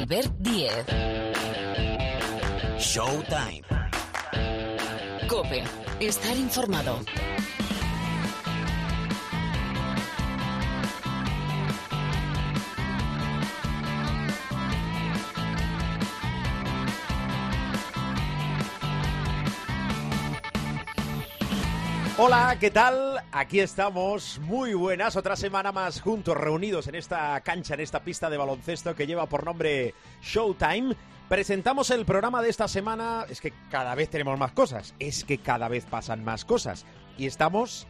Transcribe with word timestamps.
Albert 0.00 0.32
Diez. 0.38 0.86
Showtime. 2.78 3.60
Cope. 5.28 5.62
Estar 6.00 6.34
informado. 6.38 7.00
Hola, 22.16 22.56
¿qué 22.58 22.70
tal? 22.70 23.09
Aquí 23.32 23.60
estamos, 23.60 24.40
muy 24.40 24.74
buenas, 24.74 25.14
otra 25.14 25.36
semana 25.36 25.70
más 25.70 26.00
juntos, 26.00 26.36
reunidos 26.36 26.88
en 26.88 26.96
esta 26.96 27.40
cancha, 27.42 27.74
en 27.74 27.80
esta 27.80 28.02
pista 28.02 28.28
de 28.28 28.36
baloncesto 28.36 28.96
que 28.96 29.06
lleva 29.06 29.26
por 29.26 29.44
nombre 29.44 29.94
Showtime. 30.20 30.96
Presentamos 31.28 31.90
el 31.90 32.04
programa 32.04 32.42
de 32.42 32.50
esta 32.50 32.66
semana, 32.66 33.26
es 33.28 33.40
que 33.40 33.52
cada 33.70 33.94
vez 33.94 34.10
tenemos 34.10 34.36
más 34.36 34.50
cosas, 34.50 34.96
es 34.98 35.22
que 35.22 35.38
cada 35.38 35.68
vez 35.68 35.84
pasan 35.84 36.24
más 36.24 36.44
cosas 36.44 36.84
y 37.16 37.26
estamos 37.26 37.86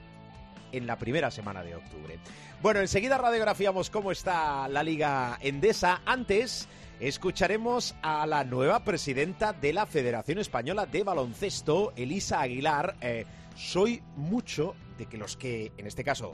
en 0.73 0.87
la 0.87 0.99
primera 0.99 1.31
semana 1.31 1.63
de 1.63 1.75
octubre. 1.75 2.19
Bueno, 2.61 2.81
enseguida 2.81 3.17
radiografiamos 3.17 3.89
cómo 3.89 4.13
está 4.13 4.69
la 4.69 4.83
Liga 4.83 5.39
Endesa. 5.41 6.03
Antes 6.05 6.69
escucharemos 7.01 7.95
a 8.03 8.27
la 8.27 8.45
nueva 8.45 8.85
presidenta 8.85 9.55
de 9.55 9.73
la 9.73 9.87
Federación 9.87 10.39
Española 10.39 10.85
de 10.85 11.03
Baloncesto, 11.03 11.95
Elisa 11.97 12.43
Aguilar. 12.43 12.97
Eh, 13.01 13.25
soy 13.57 14.03
mucho 14.17 14.75
de 14.99 15.07
que 15.07 15.19
los 15.19 15.37
que, 15.37 15.73
en 15.77 15.87
este 15.87 16.05
caso, 16.05 16.33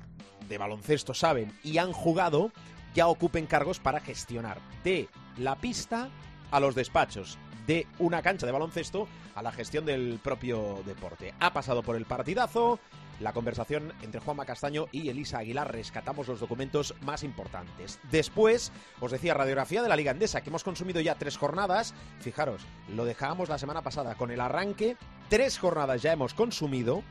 de 0.48 0.59
baloncesto 0.59 1.15
saben 1.15 1.52
y 1.62 1.79
han 1.79 1.93
jugado, 1.93 2.52
ya 2.95 3.09
ocupen 3.09 3.47
cargos 3.47 3.79
para 3.79 4.01
gestionar 4.01 4.59
de 4.84 5.09
la 5.37 5.57
pista 5.57 6.09
a 6.51 6.60
los 6.60 6.74
despachos, 6.74 7.38
de 7.66 7.87
una 7.99 8.23
cancha 8.23 8.46
de 8.46 8.52
baloncesto 8.52 9.09
a 9.35 9.43
la 9.43 9.52
gestión 9.52 9.85
del 9.85 10.18
propio 10.23 10.82
deporte. 10.87 11.35
Ha 11.40 11.52
pasado 11.52 11.82
por 11.82 11.96
el 11.96 12.07
partidazo, 12.07 12.79
la 13.20 13.32
conversación 13.32 13.92
entre 14.02 14.20
Juanma 14.20 14.45
Castaño 14.45 14.86
y 14.92 15.09
Elisa 15.09 15.38
Aguilar. 15.38 15.72
Rescatamos 15.72 16.28
los 16.28 16.40
documentos 16.40 16.95
más 17.00 17.22
importantes. 17.22 17.98
Después, 18.10 18.72
os 19.00 19.10
decía, 19.10 19.34
radiografía 19.34 19.82
de 19.82 19.88
la 19.88 19.96
Liga 19.96 20.12
Endesa, 20.12 20.42
que 20.42 20.50
hemos 20.50 20.64
consumido 20.64 21.00
ya 21.00 21.14
tres 21.14 21.37
jornadas. 21.37 21.94
Fijaros, 22.20 22.62
lo 22.94 23.04
dejábamos 23.04 23.48
la 23.48 23.59
semana 23.59 23.82
pasada 23.82 24.14
con 24.14 24.30
el 24.30 24.40
arranque. 24.40 24.96
Tres 25.28 25.59
jornadas 25.59 26.02
ya 26.02 26.12
hemos 26.12 26.34
consumido. 26.34 27.02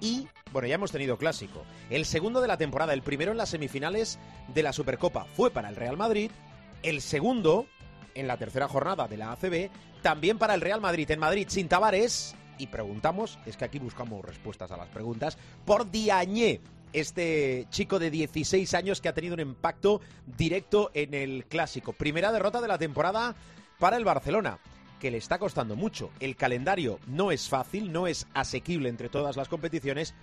Y, 0.00 0.28
bueno, 0.52 0.68
ya 0.68 0.74
hemos 0.74 0.92
tenido 0.92 1.16
clásico. 1.16 1.64
El 1.88 2.04
segundo 2.04 2.40
de 2.40 2.48
la 2.48 2.58
temporada, 2.58 2.92
el 2.92 3.02
primero 3.02 3.32
en 3.32 3.38
las 3.38 3.48
semifinales 3.48 4.18
de 4.52 4.62
la 4.62 4.72
Supercopa, 4.72 5.24
fue 5.24 5.50
para 5.50 5.68
el 5.68 5.76
Real 5.76 5.96
Madrid. 5.96 6.30
El 6.82 7.00
segundo, 7.00 7.66
en 8.14 8.26
la 8.26 8.36
tercera 8.36 8.68
jornada 8.68 9.08
de 9.08 9.16
la 9.16 9.32
ACB, 9.32 9.70
también 10.02 10.38
para 10.38 10.54
el 10.54 10.60
Real 10.60 10.80
Madrid. 10.80 11.10
En 11.10 11.18
Madrid, 11.18 11.46
sin 11.48 11.68
Tavares, 11.68 12.34
y 12.58 12.66
preguntamos, 12.68 13.38
es 13.46 13.56
que 13.56 13.64
aquí 13.64 13.78
buscamos 13.78 14.24
respuestas 14.24 14.70
a 14.70 14.76
las 14.76 14.88
preguntas, 14.88 15.38
por 15.64 15.90
Diañé, 15.90 16.60
este 16.92 17.66
chico 17.70 17.98
de 17.98 18.10
16 18.10 18.72
años 18.74 19.00
que 19.00 19.08
ha 19.08 19.14
tenido 19.14 19.34
un 19.34 19.40
impacto 19.40 20.00
directo 20.26 20.90
en 20.94 21.14
el 21.14 21.44
clásico. 21.46 21.92
Primera 21.92 22.32
derrota 22.32 22.60
de 22.60 22.68
la 22.68 22.78
temporada 22.78 23.34
para 23.78 23.96
el 23.96 24.04
Barcelona 24.04 24.58
que 24.98 25.10
le 25.10 25.18
está 25.18 25.38
costando 25.38 25.76
mucho. 25.76 26.10
El 26.20 26.36
calendario 26.36 26.98
no 27.06 27.30
es 27.30 27.48
fácil, 27.48 27.92
no 27.92 28.06
es 28.06 28.26
asequible 28.34 28.88
entre 28.88 29.08
todas 29.08 29.36
las 29.36 29.48
competiciones, 29.48 30.14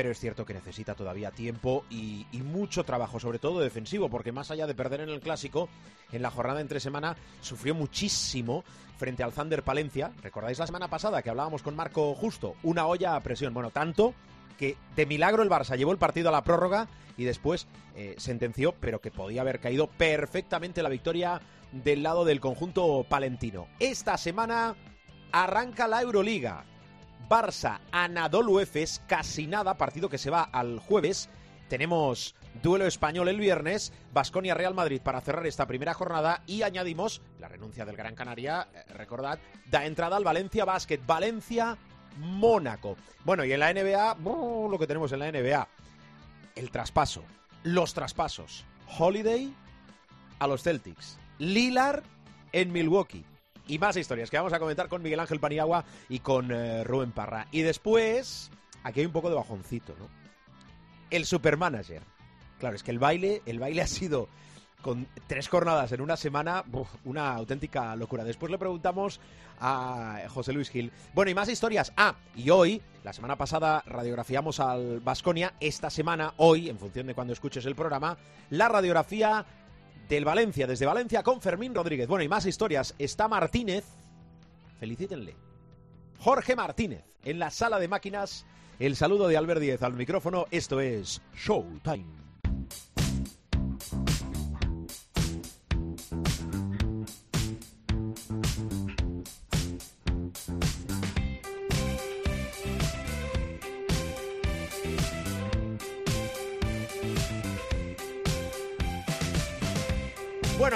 pero 0.00 0.12
es 0.12 0.18
cierto 0.18 0.46
que 0.46 0.54
necesita 0.54 0.94
todavía 0.94 1.30
tiempo 1.30 1.84
y, 1.90 2.24
mucho 2.42 2.84
trabajo, 2.84 3.20
sobre 3.20 3.38
todo 3.38 3.60
defensivo, 3.60 4.08
porque 4.08 4.32
más 4.32 4.50
allá 4.50 4.66
de 4.66 4.74
perder 4.74 5.02
en 5.02 5.10
el 5.10 5.20
clásico, 5.20 5.68
en 6.10 6.22
la 6.22 6.30
jornada 6.30 6.62
entre 6.62 6.80
semana 6.80 7.16
sufrió 7.42 7.74
muchísimo 7.74 8.64
frente 8.96 9.22
al 9.22 9.34
Thunder 9.34 9.62
Palencia. 9.62 10.10
¿Recordáis 10.22 10.58
la 10.58 10.66
semana 10.66 10.88
pasada 10.88 11.20
que 11.20 11.28
hablábamos 11.28 11.62
con 11.62 11.76
Marco 11.76 12.14
Justo? 12.14 12.54
Una 12.62 12.86
olla 12.86 13.14
a 13.14 13.20
presión. 13.20 13.52
Bueno, 13.52 13.72
tanto 13.72 14.14
que 14.58 14.78
de 14.96 15.04
milagro 15.04 15.42
el 15.42 15.50
Barça 15.50 15.76
llevó 15.76 15.92
el 15.92 15.98
partido 15.98 16.30
a 16.30 16.32
la 16.32 16.44
prórroga 16.44 16.88
y 17.18 17.24
después 17.24 17.66
eh, 17.94 18.14
sentenció, 18.16 18.72
pero 18.80 19.02
que 19.02 19.10
podía 19.10 19.42
haber 19.42 19.60
caído 19.60 19.86
perfectamente 19.86 20.82
la 20.82 20.88
victoria 20.88 21.42
del 21.72 22.02
lado 22.02 22.24
del 22.24 22.40
conjunto 22.40 23.04
palentino. 23.06 23.68
Esta 23.78 24.16
semana 24.16 24.76
arranca 25.30 25.86
la 25.86 26.00
Euroliga. 26.00 26.64
Barça, 27.30 27.78
Anadolu 27.92 28.58
Efes, 28.58 29.00
casi 29.06 29.46
nada, 29.46 29.78
partido 29.78 30.08
que 30.08 30.18
se 30.18 30.30
va 30.30 30.42
al 30.42 30.80
jueves. 30.80 31.28
Tenemos 31.68 32.34
duelo 32.60 32.86
español 32.86 33.28
el 33.28 33.38
viernes, 33.38 33.92
Basconia 34.12 34.54
Real 34.54 34.74
Madrid 34.74 35.00
para 35.00 35.20
cerrar 35.20 35.46
esta 35.46 35.68
primera 35.68 35.94
jornada 35.94 36.42
y 36.48 36.62
añadimos 36.62 37.22
la 37.38 37.46
renuncia 37.46 37.84
del 37.84 37.96
Gran 37.96 38.16
Canaria, 38.16 38.66
eh, 38.74 38.82
recordad, 38.94 39.38
da 39.70 39.86
entrada 39.86 40.16
al 40.16 40.24
Valencia 40.24 40.64
Basket, 40.64 40.98
Valencia 41.06 41.78
Mónaco. 42.16 42.96
Bueno, 43.24 43.44
y 43.44 43.52
en 43.52 43.60
la 43.60 43.72
NBA, 43.72 44.16
lo 44.68 44.76
que 44.76 44.88
tenemos 44.88 45.12
en 45.12 45.20
la 45.20 45.30
NBA, 45.30 45.68
el 46.56 46.70
traspaso, 46.72 47.22
los 47.62 47.94
traspasos. 47.94 48.64
Holiday 48.98 49.54
a 50.40 50.48
los 50.48 50.64
Celtics, 50.64 51.16
Lillard 51.38 52.02
en 52.50 52.72
Milwaukee. 52.72 53.24
Y 53.66 53.78
más 53.78 53.96
historias 53.96 54.30
que 54.30 54.36
vamos 54.36 54.52
a 54.52 54.58
comentar 54.58 54.88
con 54.88 55.02
Miguel 55.02 55.20
Ángel 55.20 55.40
Paniagua 55.40 55.84
y 56.08 56.20
con 56.20 56.50
eh, 56.50 56.84
Rubén 56.84 57.12
Parra. 57.12 57.46
Y 57.50 57.62
después, 57.62 58.50
aquí 58.82 59.00
hay 59.00 59.06
un 59.06 59.12
poco 59.12 59.28
de 59.28 59.36
bajoncito, 59.36 59.94
¿no? 59.98 60.08
El 61.10 61.26
supermanager. 61.26 62.02
Claro, 62.58 62.76
es 62.76 62.82
que 62.82 62.90
el 62.90 62.98
baile, 62.98 63.42
el 63.46 63.58
baile 63.58 63.82
ha 63.82 63.86
sido 63.86 64.28
con 64.82 65.06
tres 65.26 65.48
jornadas 65.48 65.92
en 65.92 66.00
una 66.00 66.16
semana, 66.16 66.64
una 67.04 67.34
auténtica 67.34 67.94
locura. 67.96 68.24
Después 68.24 68.50
le 68.50 68.58
preguntamos 68.58 69.20
a 69.60 70.22
José 70.28 70.52
Luis 70.52 70.70
Gil. 70.70 70.90
Bueno, 71.14 71.30
y 71.30 71.34
más 71.34 71.48
historias. 71.48 71.92
Ah, 71.96 72.14
y 72.34 72.50
hoy, 72.50 72.80
la 73.04 73.12
semana 73.12 73.36
pasada 73.36 73.82
radiografiamos 73.86 74.58
al 74.60 75.00
Vasconia. 75.00 75.54
Esta 75.60 75.90
semana, 75.90 76.34
hoy, 76.38 76.68
en 76.68 76.78
función 76.78 77.06
de 77.06 77.14
cuando 77.14 77.32
escuches 77.32 77.66
el 77.66 77.74
programa, 77.74 78.16
la 78.48 78.68
radiografía 78.68 79.44
del 80.10 80.24
Valencia, 80.24 80.66
desde 80.66 80.86
Valencia 80.86 81.22
con 81.22 81.40
Fermín 81.40 81.72
Rodríguez. 81.72 82.08
Bueno, 82.08 82.24
y 82.24 82.28
más 82.28 82.44
historias. 82.44 82.94
Está 82.98 83.28
Martínez. 83.28 83.84
Felicítenle. 84.80 85.36
Jorge 86.18 86.56
Martínez, 86.56 87.04
en 87.24 87.38
la 87.38 87.50
sala 87.50 87.78
de 87.78 87.86
máquinas. 87.88 88.44
El 88.80 88.96
saludo 88.96 89.28
de 89.28 89.36
Albert 89.36 89.60
Díez 89.60 89.82
al 89.82 89.94
micrófono. 89.94 90.46
Esto 90.50 90.80
es 90.80 91.22
Showtime. 91.36 92.19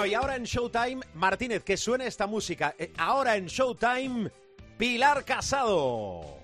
Bueno, 0.04 0.12
y 0.12 0.22
ahora 0.22 0.36
en 0.36 0.44
Showtime, 0.44 1.00
Martínez, 1.14 1.64
que 1.64 1.78
suene 1.78 2.06
esta 2.06 2.26
música. 2.26 2.74
Eh, 2.78 2.92
ahora 2.98 3.36
en 3.36 3.46
Showtime, 3.46 4.30
Pilar 4.76 5.24
Casado. 5.24 6.40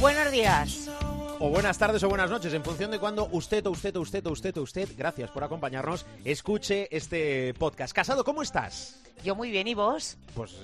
Buenos 0.00 0.32
días. 0.32 0.90
O 1.38 1.50
buenas 1.50 1.78
tardes 1.78 2.02
o 2.02 2.08
buenas 2.08 2.28
noches, 2.28 2.52
en 2.52 2.64
función 2.64 2.90
de 2.90 2.98
cuando 2.98 3.28
usted 3.30 3.64
o 3.64 3.70
usted 3.70 3.94
o 3.94 4.00
usted 4.00 4.26
o 4.26 4.32
usted 4.32 4.56
o 4.56 4.62
usted, 4.62 4.88
gracias 4.98 5.30
por 5.30 5.44
acompañarnos, 5.44 6.04
escuche 6.24 6.88
este 6.90 7.54
podcast. 7.54 7.92
Casado, 7.92 8.24
¿cómo 8.24 8.42
estás? 8.42 9.00
Yo 9.22 9.36
muy 9.36 9.52
bien, 9.52 9.68
¿y 9.68 9.74
vos? 9.74 10.18
Pues 10.34 10.56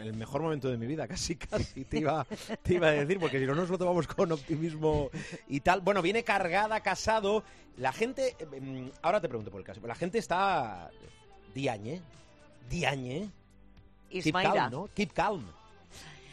el 0.00 0.14
mejor 0.14 0.42
momento 0.42 0.68
de 0.68 0.76
mi 0.76 0.86
vida, 0.86 1.06
casi, 1.08 1.36
casi 1.36 1.84
te 1.84 1.98
iba, 1.98 2.26
te 2.62 2.74
iba 2.74 2.88
a 2.88 2.92
decir, 2.92 3.18
porque 3.18 3.38
si 3.38 3.46
no 3.46 3.54
nos 3.54 3.68
lo 3.68 3.78
tomamos 3.78 4.06
con 4.06 4.32
optimismo 4.32 5.10
y 5.48 5.60
tal. 5.60 5.80
Bueno, 5.80 6.02
viene 6.02 6.24
cargada, 6.24 6.80
casado. 6.80 7.44
La 7.76 7.92
gente, 7.92 8.36
eh, 8.38 8.90
ahora 9.02 9.20
te 9.20 9.28
pregunto 9.28 9.50
por 9.50 9.60
el 9.60 9.66
caso, 9.66 9.80
la 9.86 9.94
gente 9.94 10.18
está 10.18 10.90
diañe, 11.54 12.00
diañe. 12.68 13.30
Keep 14.10 14.34
calm, 14.34 14.70
¿no? 14.70 14.88
Keep 14.94 15.12
calm. 15.12 15.44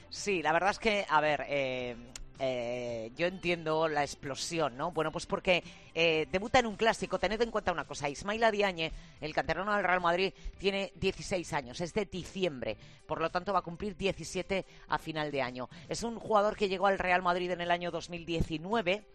Sí, 0.09 0.43
la 0.43 0.53
verdad 0.53 0.69
es 0.69 0.79
que, 0.79 1.05
a 1.09 1.19
ver, 1.21 1.43
eh, 1.47 1.95
eh, 2.39 3.11
yo 3.15 3.27
entiendo 3.27 3.87
la 3.87 4.01
explosión, 4.01 4.75
¿no? 4.75 4.91
Bueno, 4.91 5.11
pues 5.11 5.25
porque 5.25 5.63
eh, 5.93 6.27
debuta 6.31 6.59
en 6.59 6.65
un 6.65 6.75
clásico. 6.75 7.19
Tened 7.19 7.41
en 7.41 7.51
cuenta 7.51 7.71
una 7.71 7.85
cosa, 7.85 8.09
Ismaila 8.09 8.51
Diagne, 8.51 8.91
el 9.21 9.33
canterano 9.33 9.73
del 9.73 9.83
Real 9.83 10.01
Madrid, 10.01 10.33
tiene 10.57 10.91
16 10.95 11.53
años, 11.53 11.79
es 11.81 11.93
de 11.93 12.05
diciembre, 12.05 12.77
por 13.05 13.21
lo 13.21 13.29
tanto 13.29 13.53
va 13.53 13.59
a 13.59 13.63
cumplir 13.63 13.95
17 13.95 14.65
a 14.87 14.97
final 14.97 15.31
de 15.31 15.41
año. 15.41 15.69
Es 15.87 16.03
un 16.03 16.17
jugador 16.19 16.55
que 16.55 16.69
llegó 16.69 16.87
al 16.87 16.99
Real 16.99 17.21
Madrid 17.21 17.51
en 17.51 17.61
el 17.61 17.71
año 17.71 17.91
2019. 17.91 19.05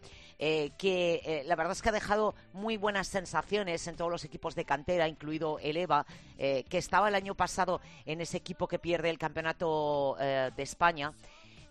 Eh, 0.41 0.71
que 0.77 1.21
eh, 1.25 1.43
la 1.47 1.57
verdad 1.57 1.73
es 1.73 1.81
que 1.81 1.89
ha 1.89 1.91
dejado 1.91 2.33
muy 2.53 2.77
buenas 2.77 3.09
sensaciones 3.09 3.85
en 3.87 3.97
todos 3.97 4.09
los 4.09 4.23
equipos 4.23 4.55
de 4.55 4.63
cantera, 4.63 5.05
incluido 5.09 5.59
el 5.59 5.75
EVA, 5.75 6.05
que 6.37 6.77
estaba 6.77 7.09
el 7.09 7.15
año 7.15 7.35
pasado 7.35 7.81
en 8.05 8.21
ese 8.21 8.37
equipo 8.37 8.65
que 8.65 8.79
pierde 8.79 9.09
el 9.09 9.17
campeonato 9.17 10.15
de 10.17 10.63
España, 10.63 11.13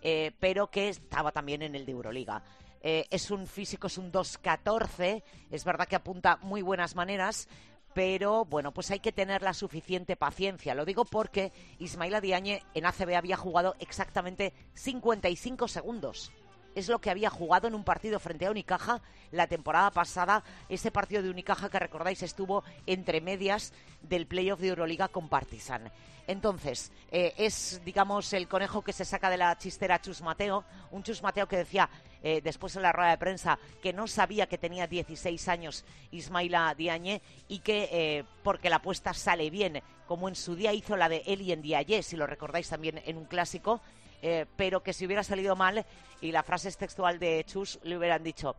eh, 0.01 0.31
pero 0.39 0.69
que 0.69 0.89
estaba 0.89 1.31
también 1.31 1.61
en 1.61 1.75
el 1.75 1.85
de 1.85 1.91
Euroliga. 1.91 2.43
Eh, 2.81 3.05
es 3.09 3.31
un 3.31 3.47
físico, 3.47 3.87
es 3.87 3.97
un 3.97 4.11
2'14, 4.11 5.23
es 5.51 5.63
verdad 5.65 5.87
que 5.87 5.97
apunta 5.97 6.37
muy 6.41 6.61
buenas 6.61 6.95
maneras, 6.95 7.49
pero 7.93 8.45
bueno, 8.45 8.71
pues 8.71 8.91
hay 8.91 8.99
que 8.99 9.11
tener 9.11 9.41
la 9.41 9.53
suficiente 9.53 10.15
paciencia. 10.15 10.75
Lo 10.75 10.85
digo 10.85 11.03
porque 11.05 11.51
Ismaila 11.79 12.21
Diagne 12.21 12.63
en 12.73 12.85
ACB 12.85 13.15
había 13.15 13.35
jugado 13.35 13.75
exactamente 13.79 14.53
55 14.75 15.67
segundos 15.67 16.31
es 16.75 16.87
lo 16.87 16.99
que 16.99 17.09
había 17.09 17.29
jugado 17.29 17.67
en 17.67 17.75
un 17.75 17.83
partido 17.83 18.19
frente 18.19 18.45
a 18.45 18.51
Unicaja 18.51 19.01
la 19.31 19.47
temporada 19.47 19.91
pasada. 19.91 20.43
Ese 20.69 20.91
partido 20.91 21.21
de 21.21 21.29
Unicaja 21.29 21.69
que 21.69 21.79
recordáis 21.79 22.23
estuvo 22.23 22.63
entre 22.85 23.21
medias 23.21 23.73
del 24.01 24.27
playoff 24.27 24.59
de 24.59 24.69
Euroliga 24.69 25.07
con 25.07 25.29
Partizan. 25.29 25.91
Entonces, 26.29 26.91
eh, 27.11 27.33
es, 27.37 27.81
digamos, 27.83 28.33
el 28.33 28.47
conejo 28.47 28.83
que 28.83 28.93
se 28.93 29.03
saca 29.03 29.31
de 29.31 29.37
la 29.37 29.57
chistera 29.57 29.99
Chus 29.99 30.21
Mateo, 30.21 30.63
un 30.91 31.01
Chus 31.01 31.23
Mateo 31.23 31.47
que 31.47 31.57
decía 31.57 31.89
eh, 32.21 32.39
después 32.43 32.75
en 32.75 32.83
la 32.83 32.91
rueda 32.91 33.09
de 33.09 33.17
prensa 33.17 33.57
que 33.81 33.93
no 33.93 34.05
sabía 34.05 34.45
que 34.45 34.59
tenía 34.59 34.85
16 34.85 35.47
años 35.47 35.85
Ismaila 36.11 36.75
Diagne 36.77 37.23
y 37.47 37.59
que 37.59 37.89
eh, 37.91 38.25
porque 38.43 38.69
la 38.69 38.75
apuesta 38.75 39.11
sale 39.15 39.49
bien, 39.49 39.81
como 40.05 40.29
en 40.29 40.35
su 40.35 40.55
día 40.55 40.71
hizo 40.71 40.95
la 40.95 41.09
de 41.09 41.23
Eli 41.25 41.51
en 41.51 41.63
Diaye, 41.63 42.03
si 42.03 42.15
lo 42.15 42.27
recordáis 42.27 42.69
también 42.69 43.01
en 43.05 43.17
un 43.17 43.25
clásico, 43.25 43.81
eh, 44.21 44.45
pero 44.55 44.81
que 44.81 44.93
si 44.93 45.05
hubiera 45.05 45.23
salido 45.23 45.55
mal, 45.55 45.85
y 46.21 46.31
la 46.31 46.43
frase 46.43 46.69
es 46.69 46.77
textual 46.77 47.19
de 47.19 47.43
Chus, 47.45 47.79
le 47.83 47.97
hubieran 47.97 48.23
dicho, 48.23 48.55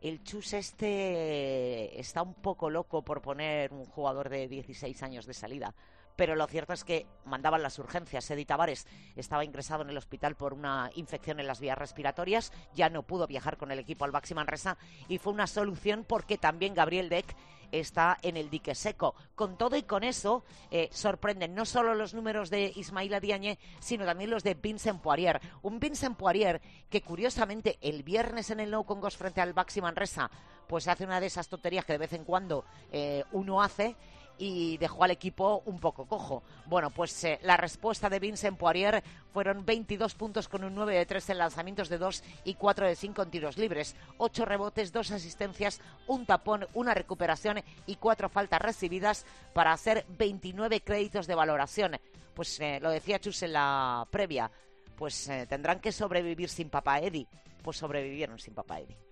el 0.00 0.22
Chus 0.22 0.54
este 0.54 2.00
está 2.00 2.22
un 2.22 2.34
poco 2.34 2.70
loco 2.70 3.02
por 3.02 3.20
poner 3.20 3.72
un 3.72 3.84
jugador 3.84 4.28
de 4.28 4.48
16 4.48 5.02
años 5.02 5.26
de 5.26 5.34
salida 5.34 5.74
pero 6.20 6.36
lo 6.36 6.46
cierto 6.46 6.74
es 6.74 6.84
que 6.84 7.06
mandaban 7.24 7.62
las 7.62 7.78
urgencias. 7.78 8.30
Edith 8.30 8.48
Tavares 8.48 8.86
estaba 9.16 9.42
ingresado 9.42 9.84
en 9.84 9.88
el 9.88 9.96
hospital 9.96 10.36
por 10.36 10.52
una 10.52 10.90
infección 10.94 11.40
en 11.40 11.46
las 11.46 11.60
vías 11.60 11.78
respiratorias, 11.78 12.52
ya 12.74 12.90
no 12.90 13.04
pudo 13.04 13.26
viajar 13.26 13.56
con 13.56 13.70
el 13.70 13.78
equipo 13.78 14.04
al 14.04 14.10
Baxi 14.10 14.34
Manresa 14.34 14.76
y 15.08 15.16
fue 15.16 15.32
una 15.32 15.46
solución 15.46 16.04
porque 16.06 16.36
también 16.36 16.74
Gabriel 16.74 17.08
Deck 17.08 17.34
está 17.72 18.18
en 18.22 18.36
el 18.36 18.50
dique 18.50 18.74
seco. 18.74 19.14
Con 19.34 19.56
todo 19.56 19.76
y 19.76 19.82
con 19.82 20.04
eso, 20.04 20.44
eh, 20.70 20.88
sorprenden 20.92 21.54
no 21.54 21.64
solo 21.64 21.94
los 21.94 22.14
números 22.14 22.50
de 22.50 22.72
Ismaila 22.74 23.20
Diagne, 23.20 23.58
sino 23.80 24.04
también 24.04 24.30
los 24.30 24.42
de 24.42 24.54
Vincent 24.54 25.00
Poirier. 25.00 25.40
Un 25.62 25.80
Vincent 25.80 26.16
Poirier 26.16 26.60
que, 26.88 27.02
curiosamente, 27.02 27.78
el 27.80 28.02
viernes 28.02 28.50
en 28.50 28.60
el 28.60 28.70
No 28.70 28.84
Congos 28.84 29.16
frente 29.16 29.40
al 29.40 29.52
Baxi 29.52 29.80
Manresa, 29.80 30.30
pues 30.66 30.86
hace 30.88 31.04
una 31.04 31.20
de 31.20 31.26
esas 31.26 31.48
tonterías 31.48 31.84
que 31.84 31.94
de 31.94 31.98
vez 31.98 32.12
en 32.12 32.24
cuando 32.24 32.64
eh, 32.92 33.24
uno 33.32 33.62
hace 33.62 33.96
y 34.40 34.78
dejó 34.78 35.04
al 35.04 35.10
equipo 35.10 35.62
un 35.66 35.78
poco 35.78 36.06
cojo. 36.06 36.42
Bueno, 36.64 36.90
pues 36.90 37.22
eh, 37.24 37.38
la 37.42 37.58
respuesta 37.58 38.08
de 38.08 38.18
Vincent 38.18 38.56
Poirier 38.56 39.04
fueron 39.34 39.66
22 39.66 40.14
puntos 40.14 40.48
con 40.48 40.64
un 40.64 40.74
9 40.74 40.96
de 40.96 41.06
3 41.06 41.30
en 41.30 41.38
lanzamientos 41.38 41.90
de 41.90 41.98
2 41.98 42.24
y 42.44 42.54
4 42.54 42.86
de 42.86 42.96
5 42.96 43.22
en 43.22 43.30
tiros 43.30 43.58
libres, 43.58 43.94
8 44.16 44.46
rebotes, 44.46 44.92
2 44.92 45.10
asistencias, 45.10 45.80
un 46.06 46.24
tapón, 46.24 46.66
una 46.72 46.94
recuperación 46.94 47.60
y 47.86 47.96
4 47.96 48.30
faltas 48.30 48.62
recibidas 48.62 49.26
para 49.52 49.72
hacer 49.72 50.06
29 50.16 50.80
créditos 50.80 51.26
de 51.26 51.34
valoración. 51.34 52.00
Pues 52.34 52.58
eh, 52.60 52.80
lo 52.80 52.90
decía 52.90 53.20
Chus 53.20 53.42
en 53.42 53.52
la 53.52 54.06
previa, 54.10 54.50
pues 54.96 55.28
eh, 55.28 55.46
tendrán 55.46 55.80
que 55.80 55.92
sobrevivir 55.92 56.48
sin 56.48 56.70
papá 56.70 57.00
Eddie. 57.00 57.26
Pues 57.62 57.76
sobrevivieron 57.76 58.38
sin 58.38 58.54
papá 58.54 58.80
Eddie 58.80 59.09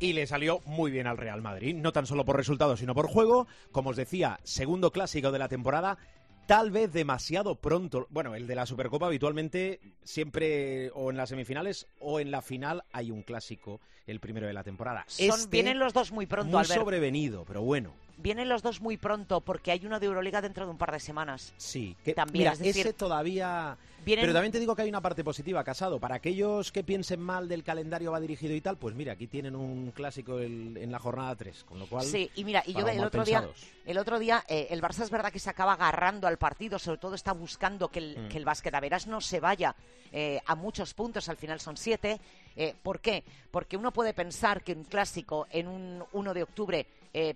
y 0.00 0.14
le 0.14 0.26
salió 0.26 0.60
muy 0.64 0.90
bien 0.90 1.06
al 1.06 1.18
Real 1.18 1.42
Madrid, 1.42 1.76
no 1.76 1.92
tan 1.92 2.06
solo 2.06 2.24
por 2.24 2.36
resultados, 2.36 2.80
sino 2.80 2.94
por 2.94 3.06
juego. 3.06 3.46
Como 3.70 3.90
os 3.90 3.96
decía, 3.96 4.40
segundo 4.42 4.90
clásico 4.90 5.30
de 5.30 5.38
la 5.38 5.48
temporada, 5.48 5.98
tal 6.46 6.70
vez 6.70 6.92
demasiado 6.92 7.54
pronto. 7.54 8.06
Bueno, 8.10 8.34
el 8.34 8.46
de 8.46 8.54
la 8.54 8.66
Supercopa 8.66 9.06
habitualmente 9.06 9.78
siempre 10.02 10.90
o 10.94 11.10
en 11.10 11.18
las 11.18 11.28
semifinales 11.28 11.86
o 12.00 12.18
en 12.18 12.30
la 12.30 12.42
final 12.42 12.82
hay 12.92 13.10
un 13.10 13.22
clásico, 13.22 13.80
el 14.06 14.18
primero 14.20 14.46
de 14.46 14.54
la 14.54 14.64
temporada. 14.64 15.04
Son, 15.06 15.28
este 15.28 15.48
vienen 15.48 15.78
los 15.78 15.92
dos 15.92 16.10
muy 16.10 16.26
pronto, 16.26 16.56
muy 16.56 16.64
sobrevenido, 16.64 17.44
pero 17.46 17.62
bueno. 17.62 17.92
Vienen 18.16 18.48
los 18.48 18.62
dos 18.62 18.80
muy 18.80 18.96
pronto 18.96 19.42
porque 19.42 19.70
hay 19.70 19.84
uno 19.86 20.00
de 20.00 20.06
Euroliga 20.06 20.42
dentro 20.42 20.64
de 20.64 20.72
un 20.72 20.78
par 20.78 20.92
de 20.92 21.00
semanas. 21.00 21.54
Sí, 21.56 21.96
que 22.04 22.14
también 22.14 22.52
ese 22.60 22.92
todavía 22.94 23.78
pero 24.04 24.32
también 24.32 24.52
te 24.52 24.60
digo 24.60 24.74
que 24.74 24.82
hay 24.82 24.88
una 24.88 25.00
parte 25.00 25.24
positiva, 25.24 25.62
Casado. 25.64 25.98
Para 25.98 26.16
aquellos 26.16 26.72
que 26.72 26.82
piensen 26.82 27.20
mal 27.20 27.48
del 27.48 27.62
calendario 27.62 28.12
va 28.12 28.20
dirigido 28.20 28.54
y 28.54 28.60
tal, 28.60 28.76
pues 28.76 28.94
mira, 28.94 29.12
aquí 29.12 29.26
tienen 29.26 29.54
un 29.54 29.90
clásico 29.92 30.40
en 30.40 30.90
la 30.90 30.98
jornada 30.98 31.34
3, 31.36 31.64
con 31.64 31.78
lo 31.78 31.86
cual... 31.86 32.04
Sí, 32.04 32.30
y 32.34 32.44
mira, 32.44 32.62
y 32.66 32.72
yo 32.74 32.86
el 32.88 33.04
otro, 33.04 33.24
día, 33.24 33.48
el 33.84 33.98
otro 33.98 34.18
día, 34.18 34.44
eh, 34.48 34.68
el 34.70 34.80
Barça 34.82 35.02
es 35.02 35.10
verdad 35.10 35.32
que 35.32 35.38
se 35.38 35.50
acaba 35.50 35.74
agarrando 35.74 36.26
al 36.26 36.38
partido, 36.38 36.78
sobre 36.78 36.98
todo 36.98 37.14
está 37.14 37.32
buscando 37.32 37.88
que 37.88 37.98
el, 37.98 38.18
mm. 38.18 38.28
que 38.28 38.38
el 38.38 38.44
básquet 38.44 38.74
a 38.74 38.80
veras 38.80 39.06
no 39.06 39.20
se 39.20 39.40
vaya 39.40 39.74
eh, 40.12 40.40
a 40.46 40.54
muchos 40.54 40.94
puntos, 40.94 41.28
al 41.28 41.36
final 41.36 41.60
son 41.60 41.76
siete. 41.76 42.20
Eh, 42.56 42.74
¿Por 42.82 43.00
qué? 43.00 43.22
Porque 43.50 43.76
uno 43.76 43.92
puede 43.92 44.12
pensar 44.12 44.62
que 44.62 44.72
un 44.72 44.84
clásico 44.84 45.46
en 45.50 45.68
un 45.68 46.04
1 46.12 46.34
de 46.34 46.42
octubre 46.42 46.86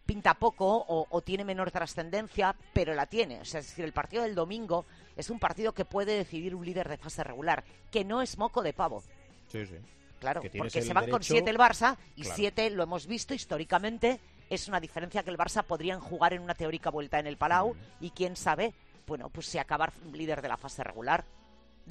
pinta 0.06 0.34
poco 0.34 0.66
o, 0.68 1.08
o, 1.10 1.20
tiene 1.22 1.44
menor 1.44 1.72
trascendencia, 1.72 2.54
pero 2.72 2.94
la 2.94 3.06
tiene. 3.06 3.40
O 3.40 3.44
sea, 3.44 3.58
es 3.58 3.66
decir, 3.66 3.84
el 3.84 3.92
partido 3.92 4.22
del 4.22 4.36
domingo 4.36 4.84
es 5.16 5.30
un 5.30 5.38
partido 5.38 5.72
que 5.72 5.84
puede 5.84 6.16
decidir 6.16 6.54
un 6.54 6.64
líder 6.64 6.88
de 6.88 6.96
fase 6.96 7.24
regular, 7.24 7.64
que 7.90 8.04
no 8.04 8.22
es 8.22 8.38
moco 8.38 8.62
de 8.62 8.72
pavo. 8.72 9.02
Sí, 9.48 9.66
sí. 9.66 9.76
Claro, 10.20 10.42
porque 10.56 10.82
se 10.82 10.94
van 10.94 11.10
con 11.10 11.22
siete 11.22 11.50
el 11.50 11.58
Barça 11.58 11.98
y 12.16 12.24
siete, 12.24 12.70
lo 12.70 12.82
hemos 12.84 13.06
visto 13.06 13.34
históricamente, 13.34 14.20
es 14.48 14.68
una 14.68 14.80
diferencia 14.80 15.22
que 15.22 15.30
el 15.30 15.36
Barça 15.36 15.62
podrían 15.62 16.00
jugar 16.00 16.32
en 16.32 16.42
una 16.42 16.54
teórica 16.54 16.90
vuelta 16.90 17.18
en 17.18 17.26
el 17.26 17.36
Palau 17.36 17.74
y 18.00 18.10
quién 18.10 18.36
sabe, 18.36 18.72
bueno, 19.06 19.28
pues 19.28 19.46
si 19.46 19.58
acabar 19.58 19.92
líder 20.12 20.40
de 20.40 20.48
la 20.48 20.56
fase 20.56 20.82
regular. 20.82 21.24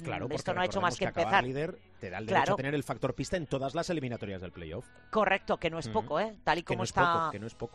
Claro, 0.02 0.28
mm, 0.28 0.32
esto 0.32 0.52
no 0.52 0.60
ha 0.60 0.64
hecho 0.64 0.80
más 0.80 0.96
que, 0.96 1.04
empezar. 1.04 1.44
Líder 1.44 1.78
te 2.00 2.10
da 2.10 2.18
el 2.18 2.26
derecho 2.26 2.54
a 2.54 2.56
tener 2.56 2.74
el 2.74 2.82
factor 2.82 3.14
pista 3.14 3.36
en 3.36 3.46
todas 3.46 3.74
las 3.74 3.90
eliminatorias 3.90 4.40
del 4.40 4.52
playoff. 4.52 4.86
Correcto, 5.10 5.58
que 5.58 5.70
no 5.70 5.78
es 5.78 5.88
poco, 5.88 6.20
¿eh? 6.20 6.34
Tal 6.44 6.58
y 6.58 6.62
como 6.62 6.84
está, 6.84 7.30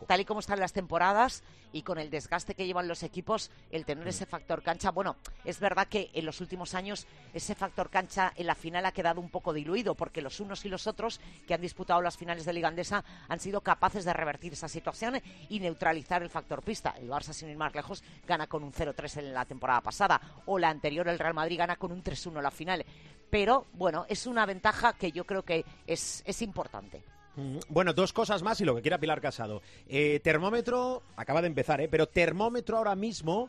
tal 0.06 0.20
y 0.20 0.24
como 0.24 0.40
están 0.40 0.60
las 0.60 0.72
temporadas 0.72 1.42
y 1.72 1.82
con 1.82 1.98
el 1.98 2.10
desgaste 2.10 2.54
que 2.54 2.66
llevan 2.66 2.88
los 2.88 3.02
equipos, 3.02 3.50
el 3.70 3.84
tener 3.84 4.06
ese 4.08 4.26
factor 4.26 4.62
cancha, 4.62 4.90
bueno, 4.90 5.16
es 5.44 5.60
verdad 5.60 5.86
que 5.88 6.10
en 6.14 6.26
los 6.26 6.40
últimos 6.40 6.74
años 6.74 7.06
ese 7.34 7.54
factor 7.54 7.90
cancha 7.90 8.32
en 8.36 8.46
la 8.46 8.54
final 8.54 8.86
ha 8.86 8.92
quedado 8.92 9.20
un 9.20 9.30
poco 9.30 9.52
diluido 9.52 9.94
porque 9.94 10.22
los 10.22 10.40
unos 10.40 10.64
y 10.64 10.68
los 10.68 10.86
otros 10.86 11.20
que 11.46 11.54
han 11.54 11.60
disputado 11.60 12.02
las 12.02 12.16
finales 12.16 12.44
de 12.44 12.52
Liga 12.52 12.68
Andesa 12.68 13.04
han 13.28 13.40
sido 13.40 13.60
capaces 13.60 14.04
de 14.04 14.12
revertir 14.12 14.52
esa 14.52 14.68
situación 14.68 15.20
y 15.48 15.60
neutralizar 15.60 16.22
el 16.22 16.30
factor 16.30 16.62
pista. 16.62 16.94
El 16.98 17.08
Barça, 17.08 17.32
sin 17.32 17.48
ir 17.48 17.56
más 17.56 17.74
lejos, 17.74 18.02
gana 18.26 18.46
con 18.46 18.62
un 18.62 18.72
0-3 18.72 19.18
en 19.18 19.34
la 19.34 19.44
temporada 19.44 19.80
pasada 19.80 20.20
o 20.46 20.58
la 20.58 20.68
anterior 20.68 21.08
el 21.08 21.18
Real 21.18 21.34
Madrid 21.34 21.58
gana 21.58 21.76
con 21.76 21.92
un 21.92 22.02
3-1 22.02 22.40
la 22.40 22.50
final. 22.50 22.84
Pero 23.30 23.66
bueno, 23.74 24.06
es 24.10 24.26
una 24.26 24.44
ventaja 24.44 24.92
que 24.92 25.12
yo 25.12 25.24
creo 25.24 25.44
que 25.44 25.64
es, 25.86 26.22
es 26.26 26.42
importante. 26.42 27.02
Mm, 27.36 27.58
bueno, 27.68 27.92
dos 27.92 28.12
cosas 28.12 28.42
más 28.42 28.60
y 28.60 28.64
lo 28.64 28.74
que 28.74 28.82
quiera 28.82 28.98
Pilar 28.98 29.20
Casado. 29.20 29.62
Eh, 29.86 30.20
termómetro, 30.22 31.02
acaba 31.16 31.40
de 31.40 31.46
empezar, 31.46 31.80
¿eh? 31.80 31.88
pero 31.88 32.08
termómetro 32.08 32.76
ahora 32.76 32.96
mismo 32.96 33.48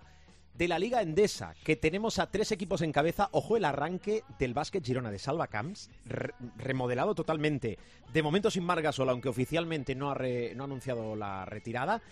de 0.53 0.67
la 0.67 0.77
Liga 0.77 1.01
Endesa, 1.01 1.55
que 1.63 1.75
tenemos 1.75 2.19
a 2.19 2.29
tres 2.29 2.51
equipos 2.51 2.83
en 2.83 2.91
cabeza. 2.91 3.29
Ojo 3.31 3.57
el 3.57 3.65
arranque 3.65 4.24
del 4.38 4.53
básquet 4.53 4.85
Girona 4.85 5.09
de 5.09 5.17
Salva 5.17 5.47
Camps, 5.47 5.89
remodelado 6.57 7.15
totalmente. 7.15 7.79
De 8.13 8.21
momento 8.21 8.51
sin 8.51 8.63
Margasol, 8.63 9.09
aunque 9.09 9.29
oficialmente 9.29 9.95
no 9.95 10.12
ha, 10.12 10.15
no 10.15 10.63
ha 10.63 10.65
anunciado 10.65 11.15
la 11.15 11.45
retirada. 11.45 12.03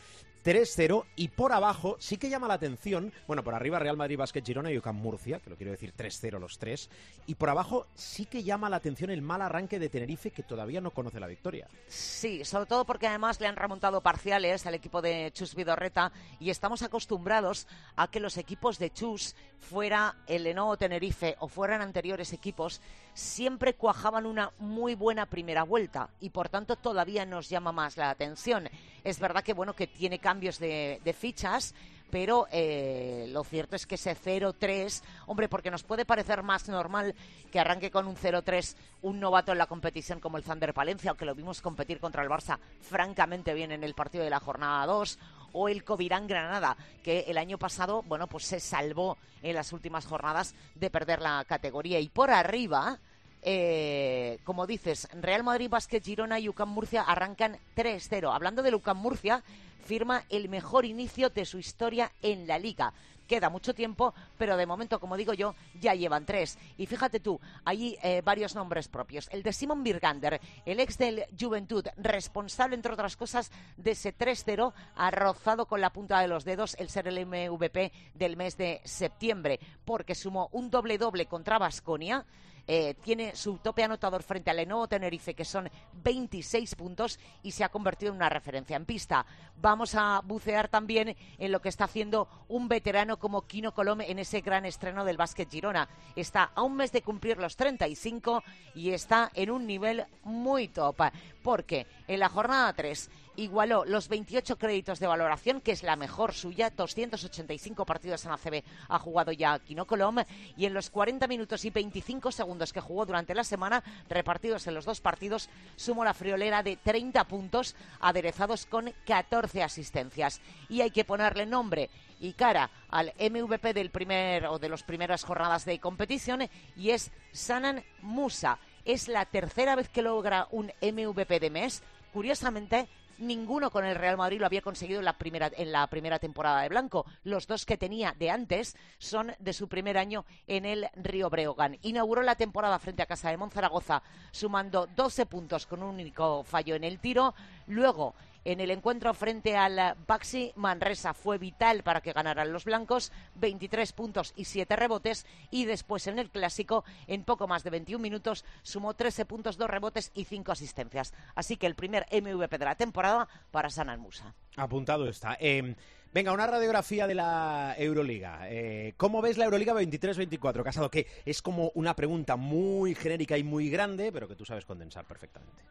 3-0 0.44 1.06
y 1.16 1.30
por 1.30 1.52
abajo 1.52 1.98
sí 2.00 2.18
que 2.18 2.30
llama 2.30 2.48
la 2.48 2.54
atención, 2.56 3.14
bueno, 3.28 3.44
por 3.44 3.54
arriba 3.54 3.80
Real 3.80 3.98
Madrid, 3.98 4.18
Basket, 4.18 4.44
Girona 4.44 4.72
y 4.72 4.78
UCAM 4.78 4.96
Murcia, 4.96 5.40
que 5.40 5.50
lo 5.50 5.56
quiero 5.56 5.72
decir 5.72 5.94
3-0 5.96 6.40
los 6.40 6.58
tres, 6.58 6.90
y 7.28 7.36
por 7.36 7.50
abajo 7.50 7.88
sí 7.96 8.26
que 8.26 8.44
llama 8.44 8.70
la 8.70 8.78
atención 8.78 9.10
el 9.10 9.22
mal 9.22 9.42
arranque 9.42 9.80
de 9.80 9.90
Tenerife 9.90 10.32
que 10.32 10.44
todavía 10.44 10.82
no 10.82 10.92
conoce 10.92 11.20
la 11.20 11.28
victoria. 11.28 11.68
Sí, 11.88 12.46
sobre 12.46 12.66
todo 12.66 12.86
porque 12.86 13.08
además 13.08 13.40
le 13.40 13.48
han 13.48 13.56
remontado 13.56 14.02
parciales 14.02 14.66
al 14.66 14.76
equipo 14.76 15.02
de 15.02 15.32
Chus 15.34 15.56
Vidorreta 15.56 16.12
y 16.40 16.50
estamos 16.50 16.82
acostumbrados 16.82 17.68
a 17.96 18.10
que 18.10 18.20
los 18.20 18.38
equipos 18.38 18.80
de 18.80 18.92
Chus, 18.92 19.36
fuera 19.60 20.16
el 20.28 20.44
Lenovo 20.44 20.78
Tenerife 20.78 21.36
o 21.40 21.48
fueran 21.48 21.82
anteriores 21.82 22.34
equipos, 22.34 22.82
siempre 23.14 23.74
cuajaban 23.74 24.26
una 24.26 24.52
muy 24.58 24.96
buena 24.96 25.26
primera 25.26 25.64
vuelta 25.64 26.10
y 26.20 26.30
por 26.30 26.50
tanto 26.50 26.78
todavía 26.78 27.26
nos 27.26 27.50
llama 27.50 27.72
más 27.72 27.98
la 27.98 28.10
atención. 28.10 28.70
Es 29.04 29.20
verdad 29.20 29.44
que 29.44 29.54
bueno 29.54 29.76
que 29.76 29.88
tiene 29.88 30.20
cambios 30.20 30.39
de, 30.40 31.16
fichas, 31.18 31.76
pero 32.10 32.48
eh, 32.52 33.28
lo 33.30 33.44
cierto 33.44 33.76
es 33.76 33.86
que 33.86 33.96
ese 33.96 34.16
0-3, 34.16 35.04
hombre, 35.28 35.48
porque 35.48 35.70
nos 35.70 35.84
puede 35.84 36.06
parecer 36.06 36.42
más 36.42 36.68
normal 36.68 37.14
que 37.52 37.60
arranque 37.60 37.92
con 37.92 38.08
un 38.08 38.16
0-3 38.16 38.76
un 39.02 39.20
novato 39.20 39.52
en 39.52 39.58
la 39.58 39.68
competición 39.68 40.20
como 40.20 40.38
el 40.38 40.44
Thunder 40.44 40.74
Palencia, 40.74 41.12
aunque 41.12 41.26
lo 41.26 41.36
vimos 41.36 41.62
competir 41.62 42.00
contra 42.00 42.24
el 42.24 42.30
Barça 42.30 42.58
francamente 42.82 43.54
bien 43.54 43.72
en 43.72 43.84
el 43.84 43.94
partido 43.94 44.24
de 44.24 44.30
la 44.30 44.40
jornada 44.40 44.86
2, 44.86 45.20
o 45.54 45.70
el 45.70 45.84
Covirán 45.84 46.28
Granada, 46.28 46.78
que 47.04 47.22
el 47.28 47.38
año 47.38 47.58
pasado, 47.58 48.04
bueno, 48.04 48.28
pues 48.28 48.46
se 48.46 48.60
salvó 48.60 49.18
en 49.42 49.56
las 49.56 49.74
últimas 49.74 50.06
jornadas 50.06 50.56
de 50.76 50.90
perder 50.90 51.22
la 51.22 51.44
categoría. 51.46 52.00
Y 52.00 52.10
por 52.10 52.30
arriba, 52.30 53.00
eh, 53.42 54.40
como 54.44 54.68
dices, 54.68 55.08
Real 55.14 55.44
Madrid, 55.44 55.70
Basket, 55.70 56.02
Girona 56.02 56.40
y 56.40 56.50
UCAM 56.50 56.70
Murcia 56.70 57.04
arrancan 57.04 57.58
3-0. 57.76 58.34
Hablando 58.34 58.62
del 58.62 58.76
UCAM 58.76 58.98
Murcia, 58.98 59.44
firma 59.90 60.24
el 60.30 60.50
mejor 60.50 60.86
inicio 60.86 61.32
de 61.32 61.46
su 61.46 61.58
historia 61.58 62.12
en 62.22 62.46
la 62.46 62.60
liga 62.60 62.94
queda 63.28 63.50
mucho 63.50 63.76
tiempo, 63.76 64.14
pero 64.40 64.58
de 64.58 64.66
momento, 64.66 65.00
como 65.00 65.16
digo 65.16 65.34
yo, 65.34 65.54
ya 65.80 65.94
llevan 65.94 66.26
tres. 66.26 66.58
Y 66.78 66.88
fíjate 66.88 67.20
tú, 67.20 67.40
hay 67.64 67.96
eh, 68.02 68.24
varios 68.26 68.56
nombres 68.56 68.88
propios. 68.88 69.30
El 69.32 69.44
de 69.44 69.54
Simon 69.54 69.84
Birgander, 69.84 70.42
el 70.66 70.80
ex 70.80 70.98
del 70.98 71.26
Juventud, 71.40 71.86
responsable, 71.98 72.76
entre 72.76 72.92
otras 72.92 73.16
cosas, 73.16 73.52
de 73.78 73.92
ese 73.92 74.18
3-0, 74.18 74.74
ha 74.96 75.12
rozado 75.12 75.68
con 75.68 75.80
la 75.80 75.94
punta 75.94 76.20
de 76.22 76.28
los 76.28 76.44
dedos 76.44 76.76
el 76.80 76.90
ser 76.90 77.08
el 77.08 77.24
MVP 77.24 77.92
del 78.16 78.36
mes 78.36 78.58
de 78.58 78.82
septiembre, 78.84 79.60
porque 79.86 80.16
sumó 80.16 80.50
un 80.52 80.72
doble-doble 80.72 81.28
contra 81.28 81.60
Basconia 81.60 82.26
eh, 82.72 82.94
tiene 83.02 83.36
su 83.36 83.58
tope 83.58 83.84
anotador 83.84 84.22
frente 84.22 84.52
al 84.52 84.58
Lenovo 84.58 84.88
Tenerife, 84.88 85.34
que 85.34 85.44
son 85.44 85.68
26 86.04 86.76
puntos, 86.76 87.20
y 87.42 87.50
se 87.50 87.64
ha 87.64 87.70
convertido 87.70 88.12
en 88.12 88.18
una 88.18 88.30
referencia 88.30 88.78
en 88.78 88.86
pista. 88.86 89.26
Vamos 89.60 89.96
a 89.96 90.22
bucear 90.24 90.68
también 90.68 91.18
en 91.40 91.52
lo 91.52 91.64
que 91.64 91.70
está 91.70 91.86
haciendo 91.86 92.28
un 92.48 92.68
veterano 92.68 93.18
como 93.18 93.48
Kino 93.48 93.74
Colome 93.74 94.12
en 94.12 94.20
ese 94.20 94.42
gran 94.42 94.68
estreno 94.68 95.04
del 95.04 95.18
básquet 95.18 95.50
Girona. 95.50 95.90
Está 96.16 96.52
a 96.54 96.62
un 96.62 96.76
mes 96.76 96.92
de 96.92 97.02
cumplir 97.02 97.40
los 97.40 97.56
35 97.56 98.44
y 98.76 98.92
está 98.92 99.32
en 99.34 99.50
un 99.50 99.66
nivel 99.66 100.06
muy 100.22 100.68
top, 100.68 101.02
porque 101.42 101.88
en 102.08 102.20
la 102.20 102.30
jornada 102.30 102.72
3 102.74 103.10
igualó 103.40 103.86
los 103.86 104.10
28 104.10 104.58
créditos 104.58 105.00
de 105.00 105.08
valoración, 105.08 105.62
que 105.62 105.72
es 105.72 105.84
la 105.84 105.96
mejor 105.96 106.34
suya, 106.34 106.70
285 106.70 107.86
partidos 107.86 108.26
en 108.26 108.32
ACB 108.32 108.64
ha 108.90 109.00
jugado 109.00 109.32
ya 109.32 109.58
Kino 109.60 109.86
Colom, 109.86 110.18
y 110.58 110.66
en 110.66 110.74
los 110.74 110.90
40 110.90 111.28
minutos 111.28 111.64
y 111.66 111.70
25 111.70 112.32
segundos 112.32 112.74
que 112.74 112.82
jugó 112.82 113.06
durante 113.06 113.34
la 113.34 113.44
semana, 113.44 113.84
repartidos 114.10 114.68
en 114.68 114.74
los 114.74 114.86
dos 114.86 115.00
partidos, 115.00 115.50
sumó 115.76 116.04
la 116.04 116.14
friolera 116.14 116.64
de 116.64 116.78
30 116.78 117.24
puntos, 117.26 117.76
aderezados 118.00 118.66
con 118.66 118.94
14 119.06 119.64
asistencias. 119.64 120.42
Y 120.68 120.82
hay 120.82 120.92
que 120.92 121.06
ponerle 121.06 121.46
nombre 121.46 121.90
y 122.20 122.34
cara 122.34 122.70
al 122.90 123.14
MVP 123.18 123.74
del 123.74 123.90
primer 123.90 124.48
o 124.48 124.60
de 124.60 124.70
las 124.70 124.84
primeras 124.84 125.24
jornadas 125.24 125.64
de 125.64 125.80
competición 125.80 126.50
y 126.76 126.90
es 126.90 127.12
Sanan 127.32 127.84
Musa. 128.02 128.60
Es 128.84 129.08
la 129.08 129.26
tercera 129.26 129.76
vez 129.76 129.88
que 129.90 130.02
logra 130.02 130.48
un 130.52 130.72
MVP 130.82 131.40
de 131.40 131.50
mes. 131.50 131.84
Curiosamente, 132.12 132.90
ninguno 133.20 133.70
con 133.70 133.86
el 133.86 133.96
Real 133.96 134.18
Madrid 134.18 134.40
lo 134.40 134.46
había 134.46 134.62
conseguido 134.62 135.00
en 135.00 135.06
la 135.06 135.18
primera, 135.18 135.52
en 135.56 135.72
la 135.72 135.88
primera 135.88 136.20
temporada 136.20 136.62
de 136.62 136.70
Blanco. 136.70 137.06
Los 137.24 137.48
dos 137.48 137.66
que 137.66 137.78
tenía 137.78 138.16
de 138.18 138.32
antes 138.32 138.76
son 138.98 139.34
de 139.40 139.54
su 139.54 139.68
primer 139.68 139.98
año 139.98 140.26
en 140.48 140.66
el 140.66 140.88
Río 140.96 141.30
Breogán. 141.30 141.78
Inauguró 141.82 142.22
la 142.22 142.36
temporada 142.36 142.80
frente 142.80 143.02
a 143.02 143.06
Casa 143.06 143.30
de 143.30 143.38
Monzaragoza 143.38 144.02
sumando 144.32 144.88
12 144.88 145.26
puntos 145.26 145.66
con 145.66 145.84
un 145.84 145.96
único 145.96 146.44
fallo 146.44 146.76
en 146.76 146.84
el 146.84 147.00
tiro. 147.00 147.34
Luego 147.68 148.16
en 148.46 148.60
el 148.60 148.72
encuentro 148.72 149.14
frente 149.14 149.56
al 149.56 149.96
Baxi 150.08 150.52
Manresa 150.56 151.14
fue 151.14 151.38
vital 151.38 151.84
para 151.84 152.02
que 152.02 152.14
ganaran 152.14 152.52
los 152.52 152.66
blancos, 152.66 153.12
23 153.36 153.92
puntos 153.94 154.34
y 154.36 154.46
7 154.46 154.76
rebotes 154.76 155.26
y 155.52 155.66
después 155.66 156.08
en 156.08 156.20
el 156.20 156.30
clásico 156.30 156.84
en 157.08 157.24
poco 157.24 157.48
más 157.48 157.64
de 157.64 157.70
21 157.70 158.02
minutos 158.02 158.46
sumó 158.62 158.94
13 158.94 159.26
puntos, 159.26 159.58
2 159.58 159.70
rebotes 159.70 160.12
y 160.14 160.26
5 160.26 160.52
asistencias. 160.52 161.14
Así 161.36 161.58
que 161.58 161.68
el 161.68 161.76
primer 161.76 162.06
MVP 162.12 162.58
de 162.58 162.66
la 162.66 162.76
temporada 162.76 163.28
para 163.52 163.70
San 163.70 163.90
Almusa. 163.90 164.34
Apuntado 164.56 165.08
está. 165.08 165.38
Em, 165.40 165.76
venga, 166.14 166.34
una 166.34 166.48
radiografía 166.48 167.08
de 167.08 167.16
la 167.16 167.76
Euroliga. 167.78 168.50
Eh, 168.50 168.94
¿Cómo 168.98 169.22
ves 169.22 169.38
la 169.38 169.46
Euroliga 169.46 169.74
23-24? 169.74 170.64
Casado, 170.64 170.90
que 170.90 171.08
es 171.26 171.42
como 171.42 171.72
una 171.76 171.96
pregunta 171.96 172.36
muy 172.36 172.96
genérica 172.96 173.38
y 173.38 173.44
muy 173.44 173.70
grande, 173.70 174.12
pero 174.12 174.28
que 174.28 174.36
tú 174.36 174.46
sabes 174.46 174.66
condensar 174.66 175.06
perfectamente 175.06 175.64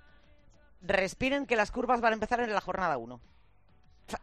respiren 0.82 1.46
que 1.46 1.56
las 1.56 1.70
curvas 1.70 2.00
van 2.00 2.12
a 2.12 2.14
empezar 2.14 2.40
en 2.40 2.52
la 2.52 2.60
jornada 2.60 2.96
1. 2.98 3.20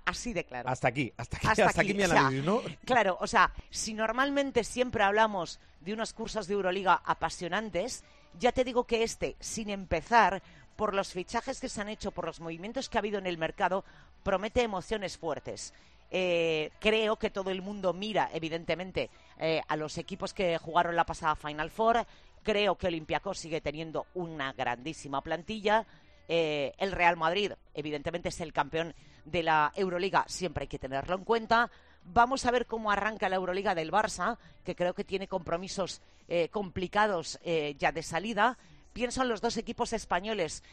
Así 0.05 0.33
de 0.33 0.43
claro. 0.43 0.69
Hasta 0.69 0.87
aquí, 0.87 1.13
hasta 1.15 1.37
aquí, 1.37 1.61
hasta, 1.61 1.81
aquí, 1.81 1.93
mi 1.93 2.03
análisis, 2.03 2.43
¿no? 2.43 2.61
Claro, 2.85 3.17
o 3.21 3.27
sea, 3.27 3.53
si 3.69 3.93
normalmente 3.93 4.63
siempre 4.63 5.03
hablamos 5.03 5.59
de 5.81 5.93
unos 5.93 6.13
cursos 6.13 6.47
de 6.47 6.55
Euroliga 6.55 7.01
apasionantes, 7.05 8.03
ya 8.39 8.51
te 8.51 8.63
digo 8.63 8.85
que 8.85 9.03
este, 9.03 9.35
sin 9.39 9.69
empezar, 9.69 10.41
por 10.75 10.93
los 10.93 11.13
fichajes 11.13 11.59
que 11.59 11.69
se 11.69 11.81
han 11.81 11.89
hecho, 11.89 12.11
por 12.11 12.25
los 12.25 12.39
movimientos 12.39 12.89
que 12.89 12.97
ha 12.97 12.99
habido 12.99 13.19
en 13.19 13.27
el 13.27 13.37
mercado, 13.37 13.85
promete 14.23 14.61
emociones 14.61 15.17
fuertes. 15.17 15.73
Eh, 16.11 16.71
creo 16.79 17.17
que 17.17 17.29
todo 17.29 17.49
el 17.49 17.61
mundo 17.61 17.93
mira, 17.93 18.29
evidentemente, 18.33 19.09
eh, 19.39 19.61
a 19.67 19.75
los 19.75 19.97
equipos 19.97 20.33
que 20.33 20.57
jugaron 20.57 20.95
la 20.95 21.05
pasada 21.05 21.35
Final 21.35 21.71
Four. 21.71 22.05
Creo 22.43 22.75
que 22.75 22.87
Olympiacos 22.87 23.39
sigue 23.39 23.61
teniendo 23.61 24.05
una 24.13 24.53
grandísima 24.53 25.21
plantilla. 25.21 25.85
Eh, 26.27 26.73
el 26.77 26.91
Real 26.91 27.17
Madrid, 27.17 27.51
evidentemente, 27.73 28.29
es 28.29 28.41
el 28.41 28.53
campeón 28.53 28.93
de 29.25 29.43
la 29.43 29.71
Euroliga, 29.75 30.25
siempre 30.27 30.63
hay 30.63 30.67
que 30.67 30.79
tenerlo 30.79 31.15
en 31.15 31.23
cuenta. 31.23 31.71
Vamos 32.03 32.45
a 32.45 32.51
ver 32.51 32.67
cómo 32.67 32.91
arranca 32.91 33.29
la 33.29 33.37
Euroliga 33.37 33.73
del 33.73 33.91
Barça, 33.91 34.37
que 34.63 34.75
creo 34.75 34.93
que 34.93 35.03
tiene 35.03 35.27
compromisos 35.27 36.01
eh, 36.27 36.49
complicados 36.49 37.39
eh, 37.43 37.75
ya 37.79 37.91
de 37.91 38.03
salida. 38.03 38.57
Pienso 38.93 39.23
en 39.23 39.29
los 39.29 39.41
dos 39.41 39.57
equipos 39.57 39.91
españoles, 39.91 40.63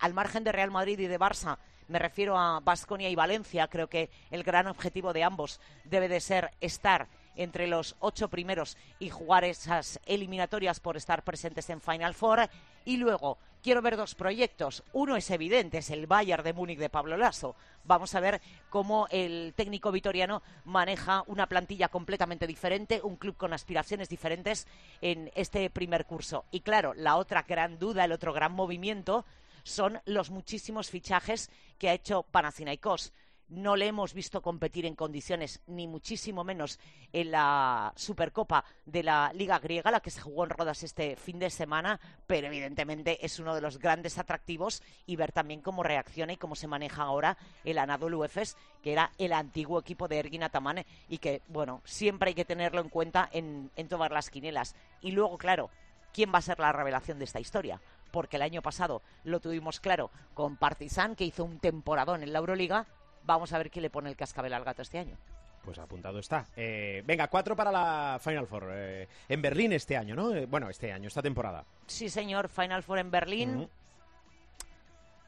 al 0.00 0.12
margen 0.12 0.44
de 0.44 0.52
Real 0.52 0.70
Madrid 0.70 0.98
y 0.98 1.06
de 1.06 1.18
Barça. 1.18 1.56
Me 1.88 1.98
refiero 1.98 2.38
a 2.38 2.60
Basconia 2.60 3.08
y 3.08 3.14
Valencia. 3.14 3.68
Creo 3.68 3.88
que 3.88 4.10
el 4.30 4.42
gran 4.42 4.66
objetivo 4.66 5.14
de 5.14 5.24
ambos 5.24 5.60
debe 5.84 6.06
de 6.08 6.20
ser 6.20 6.50
estar 6.60 7.08
entre 7.36 7.66
los 7.66 7.96
ocho 8.00 8.28
primeros 8.28 8.76
y 8.98 9.10
jugar 9.10 9.44
esas 9.44 9.98
eliminatorias 10.06 10.78
por 10.78 10.96
estar 10.96 11.24
presentes 11.24 11.70
en 11.70 11.80
Final 11.80 12.14
Four. 12.14 12.48
Y 12.84 12.96
luego 12.98 13.38
quiero 13.62 13.82
ver 13.82 13.96
dos 13.96 14.14
proyectos. 14.14 14.82
Uno 14.92 15.16
es 15.16 15.30
evidente, 15.30 15.78
es 15.78 15.90
el 15.90 16.06
Bayern 16.06 16.44
de 16.44 16.52
Múnich 16.52 16.78
de 16.78 16.88
Pablo 16.88 17.16
Lasso. 17.16 17.56
Vamos 17.84 18.14
a 18.14 18.20
ver 18.20 18.40
cómo 18.68 19.06
el 19.10 19.52
técnico 19.56 19.92
vitoriano 19.92 20.42
maneja 20.64 21.24
una 21.26 21.46
plantilla 21.46 21.88
completamente 21.88 22.46
diferente, 22.46 23.00
un 23.02 23.16
club 23.16 23.36
con 23.36 23.52
aspiraciones 23.52 24.08
diferentes 24.08 24.66
en 25.00 25.30
este 25.34 25.68
primer 25.70 26.06
curso. 26.06 26.44
Y 26.50 26.60
claro, 26.60 26.94
la 26.94 27.16
otra 27.16 27.42
gran 27.42 27.78
duda, 27.78 28.04
el 28.04 28.12
otro 28.12 28.32
gran 28.32 28.52
movimiento 28.52 29.24
son 29.62 30.00
los 30.04 30.30
muchísimos 30.30 30.90
fichajes 30.90 31.50
que 31.78 31.88
ha 31.88 31.94
hecho 31.94 32.22
Panathinaikos 32.22 33.12
no 33.50 33.76
le 33.76 33.88
hemos 33.88 34.14
visto 34.14 34.40
competir 34.42 34.86
en 34.86 34.94
condiciones, 34.94 35.60
ni 35.66 35.86
muchísimo 35.86 36.44
menos 36.44 36.78
en 37.12 37.32
la 37.32 37.92
Supercopa 37.96 38.64
de 38.86 39.02
la 39.02 39.32
Liga 39.34 39.58
Griega, 39.58 39.90
la 39.90 40.00
que 40.00 40.10
se 40.10 40.20
jugó 40.20 40.44
en 40.44 40.50
Rodas 40.50 40.82
este 40.82 41.16
fin 41.16 41.38
de 41.38 41.50
semana, 41.50 42.00
pero 42.26 42.46
evidentemente 42.46 43.24
es 43.24 43.38
uno 43.38 43.54
de 43.54 43.60
los 43.60 43.78
grandes 43.78 44.18
atractivos 44.18 44.82
y 45.04 45.16
ver 45.16 45.32
también 45.32 45.60
cómo 45.60 45.82
reacciona 45.82 46.32
y 46.32 46.36
cómo 46.36 46.54
se 46.54 46.68
maneja 46.68 47.02
ahora 47.02 47.36
el 47.64 47.78
Anadolu 47.78 48.24
Efes, 48.24 48.56
que 48.82 48.92
era 48.92 49.10
el 49.18 49.32
antiguo 49.32 49.80
equipo 49.80 50.06
de 50.06 50.18
Ergin 50.18 50.44
Atamane 50.44 50.86
y 51.08 51.18
que, 51.18 51.42
bueno, 51.48 51.82
siempre 51.84 52.28
hay 52.28 52.34
que 52.34 52.44
tenerlo 52.44 52.80
en 52.80 52.88
cuenta 52.88 53.28
en, 53.32 53.70
en 53.74 53.88
todas 53.88 54.12
las 54.12 54.30
quinelas. 54.30 54.76
Y 55.00 55.10
luego, 55.10 55.36
claro, 55.38 55.70
¿quién 56.12 56.32
va 56.32 56.38
a 56.38 56.42
ser 56.42 56.60
la 56.60 56.72
revelación 56.72 57.18
de 57.18 57.24
esta 57.24 57.40
historia? 57.40 57.80
porque 58.10 58.38
el 58.38 58.42
año 58.42 58.60
pasado 58.60 59.02
lo 59.22 59.38
tuvimos 59.38 59.78
claro 59.78 60.10
con 60.34 60.56
Partizan, 60.56 61.14
que 61.14 61.24
hizo 61.24 61.44
un 61.44 61.60
temporadón 61.60 62.24
en 62.24 62.32
la 62.32 62.40
Euroliga, 62.40 62.86
Vamos 63.30 63.52
a 63.52 63.58
ver 63.58 63.70
quién 63.70 63.84
le 63.84 63.90
pone 63.90 64.10
el 64.10 64.16
cascabel 64.16 64.52
al 64.54 64.64
gato 64.64 64.82
este 64.82 64.98
año. 64.98 65.16
Pues 65.64 65.78
apuntado 65.78 66.18
está. 66.18 66.46
Eh, 66.56 67.04
venga, 67.06 67.28
cuatro 67.28 67.54
para 67.54 67.70
la 67.70 68.18
Final 68.20 68.48
Four. 68.48 68.70
Eh, 68.72 69.08
en 69.28 69.40
Berlín 69.40 69.72
este 69.72 69.96
año, 69.96 70.16
¿no? 70.16 70.34
Eh, 70.34 70.46
bueno, 70.46 70.68
este 70.68 70.92
año, 70.92 71.06
esta 71.06 71.22
temporada. 71.22 71.64
Sí, 71.86 72.08
señor. 72.08 72.48
Final 72.48 72.82
Four 72.82 72.98
en 72.98 73.12
Berlín. 73.12 73.70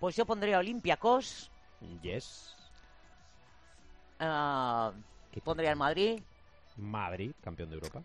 Pues 0.01 0.17
yo 0.17 0.27
pondría 0.27 0.59
Olympiacos. 0.59 1.49
Yes. 2.03 2.57
Uh, 4.19 4.91
pondría 5.45 5.71
el 5.71 5.77
Madrid. 5.77 6.21
Madrid, 6.79 7.31
campeón 7.41 7.69
de 7.69 7.77
Europa. 7.77 8.03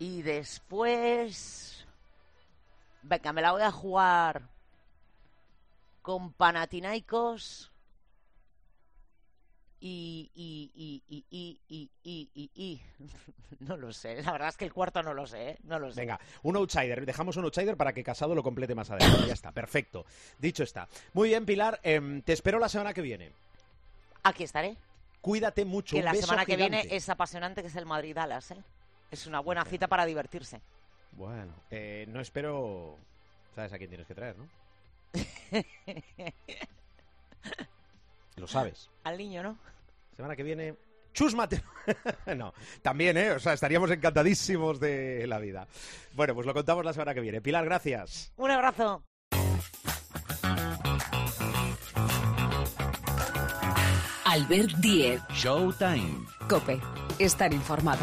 Y 0.00 0.20
después... 0.20 1.86
Venga, 3.00 3.32
me 3.32 3.40
la 3.40 3.52
voy 3.52 3.62
a 3.62 3.70
jugar 3.70 4.42
con 6.02 6.34
Panathinaikos 6.34 7.71
y, 9.84 10.30
y, 10.36 10.70
y, 10.76 11.02
y, 11.08 11.60
y, 11.68 11.90
y, 12.04 12.50
y, 12.54 12.80
no 13.60 13.76
lo 13.76 13.92
sé, 13.92 14.22
la 14.22 14.30
verdad 14.30 14.50
es 14.50 14.56
que 14.56 14.64
el 14.64 14.72
cuarto 14.72 15.02
no 15.02 15.12
lo 15.12 15.26
sé, 15.26 15.50
¿eh? 15.50 15.58
no 15.64 15.80
lo 15.80 15.90
sé. 15.90 16.00
Venga, 16.00 16.20
un 16.44 16.56
outsider, 16.56 17.04
dejamos 17.04 17.36
un 17.36 17.44
outsider 17.44 17.76
para 17.76 17.92
que 17.92 18.04
Casado 18.04 18.36
lo 18.36 18.44
complete 18.44 18.76
más 18.76 18.90
adelante, 18.90 19.26
ya 19.26 19.32
está, 19.32 19.50
perfecto, 19.50 20.06
dicho 20.38 20.62
está. 20.62 20.88
Muy 21.14 21.30
bien, 21.30 21.44
Pilar, 21.44 21.80
em, 21.82 22.22
te 22.22 22.32
espero 22.32 22.60
la 22.60 22.68
semana 22.68 22.94
que 22.94 23.02
viene. 23.02 23.32
Aquí 24.22 24.44
estaré. 24.44 24.76
Cuídate 25.20 25.64
mucho. 25.64 25.96
Que 25.96 26.02
la 26.02 26.14
semana 26.14 26.46
que 26.46 26.56
viene 26.56 26.86
es 26.88 27.08
apasionante, 27.08 27.62
que 27.62 27.68
es 27.68 27.76
el 27.76 27.86
Madrid-Dallas, 27.86 28.52
¿eh? 28.52 28.62
Es 29.10 29.26
una 29.26 29.40
buena 29.40 29.64
cita 29.64 29.88
para 29.88 30.06
divertirse. 30.06 30.60
Bueno, 31.12 31.54
eh, 31.70 32.06
no 32.08 32.20
espero... 32.20 32.98
¿Sabes 33.54 33.72
a 33.72 33.78
quién 33.78 33.90
tienes 33.90 34.06
que 34.06 34.14
traer, 34.14 34.36
no? 34.38 34.48
Lo 38.36 38.46
sabes. 38.46 38.88
Al 39.04 39.18
niño, 39.18 39.42
¿no? 39.42 39.58
Semana 40.16 40.36
que 40.36 40.42
viene, 40.42 40.76
Chus 41.12 41.34
Mateo. 41.34 41.62
no, 42.36 42.52
también, 42.82 43.16
¿eh? 43.16 43.32
O 43.32 43.38
sea, 43.38 43.52
estaríamos 43.52 43.90
encantadísimos 43.90 44.80
de 44.80 45.26
la 45.26 45.38
vida. 45.38 45.66
Bueno, 46.14 46.34
pues 46.34 46.46
lo 46.46 46.54
contamos 46.54 46.84
la 46.84 46.92
semana 46.92 47.14
que 47.14 47.20
viene. 47.20 47.40
Pilar, 47.40 47.64
gracias. 47.64 48.32
Un 48.36 48.50
abrazo. 48.50 49.02
Albert 54.24 54.72
Diez. 54.78 55.20
Showtime. 55.34 56.24
Cope. 56.48 56.80
Estar 57.18 57.52
informado. 57.52 58.02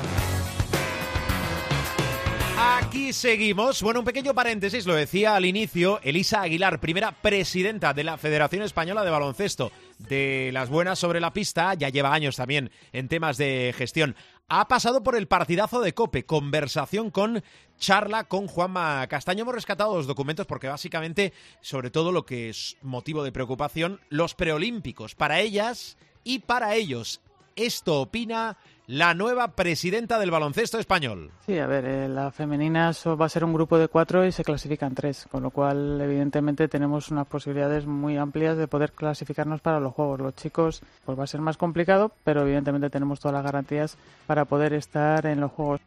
Aquí 2.61 3.13
seguimos. 3.13 3.81
Bueno, 3.81 4.01
un 4.01 4.05
pequeño 4.05 4.33
paréntesis, 4.33 4.85
lo 4.85 4.93
decía 4.93 5.35
al 5.35 5.45
inicio, 5.45 5.99
Elisa 6.03 6.41
Aguilar, 6.41 6.79
primera 6.79 7.13
presidenta 7.13 7.93
de 7.93 8.03
la 8.03 8.17
Federación 8.17 8.63
Española 8.63 9.05
de 9.05 9.09
Baloncesto, 9.09 9.71
de 9.99 10.49
las 10.53 10.69
buenas 10.69 10.97
sobre 10.97 11.19
la 11.19 11.33
pista, 11.33 11.73
ya 11.73 11.89
lleva 11.89 12.13
años 12.13 12.37
también 12.37 12.71
en 12.93 13.07
temas 13.07 13.37
de 13.37 13.73
gestión. 13.77 14.15
Ha 14.47 14.67
pasado 14.67 15.03
por 15.03 15.15
el 15.15 15.27
partidazo 15.27 15.81
de 15.81 15.93
Cope, 15.93 16.25
conversación 16.25 17.11
con 17.11 17.43
charla 17.77 18.23
con 18.23 18.47
Juanma 18.47 19.05
Castaño. 19.07 19.43
Hemos 19.43 19.53
rescatado 19.53 19.95
los 19.95 20.07
documentos 20.07 20.47
porque 20.47 20.67
básicamente, 20.67 21.33
sobre 21.61 21.91
todo 21.91 22.11
lo 22.11 22.25
que 22.25 22.49
es 22.49 22.77
motivo 22.81 23.23
de 23.23 23.31
preocupación, 23.31 23.99
los 24.09 24.33
preolímpicos. 24.33 25.13
Para 25.13 25.39
ellas 25.39 25.97
y 26.23 26.39
para 26.39 26.75
ellos. 26.75 27.21
Esto 27.55 28.01
opina 28.01 28.57
la 28.89 29.13
nueva 29.13 29.49
presidenta 29.49 30.17
del 30.17 30.31
baloncesto 30.31 30.79
español. 30.79 31.29
Sí, 31.45 31.59
a 31.59 31.67
ver, 31.67 31.85
eh, 31.85 32.09
la 32.09 32.31
femenina 32.31 32.91
va 33.05 33.25
a 33.25 33.29
ser 33.29 33.43
un 33.43 33.53
grupo 33.53 33.77
de 33.77 33.87
cuatro 33.87 34.25
y 34.25 34.31
se 34.31 34.43
clasifican 34.43 34.95
tres, 34.95 35.27
con 35.29 35.43
lo 35.43 35.51
cual 35.51 36.01
evidentemente 36.01 36.67
tenemos 36.67 37.11
unas 37.11 37.27
posibilidades 37.27 37.85
muy 37.85 38.17
amplias 38.17 38.57
de 38.57 38.67
poder 38.67 38.91
clasificarnos 38.93 39.61
para 39.61 39.79
los 39.79 39.93
juegos. 39.93 40.19
Los 40.21 40.35
chicos, 40.35 40.81
pues 41.05 41.19
va 41.19 41.25
a 41.25 41.27
ser 41.27 41.39
más 41.39 41.55
complicado, 41.55 42.11
pero 42.23 42.41
evidentemente 42.41 42.89
tenemos 42.89 43.19
todas 43.19 43.35
las 43.35 43.43
garantías 43.43 43.95
para 44.25 44.45
poder 44.45 44.73
estar 44.73 45.23
en 45.27 45.39
los 45.39 45.51
juegos. 45.51 45.81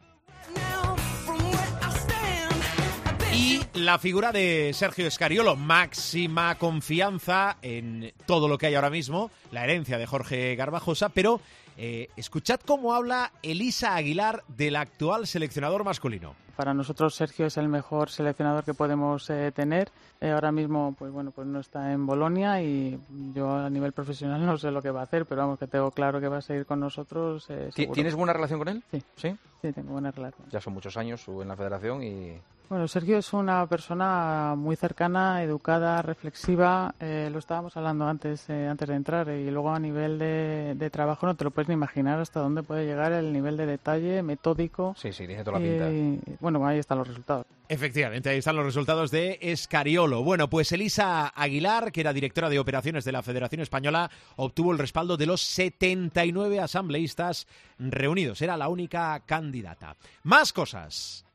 Y 3.34 3.58
la 3.74 3.98
figura 3.98 4.30
de 4.30 4.70
Sergio 4.74 5.08
Escariolo, 5.08 5.56
máxima 5.56 6.54
confianza 6.54 7.56
en 7.62 8.12
todo 8.26 8.46
lo 8.46 8.58
que 8.58 8.66
hay 8.66 8.76
ahora 8.76 8.90
mismo, 8.90 9.32
la 9.50 9.64
herencia 9.64 9.98
de 9.98 10.06
Jorge 10.06 10.54
Garbajosa, 10.54 11.08
pero 11.08 11.40
eh, 11.76 12.08
escuchad 12.16 12.60
cómo 12.60 12.94
habla 12.94 13.32
Elisa 13.42 13.94
Aguilar 13.94 14.44
del 14.48 14.76
actual 14.76 15.26
seleccionador 15.26 15.84
masculino. 15.84 16.34
Para 16.56 16.74
nosotros 16.74 17.14
Sergio 17.14 17.46
es 17.46 17.56
el 17.56 17.68
mejor 17.68 18.10
seleccionador 18.10 18.64
que 18.64 18.74
podemos 18.74 19.28
eh, 19.30 19.52
tener. 19.52 19.90
Eh, 20.20 20.30
ahora 20.30 20.52
mismo, 20.52 20.94
pues 20.98 21.10
bueno, 21.10 21.30
pues 21.30 21.46
no 21.46 21.60
está 21.60 21.92
en 21.92 22.06
Bolonia 22.06 22.62
y 22.62 23.00
yo 23.34 23.50
a 23.56 23.70
nivel 23.70 23.92
profesional 23.92 24.44
no 24.46 24.58
sé 24.58 24.70
lo 24.70 24.82
que 24.82 24.90
va 24.90 25.00
a 25.00 25.04
hacer, 25.04 25.24
pero 25.26 25.40
vamos 25.40 25.58
que 25.58 25.66
tengo 25.66 25.90
claro 25.90 26.20
que 26.20 26.28
va 26.28 26.38
a 26.38 26.42
seguir 26.42 26.66
con 26.66 26.80
nosotros. 26.80 27.48
¿Tienes 27.74 28.14
buena 28.14 28.32
relación 28.32 28.58
con 28.58 28.68
él? 28.68 28.82
Sí. 28.90 29.02
¿Sí? 29.16 29.36
Sí, 29.62 29.72
tengo 29.72 29.92
buena 29.92 30.10
relación. 30.10 30.48
Ya 30.50 30.60
son 30.60 30.74
muchos 30.74 30.96
años 30.96 31.26
en 31.26 31.48
la 31.48 31.56
federación 31.56 32.02
y 32.02 32.36
bueno, 32.72 32.88
Sergio 32.88 33.18
es 33.18 33.34
una 33.34 33.66
persona 33.66 34.54
muy 34.56 34.76
cercana, 34.76 35.42
educada, 35.42 36.00
reflexiva. 36.00 36.94
Eh, 36.98 37.28
lo 37.30 37.38
estábamos 37.38 37.76
hablando 37.76 38.08
antes, 38.08 38.48
eh, 38.48 38.66
antes 38.66 38.88
de 38.88 38.94
entrar. 38.94 39.28
Y 39.28 39.50
luego 39.50 39.72
a 39.72 39.78
nivel 39.78 40.18
de, 40.18 40.88
trabajo 40.90 41.26
no 41.26 41.34
te 41.34 41.44
lo 41.44 41.50
puedes 41.50 41.68
ni 41.68 41.74
imaginar 41.74 42.18
hasta 42.18 42.40
dónde 42.40 42.62
puede 42.62 42.86
llegar 42.86 43.12
el 43.12 43.30
nivel 43.30 43.58
de 43.58 43.66
detalle 43.66 44.22
metódico. 44.22 44.94
Sí, 44.96 45.12
sí, 45.12 45.26
tiene 45.26 45.44
toda 45.44 45.60
la 45.60 45.66
pinta. 45.66 46.34
bueno, 46.40 46.66
ahí 46.66 46.78
están 46.78 46.96
los 46.96 47.08
resultados. 47.08 47.44
Efectivamente, 47.68 48.30
ahí 48.30 48.38
están 48.38 48.56
los 48.56 48.64
resultados 48.64 49.10
de 49.10 49.38
Escariolo. 49.42 50.22
Bueno, 50.22 50.48
pues 50.48 50.72
Elisa 50.72 51.26
Aguilar, 51.26 51.92
que 51.92 52.00
era 52.00 52.14
directora 52.14 52.48
de 52.48 52.58
operaciones 52.58 53.04
de 53.04 53.12
la 53.12 53.22
Federación 53.22 53.60
Española, 53.60 54.10
obtuvo 54.36 54.72
el 54.72 54.78
respaldo 54.78 55.18
de 55.18 55.26
los 55.26 55.42
79 55.42 56.58
asambleístas 56.58 57.46
reunidos. 57.78 58.40
Era 58.40 58.56
la 58.56 58.68
única 58.68 59.20
candidata. 59.26 59.94
Más 60.22 60.54
cosas. 60.54 61.26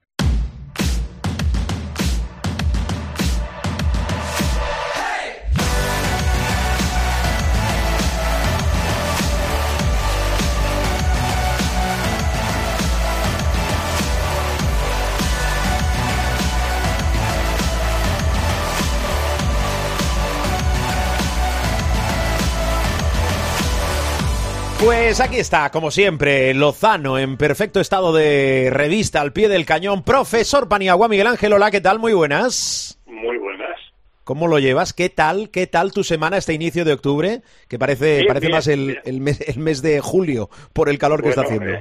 Pues 24.80 25.20
aquí 25.22 25.38
está, 25.38 25.72
como 25.72 25.90
siempre, 25.90 26.54
Lozano 26.54 27.18
en 27.18 27.36
perfecto 27.36 27.80
estado 27.80 28.14
de 28.14 28.70
revista 28.72 29.22
al 29.22 29.34
pie 29.34 29.50
del 29.50 29.66
cañón. 29.66 30.04
Profesor 30.04 30.70
Paniagua, 30.70 31.08
Miguel 31.08 31.26
Ángel, 31.26 31.54
hola, 31.54 31.72
¿qué 31.72 31.82
tal? 31.82 31.98
Muy 31.98 32.14
buenas. 32.14 33.02
Muy 33.08 33.38
buenas. 33.38 33.76
¿Cómo 34.24 34.48
lo 34.48 34.60
llevas? 34.60 34.94
¿Qué 34.94 35.10
tal? 35.10 35.50
¿Qué 35.52 35.66
tal 35.66 35.92
tu 35.92 36.04
semana 36.04 36.38
este 36.38 36.54
inicio 36.54 36.86
de 36.86 36.94
octubre? 36.94 37.42
Que 37.68 37.80
parece, 37.80 38.26
parece 38.28 38.50
más 38.50 38.68
el, 38.68 39.00
el, 39.04 39.20
mes, 39.20 39.82
de 39.82 40.00
julio 40.00 40.48
por 40.76 40.90
el 40.90 41.00
calor 41.00 41.24
que 41.24 41.30
está 41.30 41.42
haciendo. 41.42 41.72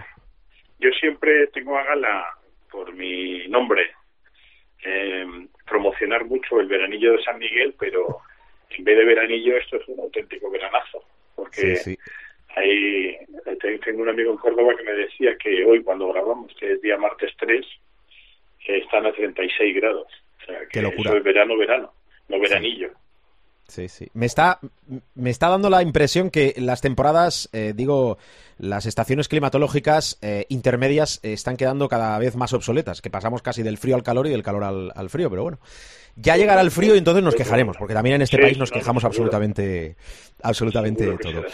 yo 0.79 0.91
siempre 0.99 1.49
tengo 1.49 1.77
a 1.77 1.85
gala, 1.85 2.25
por 2.73 2.95
mi 2.95 3.47
nombre, 3.49 3.91
eh, 4.87 5.27
promocionar 5.67 6.25
mucho 6.25 6.61
el 6.61 6.67
veranillo 6.67 7.13
de 7.13 7.23
San 7.23 7.39
Miguel, 7.39 7.75
pero 7.79 8.21
en 8.71 8.85
vez 8.85 8.97
de 8.97 9.05
veranillo 9.05 9.55
esto 9.59 9.77
es 9.77 9.87
un 9.87 10.01
auténtico 10.01 10.51
veranazo. 10.51 11.05
Porque 11.35 11.77
sí, 11.77 11.91
sí 11.93 11.99
Ahí 12.57 13.17
tengo 13.85 14.03
un 14.03 14.09
amigo 14.09 14.33
en 14.33 14.39
Córdoba 14.39 14.75
que 14.77 14.83
me 14.83 14.93
decía 14.93 15.37
que 15.37 15.65
hoy 15.65 15.83
cuando 15.83 16.13
grabamos, 16.13 16.53
que 16.59 16.73
es 16.73 16.81
día 16.81 16.97
martes 16.97 17.33
3, 17.39 17.65
están 18.67 19.07
a 19.07 19.13
36 19.13 19.77
grados. 19.77 20.09
O 20.43 20.47
sea, 20.47 20.59
que 20.71 20.83
locura. 20.83 21.11
eso 21.11 21.19
es 21.19 21.25
verano, 21.25 21.57
verano, 21.57 21.93
no 22.29 22.41
veranillo. 22.41 22.91
Sí, 23.69 23.89
sí. 23.89 24.09
Me 24.15 24.27
está, 24.27 24.61
me 25.15 25.31
está 25.31 25.49
dando 25.49 25.69
la 25.69 25.83
impresión 25.83 26.31
que 26.31 26.55
las 26.57 26.81
temporadas, 26.81 27.49
eh, 27.53 27.73
digo, 27.75 28.17
las 28.59 28.87
estaciones 28.87 29.29
climatológicas 29.29 30.19
eh, 30.23 30.47
intermedias 30.49 31.19
están 31.25 31.57
quedando 31.57 31.89
cada 31.89 32.17
vez 32.19 32.37
más 32.37 32.53
obsoletas, 32.53 33.03
que 33.03 33.11
pasamos 33.11 33.43
casi 33.43 33.63
del 33.65 33.77
frío 33.77 33.97
al 33.97 34.05
calor 34.05 34.29
y 34.29 34.31
del 34.31 34.45
calor 34.45 34.63
al, 34.63 34.93
al 34.95 35.11
frío, 35.11 35.29
pero 35.31 35.43
bueno. 35.43 35.59
Ya 36.15 36.37
llegará 36.37 36.63
el 36.63 36.71
frío 36.71 36.95
y 36.95 36.99
entonces 36.99 37.23
nos 37.23 37.35
quejaremos, 37.35 37.77
porque 37.77 37.93
también 37.93 38.17
en 38.17 38.23
este 38.23 38.39
país 38.39 38.57
nos 38.57 38.71
quejamos 38.71 39.05
absolutamente, 39.05 39.97
absolutamente 40.43 41.05
de 41.05 41.19
todo. 41.19 41.45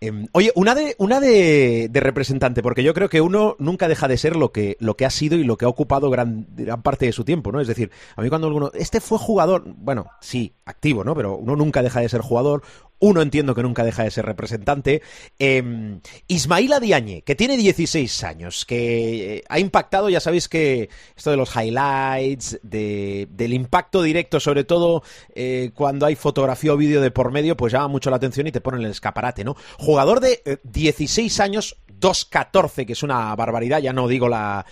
Em, 0.00 0.28
oye, 0.30 0.52
una 0.54 0.76
de, 0.76 0.94
una 0.98 1.18
de, 1.18 1.90
representante, 1.92 2.62
porque 2.62 2.84
yo 2.84 2.94
creo 2.94 3.08
que 3.08 3.20
uno 3.20 3.56
nunca 3.58 3.88
deja 3.88 4.06
de 4.06 4.16
ser 4.16 4.36
lo 4.36 4.52
que, 4.52 4.76
lo 4.78 4.96
que 4.96 5.04
ha 5.04 5.10
sido 5.10 5.36
y 5.36 5.42
lo 5.42 5.56
que 5.56 5.64
ha 5.64 5.68
ocupado 5.68 6.08
gran, 6.08 6.46
gran 6.54 6.82
parte 6.82 7.06
de 7.06 7.12
su 7.12 7.24
tiempo, 7.24 7.50
¿no? 7.50 7.60
Es 7.60 7.66
decir, 7.66 7.90
a 8.14 8.22
mí 8.22 8.28
cuando 8.28 8.46
alguno, 8.46 8.70
este 8.74 9.00
fue 9.00 9.18
jugador, 9.18 9.64
bueno, 9.66 10.06
sí, 10.20 10.54
activo, 10.64 11.02
¿no? 11.02 11.16
Pero 11.16 11.36
uno 11.36 11.56
nunca 11.56 11.82
deja 11.82 12.00
de 12.00 12.08
ser 12.08 12.20
jugador, 12.20 12.62
uno 13.00 13.22
entiendo 13.22 13.54
que 13.54 13.62
nunca 13.62 13.84
deja 13.84 14.04
de 14.04 14.10
ser 14.10 14.26
representante. 14.26 15.02
Eh, 15.38 16.00
Ismaila 16.26 16.80
Diagne, 16.80 17.22
que 17.22 17.34
tiene 17.34 17.56
16 17.56 18.24
años, 18.24 18.64
que 18.64 19.36
eh, 19.36 19.44
ha 19.48 19.58
impactado, 19.58 20.08
ya 20.08 20.20
sabéis 20.20 20.48
que 20.48 20.88
esto 21.16 21.30
de 21.30 21.36
los 21.36 21.54
highlights, 21.54 22.58
de, 22.62 23.28
del 23.30 23.52
impacto 23.52 24.02
directo, 24.02 24.40
sobre 24.40 24.64
todo 24.64 25.02
eh, 25.34 25.70
cuando 25.74 26.06
hay 26.06 26.16
fotografía 26.16 26.72
o 26.72 26.76
vídeo 26.76 27.00
de 27.00 27.10
por 27.10 27.32
medio, 27.32 27.56
pues 27.56 27.72
llama 27.72 27.88
mucho 27.88 28.10
la 28.10 28.16
atención 28.16 28.46
y 28.46 28.52
te 28.52 28.60
pone 28.60 28.78
en 28.78 28.84
el 28.84 28.90
escaparate, 28.90 29.44
¿no? 29.44 29.56
Jugador 29.78 30.20
de 30.20 30.60
16 30.64 31.40
años, 31.40 31.76
2-14, 32.00 32.86
que 32.86 32.92
es 32.92 33.02
una 33.02 33.34
barbaridad, 33.36 33.80
ya 33.80 33.92
no 33.92 34.08
digo 34.08 34.28
la, 34.28 34.64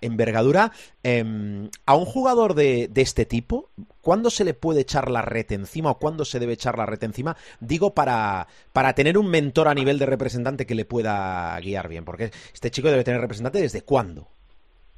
envergadura. 0.00 0.72
Em, 1.02 1.68
a 1.86 1.96
un 1.96 2.04
jugador 2.04 2.54
de 2.54 2.90
este 2.94 3.26
tipo, 3.26 3.70
¿cuándo 4.02 4.28
se 4.28 4.44
le 4.44 4.52
puede 4.52 4.82
echar 4.82 5.10
la 5.10 5.22
red 5.22 5.50
encima 5.52 5.92
o 5.92 5.98
cuándo 5.98 6.24
se 6.24 6.38
debe 6.38 6.52
echar 6.52 6.76
la 6.76 6.84
red 6.84 7.02
encima? 7.02 7.36
Digo, 7.60 7.94
para, 7.94 8.46
para 8.72 8.94
tener 8.94 9.16
un 9.16 9.30
mentor 9.30 9.68
a 9.68 9.74
nivel 9.74 9.98
de 9.98 10.06
representante 10.06 10.66
que 10.66 10.74
le 10.74 10.84
pueda 10.84 11.58
guiar 11.60 11.88
bien, 11.88 12.04
porque 12.04 12.24
este 12.52 12.70
chico 12.70 12.90
debe 12.90 13.04
tener 13.04 13.20
representante 13.20 13.60
desde 13.60 13.82
cuándo. 13.82 14.26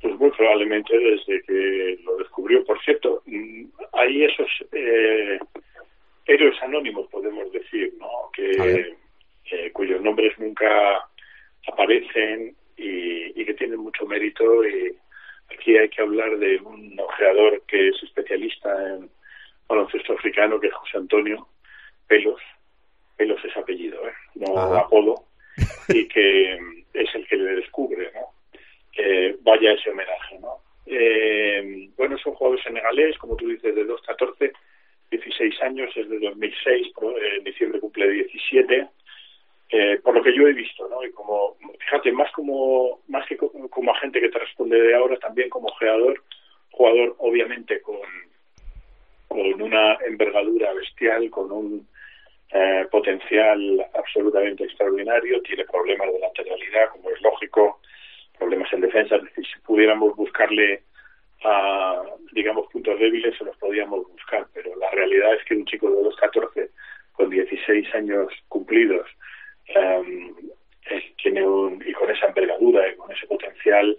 Pues 0.00 0.18
muy 0.18 0.30
probablemente 0.32 0.98
desde 0.98 1.42
que 1.42 1.98
lo 2.04 2.16
descubrió. 2.16 2.64
Por 2.64 2.82
cierto, 2.82 3.22
mm, 3.26 3.64
hay 3.92 4.24
esos 4.24 4.48
eh, 4.72 5.38
héroes 6.26 6.62
anónimos, 6.62 7.06
podemos 7.08 7.52
decir, 7.52 7.94
¿no? 7.98 8.30
Que, 8.32 8.96
eh, 9.50 9.70
cuyos 9.72 10.00
nombres 10.00 10.36
nunca 10.38 10.68
aparecen 11.66 12.54
y, 12.76 13.40
y 13.40 13.44
que 13.44 13.54
tienen 13.54 13.78
mucho 13.78 14.04
mérito 14.06 14.66
y 14.66 14.96
aquí 15.50 15.76
hay 15.76 15.88
que 15.88 16.02
hablar 16.02 16.38
de 16.38 16.59
un 16.59 16.98
ojeador 16.98 17.62
que 17.66 17.88
es 17.88 18.02
especialista 18.02 18.70
en 18.94 19.11
baloncesto 19.68 20.12
africano, 20.12 20.61
que 20.61 20.68
es 20.68 20.74
José 20.74 20.98
Antonio 20.98 21.46
Pelos. 22.07 22.40
Pelos 23.16 23.44
es 23.44 23.57
apellido, 23.57 24.07
¿eh? 24.09 24.12
no 24.35 24.59
apodo, 24.74 25.24
y 25.88 26.09
que 26.09 26.54
es 26.92 27.14
el 27.14 27.26
que 27.26 27.37
le 27.37 27.57
descubre, 27.57 28.11
¿no? 28.14 28.59
Que 28.92 29.37
vaya 29.42 29.72
ese 29.72 29.90
homenaje, 29.90 30.38
¿no? 30.40 30.59
Eh, 30.87 31.88
bueno, 31.96 32.16
es 32.16 32.26
un 32.26 32.35
jugador 32.35 32.62
senegalés, 32.62 33.16
como 33.18 33.37
tú 33.37 33.48
dices, 33.48 33.74
de 33.74 33.87
2-14, 33.87 34.52
16 35.11 35.62
años, 35.62 35.96
es 35.96 36.09
de 36.09 36.18
2006, 36.18 36.92
en 37.37 37.44
diciembre 37.44 37.80
cumple 37.80 38.09
17. 38.09 38.88
Eh, 39.70 39.98
por 40.03 40.14
lo 40.14 40.22
que 40.22 40.35
yo 40.35 40.46
he 40.46 40.53
visto, 40.53 40.88
¿no? 40.88 41.03
Y 41.05 41.11
como, 41.12 41.57
fíjate, 41.79 42.12
más 42.12 42.31
como, 42.33 43.00
más 43.09 43.27
que 43.27 43.37
como, 43.37 43.92
agente 43.92 44.20
que 44.20 44.29
te 44.29 44.38
responde 44.38 44.81
de 44.81 44.94
ahora, 44.94 45.16
también 45.18 45.48
como 45.48 45.68
jugador, 45.68 46.22
jugador 46.70 47.14
obviamente 47.18 47.81
con, 47.81 47.96
con 49.29 49.62
una 49.62 49.94
envergadura 50.07 50.72
bestial, 50.74 51.31
con 51.31 51.50
un 51.50 51.88
eh, 52.53 52.87
potencial 52.90 53.85
absolutamente 53.94 54.64
extraordinario, 54.64 55.42
tiene 55.42 55.64
problemas 55.64 56.12
de 56.12 56.20
lateralidad, 56.20 56.90
como 56.90 57.11
es 57.11 57.20
lógico, 57.22 57.81
problemas 58.38 58.72
en 58.72 58.83
defensa, 58.83 59.16
es 59.16 59.24
decir, 59.24 59.46
si 59.46 59.61
pudiéramos 59.61 60.14
buscarle 60.14 60.83
a, 61.42 62.03
digamos, 62.33 62.68
puntos 62.70 62.98
débiles, 62.98 63.37
se 63.37 63.44
los 63.44 63.57
podíamos 63.57 64.07
buscar, 64.09 64.46
pero 64.53 64.74
la 64.77 64.90
realidad 64.90 65.35
es 65.35 65.44
que 65.44 65.55
un 65.55 65.66
chico 65.66 65.90
de 65.90 66.03
2'14 66.03 66.70
con 67.12 67.31
16 67.31 67.94
años 67.94 68.29
cumplidos 68.48 69.07
em, 69.66 70.35
tiene 71.22 71.46
un, 71.46 71.83
y 71.87 71.92
con 71.92 72.11
esa 72.11 72.27
envergadura 72.27 72.88
y 72.88 72.96
con 72.96 73.11
ese 73.11 73.27
potencial, 73.27 73.96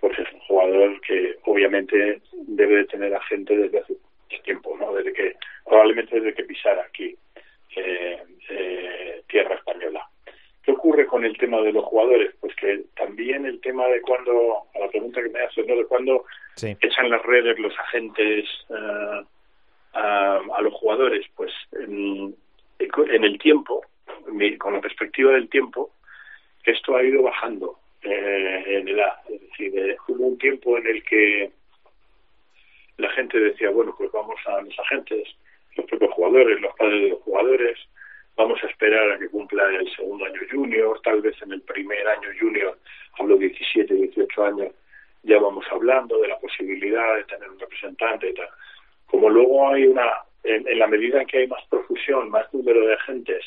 pues 0.00 0.18
es 0.18 0.32
un 0.32 0.40
jugador 0.40 1.00
que 1.00 1.36
obviamente 1.44 2.20
debe 2.32 2.76
de 2.76 2.84
tener 2.84 3.14
a 3.14 3.22
gente 3.22 3.56
desde 3.56 3.80
hace 3.80 3.94
tiempo, 4.44 4.76
¿no? 4.78 4.92
Desde 4.94 5.12
que, 5.12 5.36
probablemente 5.64 6.20
desde 6.20 6.34
que 6.34 6.44
pisara 6.44 6.82
aquí 6.82 7.16
eh, 7.76 8.22
eh, 8.50 9.22
tierra 9.28 9.54
española. 9.54 10.06
¿Qué 10.62 10.72
ocurre 10.72 11.06
con 11.06 11.24
el 11.24 11.36
tema 11.38 11.60
de 11.62 11.72
los 11.72 11.84
jugadores? 11.84 12.34
Pues 12.40 12.54
que 12.56 12.84
también 12.96 13.46
el 13.46 13.60
tema 13.60 13.86
de 13.88 14.00
cuando, 14.02 14.64
a 14.74 14.78
la 14.78 14.88
pregunta 14.88 15.22
que 15.22 15.30
me 15.30 15.40
haces, 15.40 15.66
¿no? 15.66 15.76
De 15.76 15.86
cuando 15.86 16.24
echan 16.62 17.10
las 17.10 17.22
redes 17.22 17.58
los 17.58 17.72
agentes 17.78 18.46
uh, 18.68 19.24
a, 19.94 20.36
a, 20.36 20.62
los 20.62 20.74
jugadores, 20.74 21.26
pues 21.36 21.52
en, 21.72 22.34
en 22.78 23.24
el 23.24 23.38
tiempo, 23.38 23.82
con 24.58 24.72
la 24.72 24.80
perspectiva 24.80 25.32
del 25.32 25.48
tiempo, 25.48 25.90
esto 26.64 26.96
ha 26.96 27.02
ido 27.02 27.22
bajando 27.22 27.78
eh, 28.02 28.64
en 28.66 28.88
edad. 28.88 29.20
Es 29.28 29.40
decir, 29.40 29.78
eh, 29.78 29.96
hubo 30.08 30.26
un 30.26 30.38
tiempo 30.38 30.78
en 30.78 30.86
el 30.86 31.02
que 31.02 31.50
la 32.98 33.10
gente 33.10 33.38
decía, 33.38 33.70
bueno, 33.70 33.94
pues 33.96 34.10
vamos 34.12 34.38
a 34.46 34.60
los 34.60 34.78
agentes, 34.78 35.28
los 35.76 35.86
propios 35.86 36.12
jugadores, 36.12 36.60
los 36.60 36.74
padres 36.76 37.02
de 37.02 37.08
los 37.10 37.22
jugadores, 37.22 37.78
vamos 38.36 38.62
a 38.62 38.66
esperar 38.66 39.10
a 39.12 39.18
que 39.18 39.28
cumpla 39.28 39.64
el 39.76 39.90
segundo 39.94 40.24
año 40.24 40.40
junior, 40.50 41.00
tal 41.02 41.20
vez 41.20 41.40
en 41.42 41.52
el 41.52 41.62
primer 41.62 42.06
año 42.06 42.28
junior, 42.38 42.78
hablo 43.18 43.36
17, 43.36 43.92
18 43.94 44.44
años, 44.44 44.72
ya 45.22 45.38
vamos 45.38 45.64
hablando 45.70 46.20
de 46.20 46.28
la 46.28 46.38
posibilidad 46.38 47.16
de 47.16 47.24
tener 47.24 47.50
un 47.50 47.58
representante 47.58 48.30
y 48.30 48.34
tal. 48.34 48.48
Como 49.06 49.28
luego 49.28 49.68
hay 49.70 49.86
una, 49.86 50.08
en, 50.44 50.78
la 50.78 50.86
medida 50.86 51.24
que 51.24 51.38
hay 51.38 51.46
más 51.46 51.64
profusión, 51.68 52.30
más 52.30 52.52
número 52.52 52.86
de 52.86 52.94
agentes, 52.94 53.44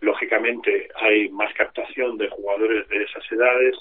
lógicamente 0.00 0.88
hay 0.96 1.28
más 1.30 1.52
captación 1.54 2.16
de 2.18 2.28
jugadores 2.28 2.88
de 2.88 3.02
esas 3.02 3.30
edades, 3.30 3.76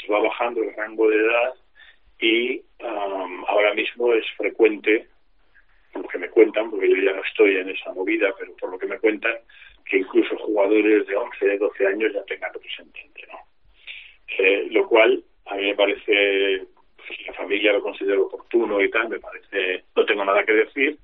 se 0.00 0.12
va 0.12 0.20
bajando 0.20 0.62
el 0.62 0.74
rango 0.74 1.08
de 1.08 1.16
edad 1.16 1.54
y 2.18 2.62
um, 2.80 3.44
ahora 3.48 3.74
mismo 3.74 4.12
es 4.14 4.24
frecuente, 4.36 5.08
por 5.92 6.02
lo 6.02 6.08
que 6.08 6.18
me 6.18 6.28
cuentan, 6.28 6.70
porque 6.70 6.88
yo 6.88 6.96
ya 6.96 7.12
no 7.12 7.22
estoy 7.22 7.56
en 7.56 7.70
esa 7.70 7.92
movida, 7.92 8.32
pero 8.38 8.54
por 8.56 8.70
lo 8.70 8.78
que 8.78 8.86
me 8.86 8.98
cuentan, 8.98 9.34
que 9.84 9.98
incluso 9.98 10.36
jugadores 10.38 11.06
de 11.06 11.16
11, 11.16 11.58
12 11.58 11.86
años 11.86 12.12
ya 12.12 12.24
tengan 12.24 12.52
representante, 12.54 13.26
¿no? 13.30 13.38
Eh, 14.38 14.68
lo 14.70 14.86
cual 14.88 15.22
a 15.46 15.56
mí 15.56 15.64
me 15.64 15.74
parece, 15.74 16.66
pues, 16.96 17.26
la 17.26 17.34
familia 17.34 17.72
lo 17.72 17.82
considero 17.82 18.26
oportuno 18.26 18.80
y 18.80 18.90
tal, 18.90 19.08
me 19.08 19.18
parece, 19.18 19.84
no 19.94 20.04
tengo 20.06 20.24
nada 20.24 20.44
que 20.44 20.52
decir, 20.52 20.98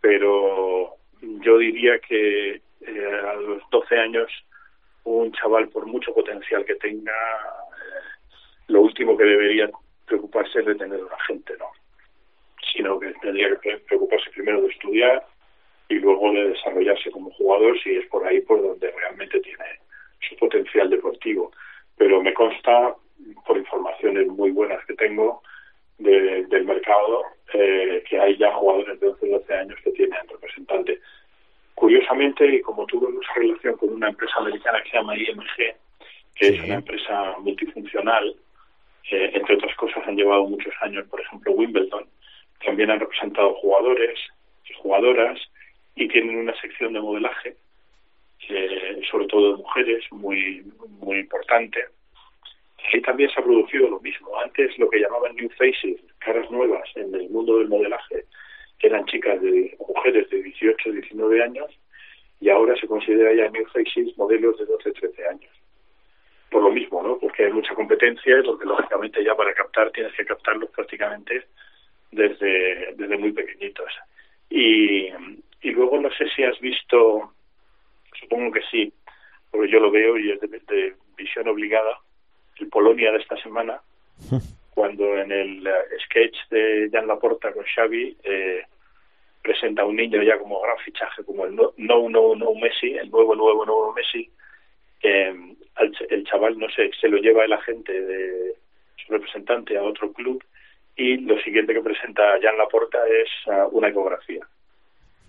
pero 0.00 0.96
yo 1.22 1.58
diría 1.58 1.98
que 2.00 2.60
eh, 2.80 3.20
a 3.26 3.34
los 3.34 3.62
12 3.70 3.96
años 3.96 4.30
un 5.04 5.32
chaval, 5.32 5.68
por 5.68 5.86
mucho 5.86 6.12
potencial 6.14 6.64
que 6.64 6.74
tenga, 6.76 7.12
eh, 7.12 8.28
lo 8.68 8.82
último 8.82 9.16
que 9.16 9.24
debería 9.24 9.70
preocuparse 10.06 10.60
es 10.60 10.66
de 10.66 10.74
tener 10.74 11.02
un 11.02 11.12
agente, 11.12 11.54
¿no? 11.58 11.66
Sino 12.72 12.98
que 13.00 13.12
tendría 13.20 13.56
que 13.56 13.78
preocuparse 13.78 14.30
primero 14.30 14.62
de 14.62 14.68
estudiar 14.68 15.24
y 15.88 15.94
luego 15.94 16.32
de 16.32 16.50
desarrollarse 16.50 17.10
como 17.10 17.30
jugador 17.32 17.80
si 17.82 17.96
es 17.96 18.06
por 18.06 18.26
ahí 18.26 18.40
por 18.42 18.62
donde 18.62 18.90
realmente 18.92 19.40
tiene 19.40 19.64
su 20.28 20.36
potencial 20.36 20.88
deportivo. 20.90 21.52
Pero 21.96 22.22
me 22.22 22.32
consta, 22.32 22.94
por 23.46 23.56
informaciones 23.56 24.28
muy 24.28 24.50
buenas 24.50 24.84
que 24.86 24.94
tengo 24.94 25.42
de, 25.98 26.44
del 26.46 26.64
mercado, 26.64 27.24
eh, 27.52 28.02
que 28.08 28.18
hay 28.18 28.36
ya 28.36 28.52
jugadores 28.52 29.00
de 29.00 29.08
11 29.08 29.28
12 29.28 29.54
años 29.54 29.78
que 29.82 29.90
tienen 29.92 30.28
representante. 30.28 31.00
Curiosamente, 31.80 32.60
como 32.60 32.86
mucha 32.92 33.32
relación 33.36 33.74
con 33.78 33.88
una 33.88 34.10
empresa 34.10 34.34
americana 34.36 34.82
que 34.82 34.90
se 34.90 34.96
llama 34.98 35.16
IMG, 35.16 35.74
que 36.34 36.48
es 36.48 36.62
una 36.62 36.74
empresa 36.74 37.36
multifuncional, 37.38 38.36
eh, 39.10 39.30
entre 39.32 39.54
otras 39.54 39.74
cosas 39.76 40.06
han 40.06 40.14
llevado 40.14 40.44
muchos 40.44 40.74
años, 40.82 41.08
por 41.08 41.22
ejemplo, 41.22 41.52
Wimbledon, 41.52 42.06
también 42.62 42.90
han 42.90 43.00
representado 43.00 43.54
jugadores 43.54 44.18
y 44.68 44.74
jugadoras 44.74 45.40
y 45.94 46.06
tienen 46.08 46.36
una 46.36 46.54
sección 46.60 46.92
de 46.92 47.00
modelaje, 47.00 47.56
eh, 48.50 49.00
sobre 49.10 49.26
todo 49.28 49.52
de 49.52 49.62
mujeres, 49.62 50.04
muy, 50.10 50.62
muy 51.00 51.20
importante. 51.20 51.82
Y 52.92 53.00
también 53.00 53.30
se 53.30 53.40
ha 53.40 53.42
producido 53.42 53.88
lo 53.88 54.00
mismo. 54.00 54.38
Antes 54.38 54.78
lo 54.78 54.90
que 54.90 55.00
llamaban 55.00 55.34
New 55.34 55.48
Faces, 55.56 55.98
caras 56.18 56.50
nuevas 56.50 56.90
en 56.96 57.14
el 57.14 57.30
mundo 57.30 57.56
del 57.56 57.68
modelaje, 57.68 58.26
que 58.80 58.86
eran 58.86 59.04
chicas 59.04 59.40
de 59.40 59.76
mujeres 59.78 60.28
de 60.30 60.42
18, 60.42 60.90
19 60.90 61.42
años, 61.42 61.70
y 62.40 62.48
ahora 62.48 62.74
se 62.80 62.86
considera 62.86 63.32
ya 63.34 63.50
New 63.50 63.66
Faces 63.66 64.16
modelos 64.16 64.58
de 64.58 64.64
12, 64.64 64.92
13 64.92 65.28
años. 65.28 65.50
Por 66.50 66.62
lo 66.62 66.72
mismo, 66.72 67.02
¿no? 67.02 67.18
Porque 67.18 67.44
hay 67.44 67.52
mucha 67.52 67.74
competencia 67.74 68.38
y 68.38 68.42
donde 68.42 68.64
lógicamente 68.64 69.22
ya 69.22 69.36
para 69.36 69.54
captar 69.54 69.92
tienes 69.92 70.14
que 70.14 70.24
captarlos 70.24 70.70
prácticamente 70.70 71.44
desde, 72.10 72.94
desde 72.96 73.18
muy 73.18 73.32
pequeñitos. 73.32 73.92
Y, 74.48 75.08
y 75.60 75.70
luego 75.70 76.00
no 76.00 76.10
sé 76.12 76.28
si 76.34 76.42
has 76.42 76.58
visto, 76.58 77.34
supongo 78.18 78.50
que 78.52 78.62
sí, 78.70 78.92
porque 79.50 79.70
yo 79.70 79.78
lo 79.78 79.90
veo 79.90 80.18
y 80.18 80.32
es 80.32 80.40
de, 80.40 80.48
de 80.48 80.94
visión 81.16 81.46
obligada, 81.48 81.98
el 82.58 82.68
Polonia 82.68 83.12
de 83.12 83.18
esta 83.18 83.36
semana, 83.42 83.80
cuando 84.70 85.18
en 85.18 85.30
el 85.32 85.66
eh, 85.66 85.72
sketch 86.04 86.36
de 86.50 86.88
Jan 86.92 87.06
Laporta 87.06 87.52
con 87.52 87.64
Xavi 87.64 88.16
eh, 88.22 88.64
presenta 89.42 89.82
a 89.82 89.86
un 89.86 89.96
niño 89.96 90.22
ya 90.22 90.38
como 90.38 90.60
gran 90.60 90.78
fichaje, 90.78 91.24
como 91.24 91.46
el 91.46 91.54
no, 91.54 91.72
no, 91.76 92.08
no, 92.08 92.34
no 92.34 92.54
Messi, 92.54 92.94
el 92.94 93.10
nuevo, 93.10 93.34
nuevo, 93.34 93.64
nuevo 93.64 93.92
Messi, 93.92 94.30
eh, 95.02 95.34
el 96.10 96.24
chaval, 96.24 96.58
no 96.58 96.68
sé, 96.70 96.90
se 97.00 97.08
lo 97.08 97.16
lleva 97.18 97.44
el 97.44 97.52
agente 97.52 97.92
de 97.92 98.54
su 98.96 99.12
representante 99.12 99.78
a 99.78 99.82
otro 99.82 100.12
club 100.12 100.42
y 100.96 101.16
lo 101.18 101.40
siguiente 101.40 101.72
que 101.72 101.80
presenta 101.80 102.38
Jan 102.42 102.58
Laporta 102.58 102.98
es 103.08 103.28
uh, 103.46 103.68
una 103.76 103.88
ecografía. 103.88 104.46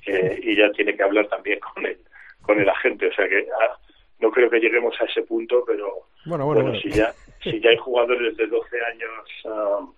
Eh, 0.06 0.40
y 0.44 0.56
ya 0.56 0.72
tiene 0.72 0.96
que 0.96 1.04
hablar 1.04 1.28
también 1.28 1.60
con 1.60 1.86
el, 1.86 1.98
con 2.42 2.60
el 2.60 2.68
agente, 2.68 3.08
o 3.08 3.14
sea 3.14 3.30
que 3.30 3.42
uh, 3.42 3.92
no 4.20 4.32
creo 4.32 4.50
que 4.50 4.60
lleguemos 4.60 5.00
a 5.00 5.06
ese 5.06 5.22
punto, 5.22 5.64
pero 5.66 6.08
bueno, 6.26 6.46
bueno, 6.46 6.64
bueno. 6.64 6.80
si 6.80 6.90
ya 6.90 7.14
si 7.42 7.60
ya 7.60 7.70
hay 7.70 7.78
jugadores 7.78 8.36
de 8.36 8.48
12 8.48 8.78
años 8.86 9.46
uh, 9.46 9.94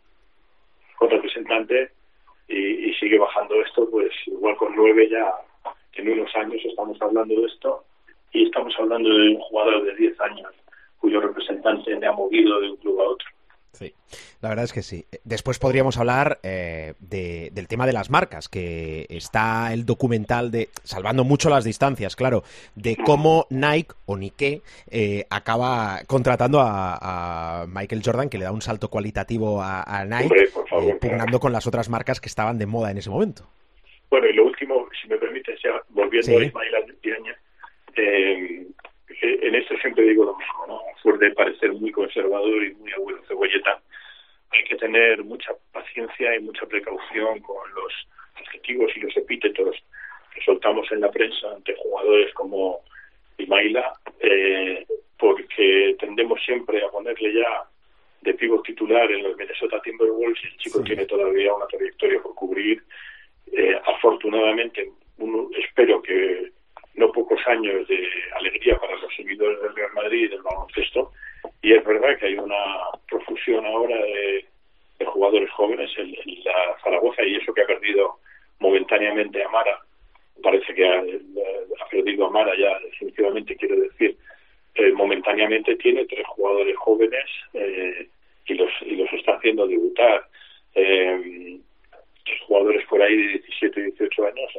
con 0.96 1.10
representante 1.10 1.92
y, 2.48 2.90
y, 2.90 2.94
sigue 2.96 3.18
bajando 3.18 3.56
esto, 3.62 3.90
pues 3.90 4.12
igual 4.28 4.56
con 4.58 4.76
9 4.76 5.10
ya 5.10 5.34
en 5.94 6.12
unos 6.12 6.36
años 6.36 6.62
estamos 6.64 7.02
hablando 7.02 7.34
de 7.34 7.46
esto 7.46 7.84
y 8.32 8.46
estamos 8.46 8.74
hablando 8.78 9.10
de 9.10 9.30
un 9.30 9.40
jugador 9.40 9.84
de 9.84 9.96
10 9.96 10.20
años 10.22 10.54
cuyo 11.00 11.20
representante 11.22 12.00
le 12.00 12.08
ha 12.08 12.12
movido 12.12 12.60
de 12.62 12.72
un 12.72 12.78
club 12.78 13.02
a 13.02 13.10
otro. 13.10 13.28
Sí, 13.74 13.92
la 14.42 14.50
verdad 14.50 14.66
es 14.66 14.72
que 14.74 14.84
sí. 14.84 15.06
Después 15.24 15.58
podríamos 15.58 15.98
hablar 15.98 16.40
eh, 16.44 16.94
de, 17.00 17.50
del 17.54 17.68
tema 17.68 17.88
de 17.88 17.94
las 17.94 18.12
marcas, 18.12 18.48
que 18.48 19.08
está 19.10 19.74
el 19.74 19.84
documental 19.86 20.52
de, 20.52 20.70
salvando 20.84 21.24
mucho 21.24 21.50
las 21.50 21.64
distancias, 21.64 22.16
claro, 22.16 22.44
de 22.76 22.96
cómo 23.04 23.48
Nike 23.50 23.96
o 24.06 24.16
Nike 24.16 24.62
eh, 24.92 25.26
acaba 25.32 26.02
contratando 26.06 26.60
a, 26.62 27.62
a, 27.62 27.66
Michael 27.68 28.04
Jordan, 28.06 28.30
que 28.30 28.38
le 28.38 28.46
da 28.46 28.52
un 28.52 28.62
salto 28.62 28.90
cualitativo 28.90 29.60
a, 29.62 29.82
a 29.82 30.06
Nike, 30.06 30.24
Hombre, 30.26 30.48
favor, 30.70 30.90
eh, 30.92 30.98
pugnando 31.02 31.40
con 31.40 31.52
las 31.52 31.66
otras 31.66 31.90
marcas 31.90 32.22
que 32.22 32.30
estaban 32.30 32.60
de 32.60 32.68
moda 32.68 32.92
en 32.92 33.00
ese 33.00 33.10
momento. 33.10 33.50
Bueno, 34.12 34.28
y 34.28 34.34
lo 34.34 34.46
último, 34.46 34.88
si 35.02 35.08
me 35.08 35.18
permites, 35.18 35.60
ya 35.64 35.72
volviendo 35.90 36.28
Sí. 36.28 36.36
a 36.36 36.44
Ismael 36.46 36.76
Altiaña, 36.76 37.36
eh, 37.96 38.68
en 39.24 39.56
esto 39.56 39.76
siempre 39.78 40.04
digo 40.04 40.26
lo 40.26 40.36
mismo, 40.38 40.66
¿no? 40.68 40.82
Por 41.02 41.18
de 41.20 41.32
parecer 41.32 41.72
muy 41.74 41.92
conservador 41.92 42.64
y 42.64 42.74
muy 42.76 42.92
abuelo 42.92 43.22
cebolleta, 43.28 43.82
hay 44.52 44.64
que 44.66 44.76
tener 44.76 45.24
mucha 45.24 45.54
paciencia 45.72 46.36
y 46.36 46.40
mucha 46.42 46.66
precaución 46.66 47.40
con 47.40 47.74
los 47.74 47.94
adjetivos 48.36 48.92
y 48.96 49.00
los 49.02 49.16
epítetos 49.18 49.76
que 50.34 50.42
soltamos 50.44 50.92
en 50.92 51.02
la 51.02 51.12
prensa 51.12 51.52
ante 51.56 51.76
jugadores 51.76 52.34
como 52.34 52.82
Ismaila, 53.38 53.94
eh, 54.20 54.86
porque 55.18 55.96
tendemos 56.00 56.42
siempre 56.44 56.84
a 56.84 56.90
ponerle 56.90 57.34
ya 57.34 57.64
de 58.22 58.34
pívot 58.34 58.64
titular 58.64 59.12
en 59.12 59.24
los 59.24 59.38
Minnesota 59.38 59.82
Timberwolves 59.82 60.44
y 60.44 60.48
el 60.48 60.58
chico 60.58 60.80
Sí. 60.80 60.86
tiene 60.86 61.06
todavía 61.06 61.54
una 61.54 61.68
trayectoria 61.68 62.22
por 62.22 62.36
cubrir. 62.36 62.82
Eh, 63.52 63.80
afortunadamente, 63.86 64.92
uno, 65.18 65.50
espero 65.58 66.02
que 66.02 66.52
no 66.96 67.12
pocos 67.12 67.40
años 67.48 67.88
de 67.88 68.08
alegría 68.36 68.78
para 68.78 68.96
los 68.98 69.14
seguidores 69.16 69.60
del 69.62 69.92
Madrid 69.94 70.30
del 70.30 70.42
baloncesto. 70.42 71.12
Y 71.62 71.74
es 71.74 71.84
verdad 71.84 72.18
que 72.20 72.28
hay 72.28 72.36
una 72.38 72.56
profusión 73.10 73.66
ahora 73.66 73.96
de, 73.96 74.46
jugadores 75.06 75.52
jóvenes 75.52 75.92
en, 75.98 76.16
la 76.46 76.78
Zaragoza 76.82 77.24
y 77.24 77.36
eso 77.36 77.54
que 77.54 77.62
ha 77.62 77.68
perdido 77.68 78.20
momentáneamente 78.60 79.44
a 79.44 79.50
Mara. 79.50 79.80
Parece 80.42 80.74
que 80.74 80.88
ha, 80.88 81.04
perdido 81.92 82.26
a 82.26 82.30
Mara 82.32 82.54
ya 82.58 82.80
definitivamente 82.80 83.56
quiero 83.58 83.76
decir. 83.76 84.16
Eh, 84.76 84.92
momentáneamente 84.94 85.76
tiene 85.76 86.06
tres 86.06 86.26
jugadores 86.26 86.76
jóvenes 86.78 87.26
eh, 87.54 88.08
y 88.48 88.54
los 88.56 88.72
y 88.82 88.96
los 88.96 89.12
está 89.14 89.34
haciendo 89.34 89.68
debutar. 89.68 90.26
Eh, 90.74 91.60
jugadores 92.48 92.86
por 92.88 93.02
ahí 93.02 93.16
de 93.16 93.28
17 93.34 93.80
y 93.80 93.84
18 93.84 94.26
años 94.26 94.52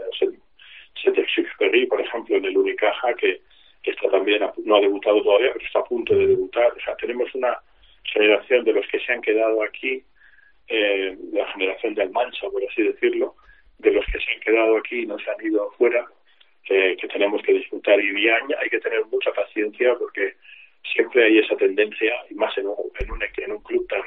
Cedric 1.04 1.56
Perry 1.58 1.86
por 1.86 2.00
ejemplo 2.00 2.36
en 2.36 2.46
el 2.46 2.56
Unicaja 2.56 3.14
que 3.14 3.40
que 3.84 3.90
está 3.90 4.10
también 4.10 4.42
no 4.64 4.76
ha 4.76 4.80
debutado 4.80 5.22
todavía, 5.22 5.52
pero 5.52 5.64
está 5.64 5.80
a 5.80 5.84
punto 5.84 6.14
de 6.16 6.26
debutar. 6.26 6.72
O 6.72 6.80
sea, 6.80 6.96
tenemos 6.96 7.32
una 7.34 7.58
generación 8.02 8.64
de 8.64 8.72
los 8.72 8.86
que 8.88 8.98
se 8.98 9.12
han 9.12 9.20
quedado 9.20 9.62
aquí, 9.62 10.02
eh, 10.68 11.16
la 11.32 11.46
generación 11.52 11.94
del 11.94 12.10
Mancha, 12.10 12.48
por 12.48 12.64
así 12.64 12.82
decirlo, 12.82 13.34
de 13.78 13.92
los 13.92 14.04
que 14.06 14.18
se 14.18 14.32
han 14.32 14.40
quedado 14.40 14.78
aquí 14.78 15.00
y 15.00 15.06
no 15.06 15.18
se 15.18 15.30
han 15.30 15.46
ido 15.46 15.68
afuera, 15.68 16.06
que 16.66 17.08
tenemos 17.12 17.42
que 17.42 17.52
disfrutar. 17.52 18.00
Y 18.00 18.10
bien, 18.12 18.40
hay 18.58 18.70
que 18.70 18.80
tener 18.80 19.04
mucha 19.06 19.30
paciencia 19.32 19.94
porque 19.96 20.34
siempre 20.94 21.24
hay 21.24 21.38
esa 21.38 21.54
tendencia, 21.56 22.14
y 22.30 22.34
más 22.34 22.56
en 22.56 22.68
un, 22.68 22.76
en 22.98 23.10
un, 23.10 23.20
en 23.22 23.52
un 23.52 23.62
club 23.62 23.86
tan 23.88 24.02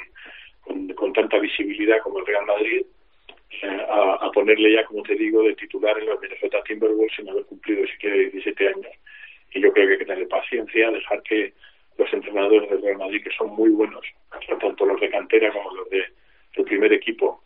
con, 0.96 1.14
tanta 1.14 1.38
visibilidad 1.38 2.02
como 2.02 2.20
el 2.20 2.26
Real 2.26 2.46
Madrid, 2.46 2.84
a, 3.90 4.32
ponerle 4.34 4.74
ya, 4.74 4.86
como 4.86 5.04
te 5.04 5.16
digo, 5.16 5.44
de 5.44 5.56
titular 5.56 5.98
en 5.98 6.08
los 6.08 6.22
Minnesota 6.22 6.62
Timberwolves 6.64 7.16
sin 7.16 7.30
haber 7.30 7.46
cumplido 7.46 7.88
siquiera 7.88 8.16
17 8.16 8.68
años. 8.68 8.92
Y 9.54 9.62
yo 9.62 9.72
creo 9.72 9.88
que 9.88 9.94
hay 9.94 10.00
que 10.00 10.06
tener 10.06 10.28
paciencia, 10.28 10.92
dejar 10.92 11.24
que 11.24 11.54
los 11.98 12.12
entrenadores 12.14 12.70
del 12.70 12.82
Real 12.82 12.98
Madrid, 12.98 13.24
que 13.24 13.36
son 13.36 13.50
muy 13.56 13.70
buenos, 13.70 14.06
tanto 14.60 14.86
los 14.86 15.00
de 15.00 15.10
cantera 15.10 15.52
como 15.52 15.74
los 15.76 15.90
de, 15.90 16.06
del 16.56 16.66
primer 16.66 16.94
equipo, 16.94 17.42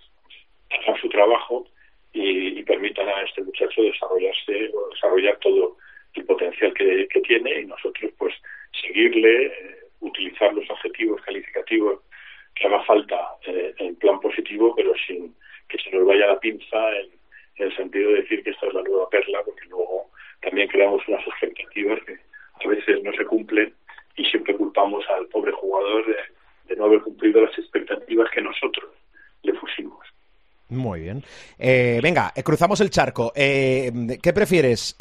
hagan 0.69 0.99
su 0.99 1.09
trabajo 1.09 1.67
y, 2.13 2.61
permitan 2.63 3.07
a 3.09 3.21
este 3.23 3.43
muchacho 3.43 3.81
desarrollarse 3.81 4.71
o 4.73 4.89
desarrollar 4.89 5.37
todo 5.39 5.77
el 6.13 6.25
potencial 6.25 6.73
que, 6.73 7.07
tiene 7.23 7.61
y 7.61 7.65
nosotros 7.65 8.11
pues 8.17 8.33
seguirle, 8.81 9.47
eh, 9.47 9.79
utilizar 9.99 10.53
los 10.53 10.69
objetivos 10.69 11.21
calificativos 11.21 12.01
que 12.55 12.67
haga 12.67 12.83
falta 12.83 13.35
eh, 13.45 13.73
en 13.77 13.95
plan 13.95 14.19
positivo, 14.19 14.73
pero 14.75 14.93
sin 15.07 15.35
que 15.71 15.77
se 15.81 15.95
nos 15.95 16.05
vaya 16.05 16.27
la 16.27 16.39
pinza 16.39 16.77
en, 16.99 17.09
el 17.55 17.75
sentido 17.75 18.09
de 18.09 18.21
decir 18.21 18.43
que 18.43 18.49
esta 18.49 18.67
es 18.67 18.73
la 18.73 18.81
nueva 18.81 19.07
perla, 19.09 19.39
porque 19.45 19.65
luego 19.69 20.09
también 20.41 20.67
creamos 20.67 21.07
unas 21.07 21.25
expectativas 21.27 21.99
que 22.05 22.17
a 22.65 22.67
veces 22.67 23.03
no 23.03 23.11
se 23.13 23.25
cumplen 23.25 23.71
y 24.15 24.25
siempre 24.25 24.55
culpamos 24.55 25.05
al 25.09 25.27
pobre 25.27 25.51
jugador 25.51 26.05
de, 26.07 26.75
no 26.75 26.85
haber 26.85 27.01
cumplido 27.01 27.41
las 27.41 27.55
expectativas 27.59 28.31
que 28.31 28.41
nosotros 28.41 28.91
le 29.43 29.53
pusimos. 29.53 29.99
Muy 30.69 31.01
bien. 31.01 31.21
Eh, 31.59 31.99
venga, 32.01 32.31
eh, 32.35 32.43
cruzamos 32.43 32.79
el 32.81 32.89
charco. 32.89 33.33
Eh, 33.35 33.91
¿Qué 34.23 34.33
prefieres, 34.33 34.95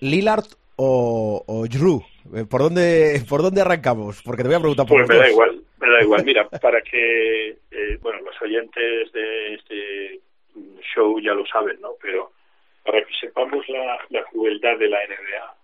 Lillard 0.00 0.46
o, 0.76 1.44
o 1.46 1.66
Drew? 1.66 2.02
¿Por 2.48 2.62
dónde, 2.62 3.22
¿Por 3.28 3.42
dónde 3.42 3.60
arrancamos? 3.60 4.22
Porque 4.22 4.42
te 4.42 4.48
voy 4.48 4.56
a 4.56 4.60
preguntar 4.60 4.86
por 4.86 5.04
Pues 5.04 5.08
me 5.08 5.16
da 5.16 5.30
igual, 5.30 5.62
me 5.80 5.90
da 5.90 6.02
igual. 6.02 6.24
Mira, 6.24 6.48
para 6.62 6.80
que, 6.82 7.56
bueno, 8.00 8.20
los 8.22 8.40
oyentes 8.42 9.12
de 9.12 9.54
este 9.54 10.20
show 10.94 11.20
ya 11.20 11.34
lo 11.34 11.46
saben, 11.46 11.80
¿no? 11.80 11.92
Pero 12.00 12.32
para 12.84 13.02
que 13.04 13.12
sepamos 13.20 13.66
la, 13.68 14.24
crueldad 14.30 14.78
de 14.78 14.88
la 14.88 14.98
NBA, 15.06 15.56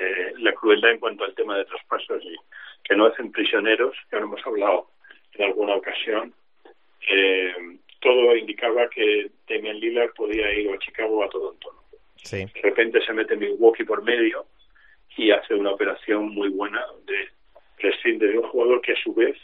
eh, 0.00 0.32
la 0.38 0.52
crueldad 0.52 0.92
en 0.92 1.00
cuanto 1.00 1.24
al 1.24 1.34
tema 1.34 1.56
de 1.58 1.64
traspasos 1.64 2.22
y 2.24 2.36
que 2.84 2.96
no 2.96 3.06
hacen 3.06 3.32
prisioneros, 3.32 3.96
ya 4.10 4.18
lo 4.18 4.24
hemos 4.24 4.46
hablado 4.46 4.88
en 5.34 5.44
alguna 5.44 5.74
ocasión, 5.74 6.32
eh, 7.10 7.52
todo 8.00 8.36
indicaba 8.36 8.88
que 8.88 9.30
Damian 9.48 9.80
Lillard 9.80 10.14
podía 10.14 10.52
ir 10.52 10.70
a 10.70 10.78
Chicago 10.78 11.18
o 11.18 11.24
a 11.24 11.28
Toronto. 11.28 11.74
De 12.30 12.50
repente 12.62 13.00
se 13.04 13.12
mete 13.12 13.36
Milwaukee 13.36 13.84
por 13.84 14.02
medio 14.02 14.46
y 15.18 15.32
hace 15.32 15.54
una 15.54 15.72
operación 15.72 16.30
muy 16.30 16.48
buena 16.48 16.80
de 17.04 17.28
prescinde 17.76 18.28
de 18.28 18.38
un 18.38 18.48
jugador 18.48 18.80
que 18.80 18.92
a 18.92 19.02
su 19.02 19.12
vez 19.12 19.36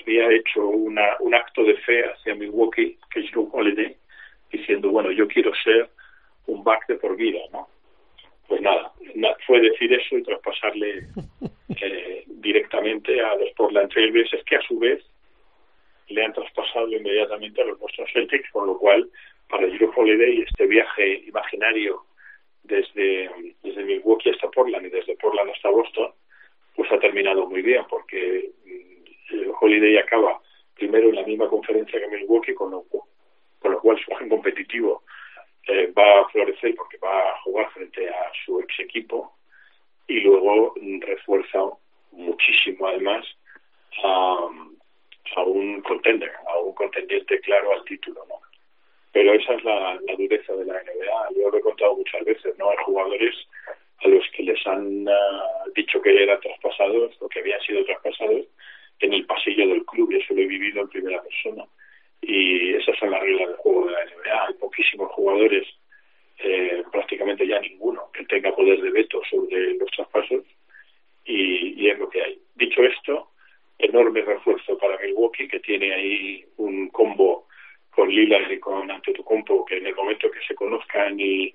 había 0.00 0.30
hecho 0.30 0.66
una, 0.66 1.16
un 1.18 1.34
acto 1.34 1.64
de 1.64 1.74
fe 1.78 2.04
hacia 2.04 2.34
Milwaukee, 2.34 2.96
que 3.12 3.20
es 3.20 3.30
Joe 3.34 3.46
Holiday, 3.52 3.96
diciendo, 4.50 4.88
bueno, 4.90 5.10
yo 5.10 5.28
quiero 5.28 5.52
ser 5.62 5.90
un 6.46 6.64
back 6.64 6.86
de 6.86 6.94
por 6.94 7.16
vida, 7.16 7.40
¿no? 7.52 7.68
Pues 8.48 8.60
nada, 8.62 8.92
fue 9.46 9.60
decir 9.60 9.92
eso 9.92 10.16
y 10.16 10.22
traspasarle 10.22 11.06
eh, 11.82 12.24
directamente 12.26 13.20
a 13.20 13.36
los 13.36 13.50
Portland 13.50 13.90
Trailblazers, 13.90 14.44
que 14.44 14.56
a 14.56 14.62
su 14.62 14.78
vez 14.78 15.04
le 16.08 16.24
han 16.24 16.32
traspasado 16.32 16.88
inmediatamente 16.88 17.60
a 17.62 17.66
los 17.66 17.78
Boston 17.78 18.06
Celtics, 18.12 18.50
con 18.50 18.66
lo 18.66 18.78
cual 18.78 19.08
para 19.48 19.66
Drew 19.66 19.92
Holiday 19.94 20.42
este 20.42 20.66
viaje 20.66 21.24
imaginario 21.26 22.04
desde, 22.62 23.30
desde 23.62 23.84
Milwaukee 23.84 24.30
hasta 24.30 24.50
Portland 24.50 24.86
y 24.86 24.90
desde 24.90 25.16
Portland 25.16 25.50
hasta 25.50 25.70
Boston, 25.70 26.12
pues 26.74 26.90
ha 26.92 26.98
terminado 26.98 27.46
muy 27.46 27.62
bien, 27.62 27.84
porque 27.88 28.50
mm, 28.64 29.50
Holiday 29.60 29.98
acaba 29.98 30.40
primero 30.74 31.08
en 31.08 31.16
la 31.16 31.24
misma 31.24 31.48
conferencia 31.48 32.00
que 32.00 32.08
Milwaukee, 32.08 32.54
con 32.54 32.70
lo, 32.70 32.84
con 33.60 33.72
lo 33.72 33.80
cual 33.80 33.98
su 33.98 34.14
gen 34.16 34.28
competitivo 34.28 35.02
eh, 35.66 35.92
va 35.96 36.20
a 36.20 36.28
florecer 36.28 36.74
porque 36.74 36.96
va 36.98 37.30
a 37.30 37.40
jugar 37.42 37.70
frente 37.72 38.08
a 38.08 38.32
su 38.44 38.60
ex 38.60 38.80
equipo 38.80 39.36
y 40.08 40.20
luego 40.20 40.74
refuerza 41.00 41.60
muchísimo 42.12 42.88
además 42.88 43.26
a, 44.02 44.48
a 45.36 45.42
un 45.42 45.80
contender, 45.82 46.32
a 46.48 46.58
un 46.58 46.74
contendiente 46.74 47.40
claro 47.40 47.72
al 47.72 47.84
título, 47.84 48.24
¿no? 48.28 48.49
Pero 49.12 49.32
esa 49.34 49.54
es 49.54 49.64
la, 49.64 49.98
dureza 50.16 50.52
de 50.54 50.64
la 50.64 50.74
NBA. 50.74 51.28
Yo 51.36 51.50
lo 51.50 51.58
he 51.58 51.60
contado 51.60 51.96
muchas 51.96 52.24
veces, 52.24 52.56
¿no? 52.58 52.70
Hay 52.70 52.76
jugadores 52.84 53.34
a 54.04 54.08
los 54.08 54.24
que 54.30 54.42
les 54.44 54.66
han 54.66 55.08
ah, 55.08 55.64
dicho 55.74 56.00
que 56.00 56.22
eran 56.22 56.40
traspasados 56.40 57.16
o 57.20 57.28
que 57.28 57.40
habían 57.40 57.60
sido 57.62 57.84
traspasados 57.84 58.46
en 59.00 59.12
el 59.12 59.26
pasillo 59.26 59.66
del 59.68 59.84
club 59.84 60.12
y 60.12 60.16
eso 60.16 60.34
lo 60.34 60.42
he 60.42 60.46
vivido 60.46 60.82
en 60.82 60.88
primera 60.88 61.22
persona 61.22 61.64
y 62.22 62.74
esas 62.74 62.96
son 62.98 63.10
las 63.10 63.20
reglas 63.20 63.48
del 63.48 63.56
juego 63.56 63.86
de 63.86 63.92
la 63.92 64.04
NBA. 64.04 64.46
Hay 64.46 64.54
poquísimos 64.54 65.10
jugadores, 65.12 65.66
eh, 66.38 66.82
prácticamente 66.92 67.46
ya 67.46 67.60
ninguno, 67.60 68.10
que 68.12 68.24
tenga 68.24 68.54
poder 68.54 68.80
de 68.80 68.90
veto 68.90 69.20
sobre 69.30 69.74
los 69.74 69.90
traspasos 69.90 70.44
y, 71.24 71.88
es 71.88 71.98
lo 71.98 72.08
que 72.08 72.22
hay. 72.22 72.38
Dicho 72.54 72.82
esto, 72.82 73.30
enorme 73.78 74.22
refuerzo 74.22 74.76
para 74.78 74.98
Milwaukee, 74.98 75.48
que 75.48 75.60
tiene 75.60 75.94
ahí 75.94 76.44
un 76.58 76.88
combo 76.88 77.46
con 77.90 78.08
Lillard 78.08 78.50
y 78.50 78.58
con 78.58 78.90
Antetokounmpo, 78.90 79.64
que 79.64 79.78
en 79.78 79.86
el 79.86 79.94
momento 79.94 80.30
que 80.30 80.40
se 80.46 80.54
conozcan 80.54 81.18
y, 81.18 81.54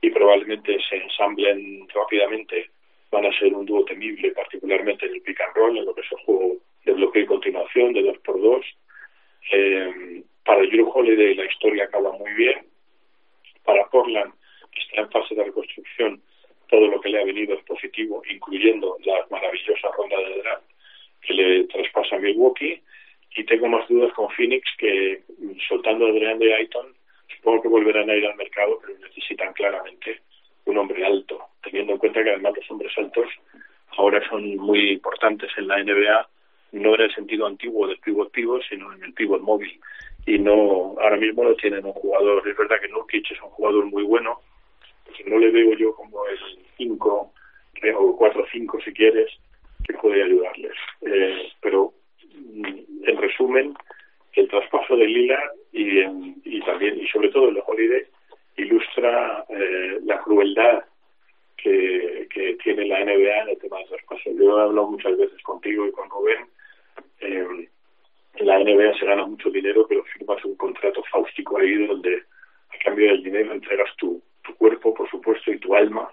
y 0.00 0.10
probablemente 0.10 0.78
se 0.88 0.96
ensamblen 0.96 1.88
rápidamente, 1.94 2.70
van 3.10 3.26
a 3.26 3.38
ser 3.38 3.52
un 3.52 3.66
dúo 3.66 3.84
temible, 3.84 4.30
particularmente 4.32 5.06
en 5.06 5.14
el 5.14 5.22
pick 5.22 5.40
and 5.40 5.54
roll, 5.54 5.76
en 5.76 5.84
lo 5.84 5.94
que 5.94 6.00
es 6.00 6.12
el 6.12 6.18
juego 6.18 6.56
de 6.84 6.92
bloqueo 6.92 7.22
y 7.22 7.26
continuación, 7.26 7.92
de 7.92 8.02
dos 8.02 8.18
por 8.18 8.40
dos, 8.40 8.64
eh, 9.50 10.22
para 10.44 10.62
Drew 10.62 10.90
Holiday 10.92 11.34
la 11.34 11.44
historia 11.44 11.84
acaba 11.84 12.12
muy 12.12 12.32
bien. 12.34 12.66
Para 13.64 13.86
Portland, 13.88 14.32
que 14.72 14.80
está 14.80 15.02
en 15.02 15.10
fase 15.10 15.34
de 15.34 15.44
reconstrucción, 15.44 16.20
todo 16.68 16.86
lo 16.88 17.00
que 17.00 17.10
le 17.10 17.20
ha 17.20 17.24
venido 17.24 17.54
es 17.54 17.62
positivo, 17.64 18.22
incluyendo 18.28 18.96
la 19.04 19.26
maravillosa 19.30 19.88
ronda 19.96 20.16
de 20.16 20.42
draft 20.42 20.64
que 21.20 21.34
le 21.34 21.64
traspasa 21.64 22.18
Milwaukee. 22.18 22.82
Y 23.34 23.44
tengo 23.44 23.68
más 23.68 23.88
dudas 23.88 24.12
con 24.12 24.28
Phoenix, 24.30 24.64
que 24.78 25.22
soltando 25.68 26.06
a 26.06 26.10
Adrian 26.10 26.38
de 26.38 26.54
Ayton, 26.54 26.86
supongo 27.36 27.62
que 27.62 27.68
volverán 27.68 28.10
a 28.10 28.14
ir 28.14 28.26
al 28.26 28.36
mercado, 28.36 28.78
pero 28.80 28.98
necesitan 28.98 29.52
claramente 29.54 30.20
un 30.66 30.78
hombre 30.78 31.04
alto, 31.04 31.40
teniendo 31.62 31.92
en 31.92 31.98
cuenta 31.98 32.22
que 32.22 32.30
además 32.30 32.54
los 32.56 32.70
hombres 32.70 32.92
altos 32.96 33.28
ahora 33.96 34.22
son 34.28 34.56
muy 34.56 34.90
importantes 34.90 35.50
en 35.56 35.68
la 35.68 35.82
NBA 35.82 36.28
no 36.72 36.94
en 36.94 37.02
el 37.02 37.14
sentido 37.14 37.46
antiguo 37.46 37.86
del 37.86 37.98
pivot 37.98 38.32
pivot, 38.32 38.62
sino 38.68 38.92
en 38.94 39.04
el 39.04 39.12
pivot 39.12 39.40
móvil. 39.42 39.78
Y 40.26 40.38
no, 40.38 40.96
ahora 41.00 41.16
mismo 41.16 41.44
no 41.44 41.54
tienen 41.54 41.84
un 41.84 41.92
jugador, 41.92 42.46
es 42.48 42.56
verdad 42.56 42.76
que 42.80 42.88
Nurkic 42.88 43.30
es 43.30 43.42
un 43.42 43.50
jugador 43.50 43.84
muy 43.86 44.02
bueno, 44.04 44.38
pues 45.04 45.18
no 45.26 45.38
le 45.38 45.50
veo 45.50 45.74
yo 45.74 45.94
como 45.94 46.26
el 46.26 46.38
5 46.76 47.32
o 47.96 48.18
4-5 48.18 48.84
si 48.84 48.92
quieres, 48.92 49.30
que 49.84 49.94
puede 49.94 50.22
ayudarles. 50.22 50.72
Eh, 51.02 51.50
pero 51.60 51.92
en 52.34 53.16
resumen, 53.16 53.74
el 54.34 54.48
traspaso 54.48 54.96
de 54.96 55.06
Lila 55.06 55.38
y, 55.72 56.00
y 56.44 56.60
también, 56.62 56.98
y 56.98 57.06
sobre 57.08 57.28
todo 57.28 57.48
el 57.48 57.54
de 57.54 57.62
Holiday, 57.66 58.06
ilustra 58.56 59.44
eh, 59.48 59.98
la 60.04 60.18
crueldad 60.20 60.84
que, 61.56 62.28
tiene 62.62 62.86
la 62.86 63.04
NBA 63.04 63.42
en 63.42 63.48
el 63.48 63.58
tema 63.58 63.78
de 63.78 63.84
traspasos. 63.86 64.32
Yo 64.36 64.58
he 64.58 64.62
hablado 64.62 64.88
muchas 64.88 65.16
veces 65.16 65.42
contigo 65.42 65.86
y 65.86 65.92
con 65.92 66.08
Rubén 66.08 66.46
eh, 67.20 67.68
en 68.34 68.46
la 68.46 68.58
NBA 68.58 68.98
se 68.98 69.06
gana 69.06 69.26
mucho 69.26 69.50
dinero, 69.50 69.84
pero 69.88 70.04
firmas 70.04 70.44
un 70.44 70.56
contrato 70.56 71.02
fáustico 71.10 71.58
ahí 71.58 71.86
donde 71.86 72.22
a 72.70 72.78
cambio 72.84 73.08
del 73.08 73.22
dinero 73.22 73.52
entregas 73.52 73.94
tu, 73.96 74.22
tu 74.42 74.54
cuerpo, 74.54 74.94
por 74.94 75.10
supuesto, 75.10 75.52
y 75.52 75.58
tu 75.58 75.74
alma 75.74 76.12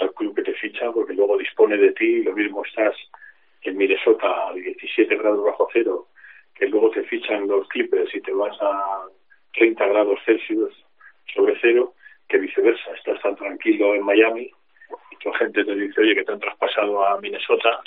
al 0.00 0.12
club 0.14 0.34
que 0.34 0.42
te 0.42 0.54
ficha 0.54 0.90
porque 0.92 1.14
luego 1.14 1.38
dispone 1.38 1.76
de 1.76 1.92
ti, 1.92 2.22
lo 2.22 2.34
mismo 2.34 2.64
estás 2.64 2.94
en 3.62 3.76
Minnesota 3.76 4.48
a 4.48 4.52
17 4.52 5.16
grados 5.16 5.44
bajo 5.44 5.68
cero, 5.72 6.08
que 6.54 6.66
luego 6.66 6.90
te 6.90 7.02
fichan 7.04 7.46
los 7.46 7.68
Clippers 7.68 8.14
y 8.14 8.20
te 8.20 8.32
vas 8.32 8.56
a 8.60 9.06
30 9.54 9.86
grados 9.86 10.18
Celsius 10.24 10.74
sobre 11.34 11.58
cero, 11.60 11.94
que 12.28 12.38
viceversa, 12.38 12.92
estás 12.94 13.20
tan 13.22 13.36
tranquilo 13.36 13.94
en 13.94 14.04
Miami 14.04 14.50
y 15.10 15.16
tu 15.16 15.32
gente 15.32 15.64
te 15.64 15.74
dice, 15.74 16.00
oye, 16.00 16.14
que 16.14 16.24
te 16.24 16.32
han 16.32 16.40
traspasado 16.40 17.06
a 17.06 17.20
Minnesota 17.20 17.80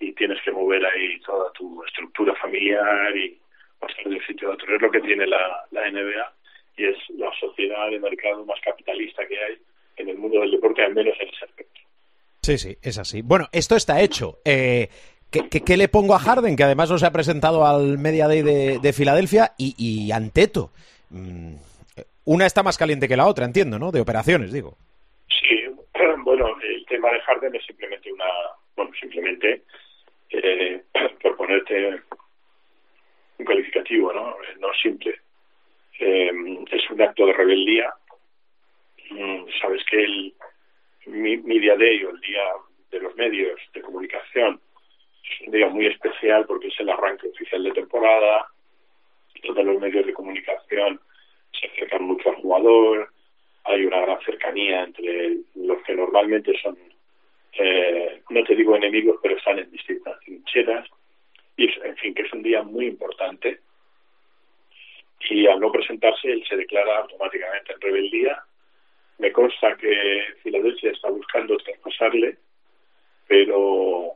y 0.00 0.12
tienes 0.12 0.40
que 0.42 0.52
mover 0.52 0.84
ahí 0.84 1.20
toda 1.20 1.52
tu 1.52 1.82
estructura 1.84 2.34
familiar 2.36 3.16
y 3.16 3.38
pasar 3.78 4.04
de 4.04 4.16
un 4.16 4.22
sitio 4.22 4.50
a 4.50 4.54
otro. 4.54 4.74
Es 4.74 4.82
lo 4.82 4.90
que 4.90 5.00
tiene 5.00 5.26
la, 5.26 5.64
la 5.70 5.90
NBA 5.90 6.32
y 6.76 6.84
es 6.86 6.96
la 7.10 7.32
sociedad 7.38 7.90
de 7.90 7.98
mercado 7.98 8.44
más 8.44 8.60
capitalista 8.60 9.26
que 9.26 9.38
hay 9.38 9.58
en 9.96 10.08
el 10.08 10.18
mundo 10.18 10.40
del 10.40 10.52
deporte, 10.52 10.82
al 10.82 10.94
menos 10.94 11.16
en 11.20 11.28
ese 11.28 11.44
aspecto. 11.44 11.80
Sí, 12.42 12.58
sí, 12.58 12.76
es 12.82 12.98
así. 12.98 13.22
Bueno, 13.22 13.46
esto 13.52 13.76
está 13.76 14.00
hecho. 14.00 14.38
Eh, 14.44 14.88
¿qué, 15.30 15.76
le 15.76 15.88
pongo 15.88 16.14
a 16.14 16.18
Harden, 16.18 16.56
que 16.56 16.64
además 16.64 16.90
no 16.90 16.98
se 16.98 17.06
ha 17.06 17.12
presentado 17.12 17.66
al 17.66 17.98
Media 17.98 18.28
Day 18.28 18.42
de, 18.42 18.92
Filadelfia, 18.92 19.52
y, 19.58 19.74
y 19.76 20.12
Anteto? 20.12 20.70
Mm, 21.10 21.56
una 22.24 22.46
está 22.46 22.62
más 22.62 22.78
caliente 22.78 23.08
que 23.08 23.16
la 23.16 23.26
otra, 23.26 23.44
entiendo, 23.44 23.78
¿no? 23.78 23.90
De 23.90 24.00
operaciones, 24.00 24.52
digo. 24.52 24.76
Sí, 25.28 25.64
bueno, 26.24 26.56
el 26.62 26.84
tema 26.86 27.10
de 27.10 27.20
Harden 27.20 27.54
es 27.54 27.64
simplemente 27.64 28.12
una, 28.12 28.26
bueno, 28.76 28.92
simplemente, 29.00 29.62
eh, 30.30 30.82
por 31.22 31.36
ponerte 31.36 32.00
un 33.38 33.44
calificativo, 33.44 34.12
¿no? 34.12 34.36
No 34.60 34.68
simple. 34.82 35.20
Eh, 36.00 36.30
es 36.70 36.90
un 36.90 37.02
acto 37.02 37.26
de 37.26 37.32
rebeldía. 37.32 37.92
Mm, 39.10 39.44
sabes 39.60 39.82
que 39.90 40.02
el 40.04 40.34
Media 41.08 41.76
Day 41.76 42.04
o 42.04 42.10
el 42.10 42.20
día 42.20 42.44
de 42.90 43.00
los 43.00 43.14
medios 43.16 43.60
de 43.72 43.82
comunicación 43.82 44.60
es 45.22 45.46
un 45.46 45.52
día 45.52 45.68
muy 45.68 45.86
especial 45.86 46.46
porque 46.46 46.68
es 46.68 46.80
el 46.80 46.90
arranque 46.90 47.28
oficial 47.28 47.62
de 47.62 47.72
temporada. 47.72 48.48
Todos 49.42 49.64
los 49.64 49.80
medios 49.80 50.06
de 50.06 50.12
comunicación 50.12 51.00
se 51.52 51.66
acercan 51.66 52.04
mucho 52.04 52.30
al 52.30 52.36
jugador. 52.36 53.10
Hay 53.64 53.84
una 53.84 54.00
gran 54.00 54.20
cercanía 54.20 54.84
entre 54.84 55.36
los 55.54 55.82
que 55.82 55.94
normalmente 55.94 56.58
son, 56.62 56.76
eh, 57.52 58.22
no 58.30 58.42
te 58.44 58.56
digo 58.56 58.76
enemigos, 58.76 59.18
pero 59.22 59.36
están 59.36 59.58
en 59.58 59.70
distintas 59.70 60.18
trincheras 60.20 60.88
y 61.56 61.68
en 61.84 61.96
fin, 61.96 62.14
que 62.14 62.22
es 62.22 62.32
un 62.32 62.42
día 62.42 62.62
muy 62.62 62.86
importante. 62.86 63.60
Y 65.28 65.46
al 65.46 65.60
no 65.60 65.70
presentarse, 65.72 66.30
él 66.30 66.44
se 66.48 66.56
declara 66.56 66.98
automáticamente 66.98 67.72
en 67.72 67.80
rebeldía. 67.80 68.42
Me 69.18 69.32
consta 69.32 69.76
que 69.76 70.22
Filadelfia 70.42 70.92
está 70.92 71.10
buscando 71.10 71.56
traspasarle, 71.56 72.36
pero 73.26 74.14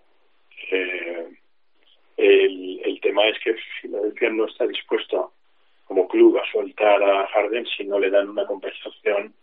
eh, 0.71 1.29
el, 2.17 2.81
el 2.85 3.01
tema 3.01 3.27
es 3.29 3.39
que 3.41 3.55
Filadelfia 3.81 4.31
no 4.31 4.47
está 4.47 4.67
dispuesto 4.67 5.33
como 5.85 6.09
club 6.09 6.39
a 6.39 6.51
soltar 6.51 7.03
a 7.03 7.27
Harden 7.27 7.67
si 7.67 7.85
no 7.85 7.99
le 7.99 8.11
dan 8.11 8.31
una 8.31 8.47
compensación 8.47 9.35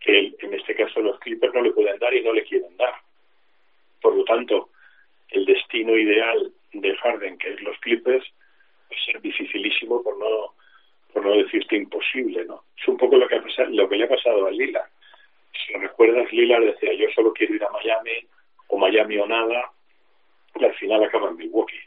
que 0.00 0.34
en 0.38 0.54
este 0.54 0.74
caso 0.74 1.00
los 1.00 1.18
Clippers 1.20 1.54
no 1.54 1.62
le 1.62 1.72
pueden 1.72 1.98
dar 1.98 2.14
y 2.14 2.22
no 2.22 2.32
le 2.32 2.44
quieren 2.44 2.76
dar. 2.76 2.94
Por 4.00 4.14
lo 4.14 4.24
tanto, 4.24 4.70
el 5.30 5.44
destino 5.46 5.96
ideal 5.96 6.52
de 6.72 6.96
Harden, 6.96 7.38
que 7.38 7.54
es 7.54 7.60
los 7.62 7.78
Clippers, 7.78 8.24
va 8.90 8.96
a 8.96 9.04
ser 9.04 9.20
dificilísimo 9.22 10.02
por 10.02 10.18
no 10.18 10.54
por 11.14 11.24
no 11.24 11.36
decirte 11.36 11.76
imposible, 11.76 12.44
¿no? 12.44 12.64
Es 12.76 12.88
un 12.88 12.96
poco 12.96 13.16
lo 13.16 13.28
que, 13.28 13.36
ha 13.36 13.64
lo 13.68 13.88
que 13.88 13.96
le 13.96 14.04
ha 14.04 14.08
pasado 14.08 14.46
a 14.46 14.50
Lila. 14.50 14.84
Si 15.52 15.72
recuerdas, 15.74 16.30
Lila 16.32 16.58
decía, 16.58 16.92
yo 16.94 17.06
solo 17.14 17.32
quiero 17.32 17.54
ir 17.54 17.64
a 17.64 17.70
Miami, 17.70 18.26
o 18.68 18.76
Miami 18.76 19.16
o 19.18 19.26
nada, 19.26 19.70
y 20.56 20.64
al 20.64 20.74
final 20.74 21.04
acaba 21.04 21.30
en 21.30 21.36
Milwaukee. 21.36 21.80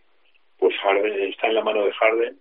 Pues 0.57 0.75
Harden, 0.77 1.29
está 1.29 1.47
en 1.47 1.55
la 1.55 1.63
mano 1.63 1.85
de 1.85 1.91
Harden 1.91 2.39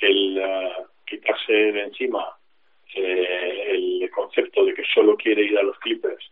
el 0.00 0.38
uh, 0.38 0.84
quitarse 1.06 1.52
de 1.52 1.82
encima 1.82 2.36
eh, 2.94 3.66
el 3.70 4.10
concepto 4.10 4.64
de 4.64 4.74
que 4.74 4.82
solo 4.92 5.16
quiere 5.16 5.42
ir 5.44 5.58
a 5.58 5.62
los 5.62 5.78
Clippers 5.78 6.30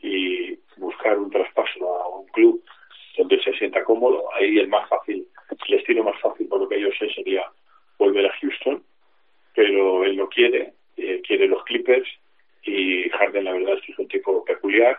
y 0.00 0.56
buscar 0.76 1.18
un 1.18 1.30
traspaso 1.30 2.02
a 2.02 2.08
un 2.08 2.26
club 2.28 2.62
donde 3.16 3.42
se 3.42 3.52
sienta 3.54 3.84
cómodo. 3.84 4.32
Ahí 4.34 4.58
el 4.58 4.68
más 4.68 4.88
fácil, 4.88 5.26
el 5.50 5.76
destino 5.76 6.04
más 6.04 6.20
fácil, 6.20 6.48
por 6.48 6.60
lo 6.60 6.68
que 6.68 6.80
yo 6.80 6.88
sé, 6.98 7.12
sería 7.12 7.44
volver 7.98 8.26
a 8.26 8.32
Houston, 8.40 8.82
pero 9.54 10.04
él 10.04 10.16
no 10.16 10.28
quiere, 10.28 10.72
eh, 10.96 11.20
quiere 11.26 11.46
los 11.46 11.64
Clippers 11.64 12.08
y 12.64 13.08
Harden 13.10 13.44
la 13.44 13.52
verdad 13.52 13.74
es 13.74 13.82
que 13.82 13.92
es 13.92 13.98
un 13.98 14.08
tipo 14.08 14.44
peculiar 14.44 14.98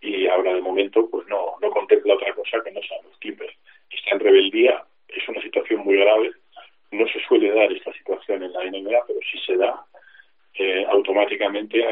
y 0.00 0.26
ahora 0.26 0.54
de 0.54 0.60
momento 0.60 1.08
pues 1.10 1.26
no, 1.28 1.56
no 1.60 1.70
contempla 1.70 2.14
otra 2.14 2.32
cosa 2.34 2.62
que 2.64 2.70
no 2.70 2.80
sean 2.82 3.04
los 3.04 3.18
Clippers. 3.18 3.54
Está 3.90 4.14
en 4.14 4.20
rebeldía, 4.20 4.84
es 5.08 5.28
una 5.28 5.42
situación 5.42 5.80
muy 5.80 5.96
grave, 5.96 6.32
no 6.92 7.06
se 7.08 7.20
suele 7.20 7.50
dar 7.50 7.72
esta 7.72 7.92
situación 7.92 8.42
en 8.42 8.52
la 8.52 8.64
NBA, 8.64 9.04
pero 9.06 9.20
si 9.30 9.38
se 9.40 9.56
da, 9.56 9.84
eh, 10.54 10.86
automáticamente, 10.88 11.84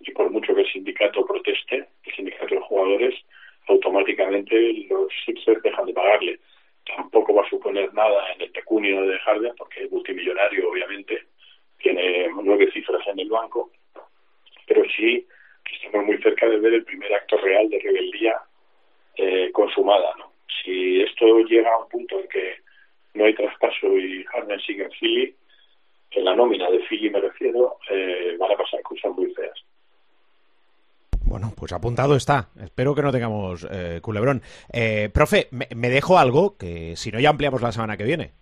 y 0.00 0.10
por 0.12 0.30
mucho 0.30 0.54
que 0.54 0.62
el 0.62 0.72
sindicato 0.72 1.26
proteste, 1.26 1.86
el 2.04 2.14
sindicato 2.14 2.54
de 2.54 2.60
jugadores, 2.60 3.14
automáticamente 3.68 4.86
los 4.88 5.12
Sixers 5.24 5.62
dejan 5.62 5.86
de 5.86 5.92
pagarle. 5.92 6.38
Tampoco 6.84 7.34
va 7.34 7.42
a 7.42 7.50
suponer 7.50 7.92
nada 7.92 8.32
en 8.32 8.42
el 8.42 8.50
pecunio 8.50 9.02
de 9.02 9.18
Harden, 9.18 9.54
porque 9.56 9.84
es 9.84 9.90
multimillonario, 9.90 10.70
obviamente, 10.70 11.26
tiene 11.86 12.28
nueve 12.42 12.68
cifras 12.72 13.06
en 13.06 13.20
el 13.20 13.28
banco, 13.28 13.70
pero 14.66 14.82
sí 14.96 15.24
que 15.64 15.76
estamos 15.76 16.06
muy 16.06 16.18
cerca 16.18 16.48
de 16.48 16.58
ver 16.58 16.74
el 16.74 16.84
primer 16.84 17.12
acto 17.14 17.36
real 17.38 17.68
de 17.70 17.78
rebeldía 17.78 18.40
eh, 19.16 19.50
consumada. 19.52 20.12
¿no? 20.18 20.32
Si 20.64 21.00
esto 21.02 21.38
llega 21.40 21.72
a 21.72 21.78
un 21.78 21.88
punto 21.88 22.20
en 22.20 22.28
que 22.28 22.56
no 23.14 23.24
hay 23.24 23.34
traspaso 23.34 23.96
y 23.96 24.24
Harden 24.24 24.60
sigue 24.60 24.84
en 24.84 24.90
Philly, 24.90 25.34
en 26.10 26.24
la 26.24 26.34
nómina 26.34 26.68
de 26.70 26.80
Philly 26.80 27.10
me 27.10 27.20
refiero, 27.20 27.78
eh, 27.88 28.36
van 28.38 28.52
a 28.52 28.56
pasar 28.56 28.82
cosas 28.82 29.12
muy 29.12 29.32
feas. 29.32 29.64
Bueno, 31.24 31.52
pues 31.56 31.72
apuntado 31.72 32.16
está. 32.16 32.48
Espero 32.60 32.94
que 32.94 33.02
no 33.02 33.12
tengamos 33.12 33.66
eh, 33.70 34.00
culebrón. 34.02 34.42
Eh, 34.72 35.10
profe, 35.12 35.48
me, 35.50 35.90
dejo 35.90 36.18
algo 36.18 36.56
que 36.56 36.96
si 36.96 37.10
no 37.10 37.20
ya 37.20 37.30
ampliamos 37.30 37.62
la 37.62 37.72
semana 37.72 37.96
que 37.96 38.04
viene. 38.04 38.32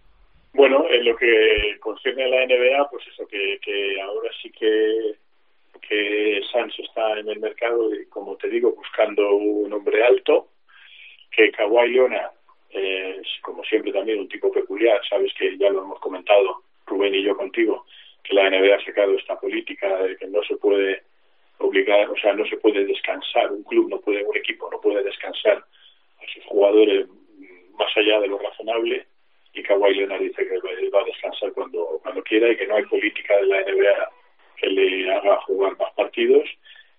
Bueno, 0.55 0.87
en 0.89 1.05
lo 1.05 1.17
que 1.17 1.77
concierne 1.81 2.25
a 2.25 2.29
la 2.29 2.47
NBA, 2.47 2.89
pues 2.89 3.05
eso, 3.09 3.27
que, 3.27 4.01
ahora 4.01 4.31
sí 4.41 4.53
que, 4.53 5.17
que 5.81 6.41
Sanz 6.53 6.79
está 6.79 7.19
en 7.19 7.29
el 7.29 7.41
mercado 7.41 7.93
y, 7.93 8.07
como 8.07 8.37
te 8.37 8.49
digo, 8.49 8.73
buscando 8.73 9.35
un 9.35 9.73
hombre 9.73 10.05
alto, 10.05 10.51
que 11.33 11.51
Kawhi 11.51 11.89
Leonard 11.91 12.31
es, 12.71 13.27
como 13.43 13.65
siempre, 13.65 13.93
también 13.93 14.21
un 14.21 14.29
tipo 14.29 14.53
peculiar. 14.53 15.01
Sabes 15.09 15.35
que 15.35 15.59
ya 15.59 15.71
lo 15.71 15.83
hemos 15.83 15.99
comentado, 15.99 16.63
Rubén 16.87 17.17
y 17.17 17.25
yo 17.25 17.37
contigo, 17.37 17.85
que 18.23 18.35
la 18.35 18.49
NBA 18.49 18.77
ha 18.77 18.85
sacado 18.85 19.13
esta 19.17 19.39
política 19.41 20.05
de 20.05 20.17
que 20.17 20.29
no 20.29 20.41
se 20.45 20.57
puede 20.57 21.03
obligar, 21.59 22.09
o 22.09 22.17
sea, 22.17 22.33
no 22.33 22.47
se 22.47 22.59
puede 22.59 22.85
descansar, 22.85 23.51
un 23.51 23.65
club 23.65 23.91
no 23.91 23.99
puede, 23.99 24.23
un 24.23 24.37
equipo 24.37 24.71
no 24.71 24.81
puede 24.81 25.03
descansar 25.03 25.59
a 25.59 26.33
sus 26.33 26.45
jugadores 26.45 27.09
más 27.77 27.97
allá 27.97 28.21
de 28.21 28.29
lo 28.29 28.39
razonable 28.39 29.05
y 29.55 29.63
Kawhi 29.63 29.95
Leonard 29.95 30.21
dice 30.21 30.47
que 30.47 30.91
va 30.91 31.01
a 31.01 31.05
descansar 31.05 31.53
cuando, 31.53 32.01
cuando 32.03 32.23
quiera 32.23 32.51
y 32.51 32.57
que 32.57 32.67
no 32.67 32.77
hay 32.77 32.85
política 32.85 33.37
de 33.37 33.47
la 33.47 33.63
NBA 33.63 34.11
que 34.57 34.67
le 34.67 35.13
haga 35.13 35.41
jugar 35.43 35.77
más 35.79 35.93
partidos. 35.95 36.49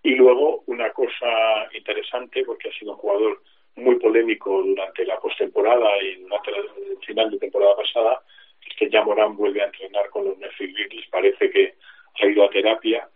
Y 0.04 0.15
luego 0.15 0.63
una 0.68 0.89
cosa 0.91 1.68
interesante, 1.74 2.44
porque 2.46 2.70
ha 2.70 2.74
sido 2.74 2.91
un 2.91 2.98
jugador 2.98 3.41
muy 3.76 3.96
polémico 3.96 4.62
durante 4.63 5.06
la 5.06 5.20
postemporada 5.20 6.02
y 6.02 6.15
durante 6.15 6.52
el 6.52 6.98
final 7.06 7.32
de 7.32 7.39
temporada 7.39 7.76
pasada, 7.76 8.22
es 8.65 8.76
que 8.76 8.89
ya 8.89 9.04
Morán 9.04 9.36
vuelve 9.36 9.62
a 9.62 9.65
entrenar 9.65 10.10
con 10.10 10.26
los 10.26 10.38
Memphis 10.38 10.74
Grizzlies, 10.74 11.08
parece 11.10 11.50
que 11.50 11.76
ha 12.22 12.28
ido 12.28 12.46
a 12.46 12.50
terapia 12.50 13.10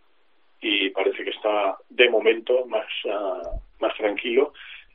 y 0.60 0.90
parece 0.90 1.24
que 1.24 1.30
está 1.30 1.78
de 1.88 2.10
momento 2.10 2.66
más, 2.66 2.86
uh, 3.04 3.58
más 3.80 3.96
tranquilo. 3.96 4.52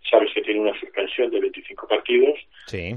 Sabes 0.09 0.31
que 0.33 0.41
tiene 0.41 0.59
una 0.59 0.79
suspensión 0.79 1.31
de 1.31 1.39
25 1.39 1.87
partidos, 1.87 2.39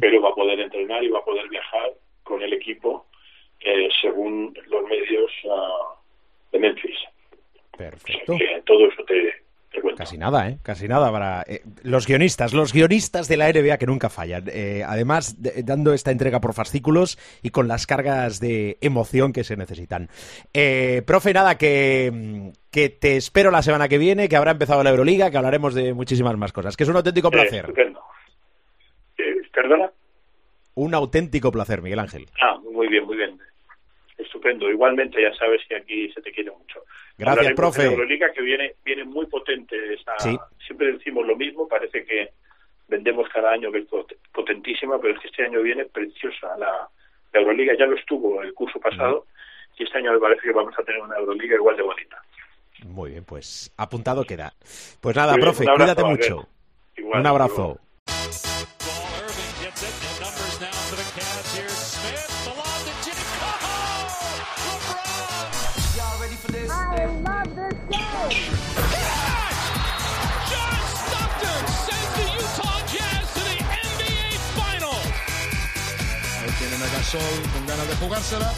pero 0.00 0.20
va 0.20 0.30
a 0.30 0.34
poder 0.34 0.60
entrenar 0.60 1.02
y 1.02 1.08
va 1.08 1.20
a 1.20 1.24
poder 1.24 1.48
viajar 1.48 1.92
con 2.22 2.42
el 2.42 2.52
equipo 2.52 3.06
eh, 3.60 3.88
según 4.00 4.56
los 4.66 4.84
medios 4.84 5.32
uh, 5.44 6.52
de 6.52 6.58
Memphis. 6.58 6.98
Perfecto. 7.76 8.36
todo 8.64 8.88
eso 8.88 9.04
te, 9.04 9.34
Casi 9.98 10.16
nada, 10.16 10.48
¿eh? 10.48 10.58
Casi 10.62 10.86
nada 10.86 11.10
para 11.10 11.42
eh, 11.42 11.62
los 11.82 12.06
guionistas, 12.06 12.52
los 12.52 12.72
guionistas 12.72 13.26
de 13.26 13.36
la 13.36 13.52
NBA 13.52 13.78
que 13.78 13.86
nunca 13.86 14.08
fallan. 14.08 14.44
Eh, 14.46 14.84
además, 14.86 15.36
dando 15.64 15.92
esta 15.92 16.12
entrega 16.12 16.40
por 16.40 16.54
fascículos 16.54 17.18
y 17.42 17.50
con 17.50 17.66
las 17.66 17.86
cargas 17.86 18.38
de 18.38 18.78
emoción 18.80 19.32
que 19.32 19.42
se 19.42 19.56
necesitan. 19.56 20.08
Eh, 20.54 21.02
profe, 21.04 21.32
nada, 21.32 21.58
que, 21.58 22.52
que 22.70 22.90
te 22.90 23.16
espero 23.16 23.50
la 23.50 23.62
semana 23.62 23.88
que 23.88 23.98
viene, 23.98 24.28
que 24.28 24.36
habrá 24.36 24.52
empezado 24.52 24.84
la 24.84 24.90
Euroliga, 24.90 25.32
que 25.32 25.36
hablaremos 25.36 25.74
de 25.74 25.92
muchísimas 25.94 26.36
más 26.36 26.52
cosas. 26.52 26.76
Que 26.76 26.84
es 26.84 26.88
un 26.88 26.96
auténtico 26.96 27.30
placer. 27.30 27.72
¿Perdona? 29.52 29.90
Un 30.76 30.94
auténtico 30.94 31.50
placer, 31.50 31.82
Miguel 31.82 31.98
Ángel. 31.98 32.26
Ah, 32.40 32.56
muy 32.72 32.86
bien, 32.86 33.04
muy 33.04 33.16
bien. 33.16 33.36
Es 34.38 34.44
estupendo. 34.44 34.70
Igualmente, 34.70 35.20
ya 35.20 35.34
sabes 35.34 35.60
que 35.68 35.76
aquí 35.76 36.12
se 36.12 36.22
te 36.22 36.30
quiere 36.30 36.50
mucho. 36.50 36.82
Gracias, 37.16 37.52
profe. 37.54 37.84
La 37.84 37.90
Euroliga 37.90 38.32
que 38.32 38.42
viene, 38.42 38.74
viene 38.84 39.04
muy 39.04 39.26
potente. 39.26 39.94
Esta, 39.94 40.16
Siempre 40.64 40.92
decimos 40.92 41.26
lo 41.26 41.36
mismo, 41.36 41.66
parece 41.66 42.04
que 42.04 42.30
vendemos 42.86 43.28
cada 43.28 43.52
año 43.52 43.72
que 43.72 43.78
es 43.78 43.86
potentísima, 44.32 44.98
pero 45.00 45.14
es 45.14 45.20
que 45.20 45.28
este 45.28 45.44
año 45.44 45.62
viene 45.62 45.84
preciosa. 45.86 46.56
La, 46.58 46.88
Euroliga 47.32 47.74
ya 47.78 47.86
lo 47.86 47.96
estuvo 47.96 48.42
el 48.42 48.54
curso 48.54 48.80
pasado 48.80 49.26
y 49.78 49.84
este 49.84 49.98
año 49.98 50.12
me 50.12 50.18
parece 50.18 50.42
que 50.42 50.52
vamos 50.52 50.74
a 50.78 50.82
tener 50.82 51.00
una 51.00 51.16
Euroliga 51.16 51.54
igual 51.56 51.76
de 51.76 51.82
bonita. 51.82 52.22
Muy 52.86 53.10
bien, 53.10 53.24
pues 53.24 53.72
apuntado 53.76 54.24
queda. 54.24 54.52
Pues 55.00 55.14
nada, 55.14 55.34
profe, 55.34 55.64
cuídate 55.64 56.04
mucho. 56.04 56.48
un 57.02 57.26
abrazo. 57.26 57.78
Con 77.10 77.66
ganas 77.66 77.88
de 77.88 77.96
jugársela. 77.96 78.52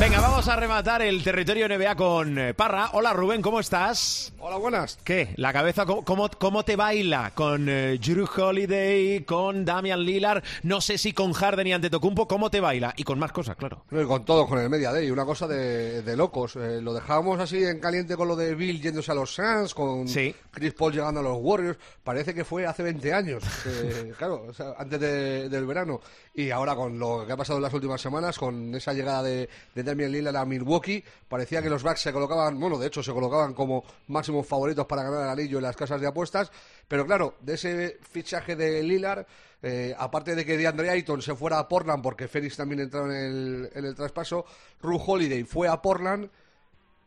Venga, 0.00 0.20
vamos 0.20 0.46
a 0.46 0.54
rematar 0.54 1.02
el 1.02 1.24
territorio 1.24 1.68
NBA 1.68 1.96
con 1.96 2.38
eh, 2.38 2.54
Parra. 2.54 2.90
Hola 2.92 3.12
Rubén, 3.12 3.42
¿cómo 3.42 3.58
estás? 3.58 4.32
Hola, 4.38 4.56
buenas. 4.56 4.96
¿Qué? 5.02 5.34
¿La 5.34 5.52
cabeza 5.52 5.86
cómo, 5.86 6.30
cómo 6.30 6.64
te 6.64 6.76
baila? 6.76 7.32
¿Con 7.34 7.68
eh, 7.68 7.98
Drew 7.98 8.28
Holiday, 8.32 9.24
con 9.24 9.64
Damian 9.64 10.00
Lillard? 10.00 10.44
No 10.62 10.80
sé 10.80 10.98
si 10.98 11.12
con 11.12 11.32
Harden 11.32 11.66
y 11.66 11.72
Antetokounmpo, 11.72 12.28
¿cómo 12.28 12.48
te 12.48 12.60
baila? 12.60 12.94
Y 12.96 13.02
con 13.02 13.18
más 13.18 13.32
cosas, 13.32 13.56
claro. 13.56 13.82
con 13.90 14.24
todo, 14.24 14.46
con 14.46 14.60
el 14.60 14.70
Media 14.70 14.92
Day, 14.92 15.10
una 15.10 15.24
cosa 15.24 15.48
de, 15.48 16.16
locos. 16.16 16.54
Eh, 16.54 16.80
lo 16.80 16.94
dejábamos 16.94 17.40
así 17.40 17.64
en 17.64 17.80
caliente 17.80 18.16
con 18.16 18.28
lo 18.28 18.36
de 18.36 18.54
Bill 18.54 18.80
yéndose 18.80 19.10
a 19.10 19.16
los 19.16 19.34
Suns, 19.34 19.74
con 19.74 20.06
Chris 20.06 20.74
Paul 20.74 20.92
llegando 20.92 21.18
a 21.18 21.24
los 21.24 21.38
Warriors. 21.40 21.78
Parece 22.04 22.32
que 22.34 22.44
fue 22.44 22.66
hace 22.66 22.84
20 22.84 23.12
años, 23.12 23.42
claro, 24.16 24.46
antes 24.78 25.00
del 25.00 25.66
verano. 25.66 26.00
Y 26.38 26.52
ahora 26.52 26.76
con 26.76 26.96
lo 27.00 27.26
que 27.26 27.32
ha 27.32 27.36
pasado 27.36 27.58
en 27.58 27.64
las 27.64 27.74
últimas 27.74 28.00
semanas, 28.00 28.38
con 28.38 28.72
esa 28.72 28.92
llegada 28.92 29.24
de, 29.24 29.48
de 29.74 29.82
Damian 29.82 30.12
Lillard 30.12 30.36
a 30.36 30.44
Milwaukee, 30.44 31.02
parecía 31.28 31.60
que 31.60 31.68
los 31.68 31.82
Bucks 31.82 32.02
se 32.02 32.12
colocaban, 32.12 32.60
bueno, 32.60 32.78
de 32.78 32.86
hecho 32.86 33.02
se 33.02 33.12
colocaban 33.12 33.54
como 33.54 33.82
máximos 34.06 34.46
favoritos 34.46 34.86
para 34.86 35.02
ganar 35.02 35.24
el 35.24 35.30
anillo 35.30 35.58
en 35.58 35.64
las 35.64 35.74
casas 35.74 36.00
de 36.00 36.06
apuestas, 36.06 36.52
pero 36.86 37.04
claro, 37.04 37.34
de 37.40 37.54
ese 37.54 37.98
fichaje 38.08 38.54
de 38.54 38.84
Lillard, 38.84 39.26
eh, 39.62 39.92
aparte 39.98 40.36
de 40.36 40.44
que 40.44 40.56
DeAndre 40.56 40.90
Ayton 40.90 41.22
se 41.22 41.34
fuera 41.34 41.58
a 41.58 41.66
Portland, 41.66 42.04
porque 42.04 42.28
Félix 42.28 42.56
también 42.56 42.82
entró 42.82 43.06
en 43.06 43.16
el, 43.16 43.70
en 43.74 43.84
el 43.86 43.96
traspaso, 43.96 44.44
Ru 44.80 44.96
Holiday 45.04 45.42
fue 45.42 45.66
a 45.66 45.82
Portland 45.82 46.30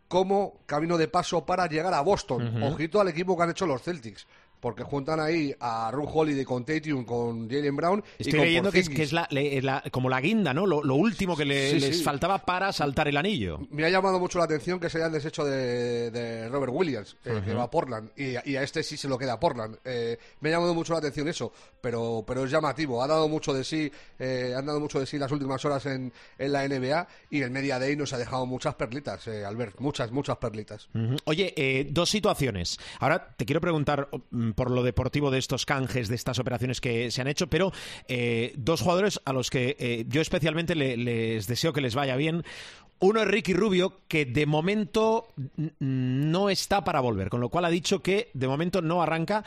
como 0.09 0.59
camino 0.65 0.97
de 0.97 1.07
paso 1.07 1.45
para 1.45 1.67
llegar 1.67 1.93
a 1.93 2.01
Boston. 2.01 2.61
Ojito 2.63 2.99
al 2.99 3.07
equipo 3.07 3.37
que 3.37 3.43
han 3.43 3.51
hecho 3.51 3.65
los 3.65 3.81
Celtics 3.81 4.27
porque 4.61 4.83
juntan 4.83 5.19
ahí 5.19 5.53
a 5.59 5.89
Ru 5.91 6.07
Holiday 6.07 6.45
con 6.45 6.63
Tatum, 6.63 7.03
con 7.03 7.49
Jalen 7.49 7.75
Brown. 7.75 8.03
Estoy 8.17 8.39
leyendo 8.39 8.71
que 8.71 8.79
es, 8.79 9.11
la, 9.11 9.83
como 9.91 10.07
la 10.07 10.21
guinda, 10.21 10.53
¿no? 10.53 10.65
Lo, 10.67 10.95
último 10.95 11.35
que 11.35 11.45
les 11.45 12.03
faltaba 12.03 12.37
para 12.45 12.71
saltar 12.71 13.07
el 13.07 13.17
anillo. 13.17 13.59
Me 13.71 13.83
ha 13.85 13.89
llamado 13.89 14.19
mucho 14.19 14.37
la 14.37 14.45
atención 14.45 14.79
que 14.79 14.89
se 14.89 14.99
hayan 14.99 15.11
deshecho 15.11 15.43
de, 15.43 16.47
Robert 16.49 16.71
Williams, 16.73 17.17
eh, 17.25 17.41
que 17.43 17.53
va 17.53 17.63
a 17.63 17.69
Portland, 17.71 18.11
y, 18.15 18.35
a 18.35 18.63
este 18.63 18.83
sí 18.83 18.97
se 18.97 19.07
lo 19.07 19.17
queda 19.17 19.33
a 19.33 19.39
Portland. 19.39 19.77
Eh, 19.83 20.17
me 20.41 20.49
ha 20.49 20.51
llamado 20.53 20.75
mucho 20.75 20.93
la 20.93 20.99
atención 20.99 21.27
eso, 21.27 21.51
pero, 21.81 22.23
pero 22.25 22.45
es 22.45 22.51
llamativo. 22.51 23.01
Ha 23.01 23.07
dado 23.07 23.27
mucho 23.27 23.53
de 23.53 23.63
sí, 23.63 23.91
eh, 24.19 24.53
han 24.55 24.65
dado 24.67 24.79
mucho 24.79 24.99
de 24.99 25.07
sí 25.07 25.17
las 25.17 25.31
últimas 25.31 25.65
horas 25.65 25.87
en, 25.87 26.13
en, 26.37 26.51
la 26.51 26.67
NBA 26.67 27.07
y 27.31 27.41
el 27.41 27.49
Media 27.49 27.79
Day 27.79 27.95
nos 27.95 28.13
ha 28.13 28.17
dejado 28.19 28.45
muchas 28.45 28.75
perlitas, 28.75 29.27
Albert, 29.27 29.79
muchas, 29.79 30.11
muchas 30.11 30.37
perlitas. 30.37 30.87
Oye, 31.25 31.87
dos 31.89 32.09
situaciones. 32.09 32.77
Ahora 32.99 33.33
te 33.35 33.45
quiero 33.45 33.61
preguntar 33.61 34.07
mm, 34.29 34.50
por 34.53 34.71
lo 34.71 34.83
deportivo 34.83 35.31
de 35.31 35.39
estos 35.39 35.65
canjes, 35.65 36.07
de 36.07 36.15
estas 36.15 36.39
operaciones 36.39 36.81
que 36.81 37.11
se 37.11 37.21
han 37.21 37.27
hecho, 37.27 37.47
pero 37.47 37.71
eh, 38.07 38.53
dos 38.57 38.81
jugadores 38.81 39.19
a 39.25 39.33
los 39.33 39.49
que 39.49 39.75
eh, 39.79 40.05
yo 40.07 40.21
especialmente 40.21 40.75
les 40.75 41.47
deseo 41.47 41.73
que 41.73 41.81
les 41.81 41.95
vaya 41.95 42.15
bien. 42.15 42.43
Uno 42.99 43.21
es 43.21 43.27
Ricky 43.27 43.53
Rubio, 43.53 43.97
que 44.07 44.25
de 44.25 44.45
momento 44.45 45.27
no 45.79 46.49
está 46.49 46.83
para 46.83 46.99
volver, 46.99 47.29
con 47.29 47.41
lo 47.41 47.49
cual 47.49 47.65
ha 47.65 47.69
dicho 47.69 48.03
que 48.03 48.29
de 48.33 48.47
momento 48.47 48.81
no 48.81 49.01
arranca. 49.01 49.43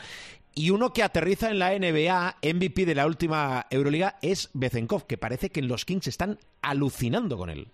Y 0.53 0.69
uno 0.69 0.93
que 0.93 1.03
aterriza 1.03 1.49
en 1.49 1.59
la 1.59 1.77
NBA, 1.77 2.37
MVP 2.41 2.85
de 2.85 2.95
la 2.95 3.05
última 3.05 3.65
Euroliga, 3.69 4.17
es 4.21 4.49
Bezenkov, 4.53 5.05
que 5.05 5.17
parece 5.17 5.49
que 5.49 5.61
en 5.61 5.67
los 5.67 5.85
Kings 5.85 6.07
están 6.07 6.39
alucinando 6.61 7.37
con 7.37 7.49
él 7.49 7.67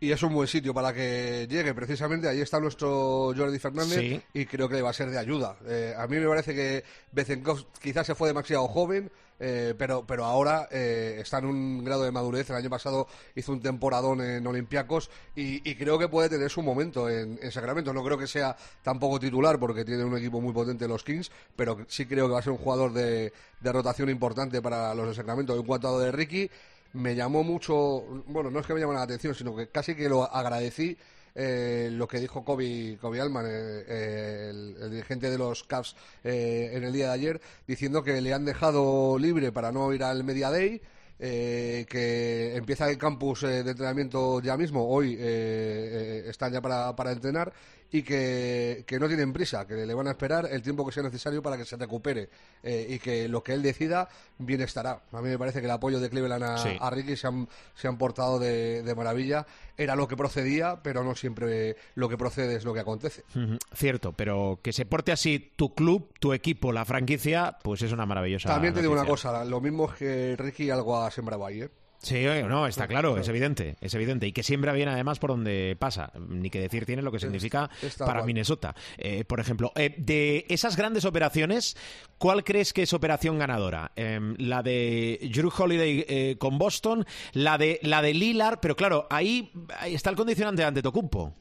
y 0.00 0.12
es 0.12 0.22
un 0.22 0.32
buen 0.32 0.46
sitio 0.46 0.72
para 0.72 0.92
que 0.92 1.46
llegue. 1.48 1.74
Precisamente 1.74 2.28
ahí 2.28 2.40
está 2.40 2.60
nuestro 2.60 3.32
Jordi 3.36 3.58
Fernández 3.58 4.22
y 4.32 4.46
creo 4.46 4.68
que 4.68 4.76
le 4.76 4.82
va 4.82 4.90
a 4.90 4.94
ser 4.94 5.10
de 5.10 5.18
ayuda. 5.18 5.56
Eh, 5.66 5.94
a 5.96 6.06
mí 6.06 6.16
me 6.16 6.28
parece 6.28 6.54
que 6.54 6.84
Bezenkov 7.12 7.66
quizás 7.80 8.06
se 8.06 8.14
fue 8.14 8.28
demasiado 8.28 8.68
joven, 8.68 9.10
eh, 9.40 9.74
pero, 9.76 10.04
pero 10.06 10.24
ahora 10.24 10.68
eh, 10.70 11.18
está 11.20 11.38
en 11.38 11.46
un 11.46 11.84
grado 11.84 12.04
de 12.04 12.12
madurez. 12.12 12.48
El 12.50 12.56
año 12.56 12.70
pasado 12.70 13.08
hizo 13.34 13.52
un 13.52 13.60
temporadón 13.60 14.20
en 14.20 14.46
Olympiacos 14.46 15.10
y, 15.34 15.74
creo 15.74 15.98
que 15.98 16.08
puede 16.08 16.28
tener 16.28 16.50
su 16.50 16.62
momento 16.62 17.08
en, 17.08 17.38
Sacramento. 17.50 17.92
No 17.92 18.04
creo 18.04 18.18
que 18.18 18.26
sea 18.26 18.56
tampoco 18.82 19.18
titular 19.18 19.58
porque 19.58 19.84
tiene 19.84 20.04
un 20.04 20.16
equipo 20.16 20.40
muy 20.40 20.52
potente 20.52 20.86
los 20.86 21.02
Kings, 21.02 21.30
pero 21.56 21.78
sí 21.88 22.06
creo 22.06 22.26
que 22.26 22.34
va 22.34 22.38
a 22.38 22.42
ser 22.42 22.52
un 22.52 22.58
jugador 22.58 22.92
de, 22.92 23.32
de 23.60 23.72
rotación 23.72 24.10
importante 24.10 24.62
para 24.62 24.94
los 24.94 25.08
de 25.08 25.14
Sacramento. 25.14 25.56
En 25.56 25.64
cuanto 25.64 25.88
a 25.88 25.92
lo 25.92 25.98
de 25.98 26.12
Ricky, 26.12 26.50
me 26.98 27.14
llamó 27.14 27.44
mucho, 27.44 28.22
bueno, 28.26 28.50
no 28.50 28.60
es 28.60 28.66
que 28.66 28.74
me 28.74 28.80
llamó 28.80 28.92
la 28.92 29.02
atención, 29.02 29.34
sino 29.34 29.54
que 29.54 29.68
casi 29.68 29.94
que 29.94 30.08
lo 30.08 30.24
agradecí 30.24 30.96
eh, 31.40 31.88
lo 31.92 32.08
que 32.08 32.18
dijo 32.18 32.44
Kobe, 32.44 32.98
Kobe 33.00 33.20
Alman, 33.20 33.46
eh, 33.46 33.84
eh, 33.86 34.50
el, 34.50 34.90
dirigente 34.90 35.30
de 35.30 35.38
los 35.38 35.62
Cavs, 35.62 35.94
en 36.24 36.82
el 36.82 36.92
día 36.92 37.06
de 37.06 37.12
ayer, 37.12 37.40
diciendo 37.64 38.02
que 38.02 38.20
le 38.20 38.34
han 38.34 38.44
dejado 38.44 39.16
libre 39.18 39.52
para 39.52 39.70
no 39.70 39.92
ir 39.92 40.02
al 40.02 40.24
Media 40.24 40.50
Day. 40.50 40.80
que 41.18 42.56
empieza 42.56 42.90
el 42.90 42.98
campus 42.98 43.42
de 43.42 43.60
entrenamiento 43.60 44.40
ya 44.40 44.56
mismo, 44.56 44.88
hoy 44.88 45.16
están 45.20 46.52
ya 46.52 46.60
para, 46.60 46.94
para 46.96 47.12
entrenar 47.12 47.52
y 47.90 48.02
que, 48.02 48.84
no 49.00 49.08
tienen 49.08 49.32
prisa, 49.32 49.66
que 49.66 49.74
le 49.74 49.94
van 49.94 50.08
a 50.08 50.10
esperar 50.10 50.48
el 50.50 50.62
tiempo 50.62 50.84
que 50.84 50.92
sea 50.92 51.02
necesario 51.02 51.42
para 51.42 51.56
que 51.56 51.64
se 51.64 51.76
recupere 51.76 52.28
eh, 52.62 52.86
y 52.90 52.98
que 52.98 53.28
lo 53.28 53.42
que 53.42 53.54
él 53.54 53.62
decida, 53.62 54.08
bien 54.38 54.60
estará. 54.60 55.02
A 55.12 55.22
mí 55.22 55.28
me 55.28 55.38
parece 55.38 55.60
que 55.60 55.66
el 55.66 55.70
apoyo 55.70 55.98
de 55.98 56.10
Cleveland 56.10 56.44
a, 56.80 56.90
Ricky 56.90 57.16
se 57.16 57.26
han, 57.26 57.48
se 57.74 57.88
han 57.88 57.96
portado 57.96 58.38
de, 58.38 58.94
maravilla. 58.96 59.46
Era 59.76 59.94
lo 59.94 60.08
que 60.08 60.16
procedía, 60.16 60.80
pero 60.82 61.04
no 61.04 61.14
siempre 61.14 61.76
lo 61.94 62.08
que 62.08 62.18
procede 62.18 62.56
es 62.56 62.64
lo 62.64 62.74
que 62.74 62.80
acontece. 62.80 63.24
Cierto, 63.72 64.12
pero 64.12 64.58
que 64.62 64.72
se 64.72 64.84
porte 64.84 65.12
así 65.12 65.52
tu 65.56 65.74
club, 65.74 66.12
tu 66.18 66.32
equipo, 66.32 66.72
la 66.72 66.84
franquicia, 66.84 67.56
pues 67.62 67.82
es 67.82 67.92
una 67.92 68.04
maravillosa. 68.04 68.48
También 68.48 68.74
te 68.74 68.80
digo 68.80 68.92
una 68.92 69.06
cosa, 69.06 69.44
lo 69.44 69.60
mismo 69.60 69.90
es 69.90 69.98
que 69.98 70.36
Ricky 70.36 70.70
algo 70.70 71.00
ha 71.00 71.10
sembrado 71.10 71.46
ahí, 71.46 71.62
¿eh? 71.62 71.70
Sí, 72.00 72.24
no, 72.24 72.66
está 72.66 72.86
claro, 72.86 73.18
es 73.18 73.28
evidente, 73.28 73.76
es 73.80 73.92
evidente. 73.94 74.26
Y 74.26 74.32
que 74.32 74.44
siembra 74.44 74.72
bien 74.72 74.88
además 74.88 75.18
por 75.18 75.30
donde 75.30 75.76
pasa. 75.78 76.12
Ni 76.28 76.48
que 76.48 76.60
decir 76.60 76.86
tiene 76.86 77.02
lo 77.02 77.10
que 77.10 77.18
significa 77.18 77.68
para 77.98 78.22
Minnesota. 78.22 78.74
Eh, 78.96 79.24
por 79.24 79.40
ejemplo, 79.40 79.72
eh, 79.74 79.94
de 79.98 80.46
esas 80.48 80.76
grandes 80.76 81.04
operaciones, 81.04 81.76
¿cuál 82.18 82.44
crees 82.44 82.72
que 82.72 82.82
es 82.82 82.92
operación 82.92 83.38
ganadora? 83.38 83.90
Em, 83.96 84.36
la 84.38 84.62
de 84.62 85.18
Drew 85.32 85.50
Holiday 85.56 86.04
eh, 86.08 86.36
con 86.38 86.56
Boston, 86.58 87.04
la 87.32 87.58
de, 87.58 87.80
la 87.82 88.00
de 88.00 88.14
Lillard, 88.14 88.60
pero 88.60 88.76
claro, 88.76 89.06
ahí, 89.10 89.50
ahí 89.78 89.94
está 89.94 90.10
el 90.10 90.16
condicionante 90.16 90.62
ante 90.62 90.82
Tocumpo. 90.82 91.34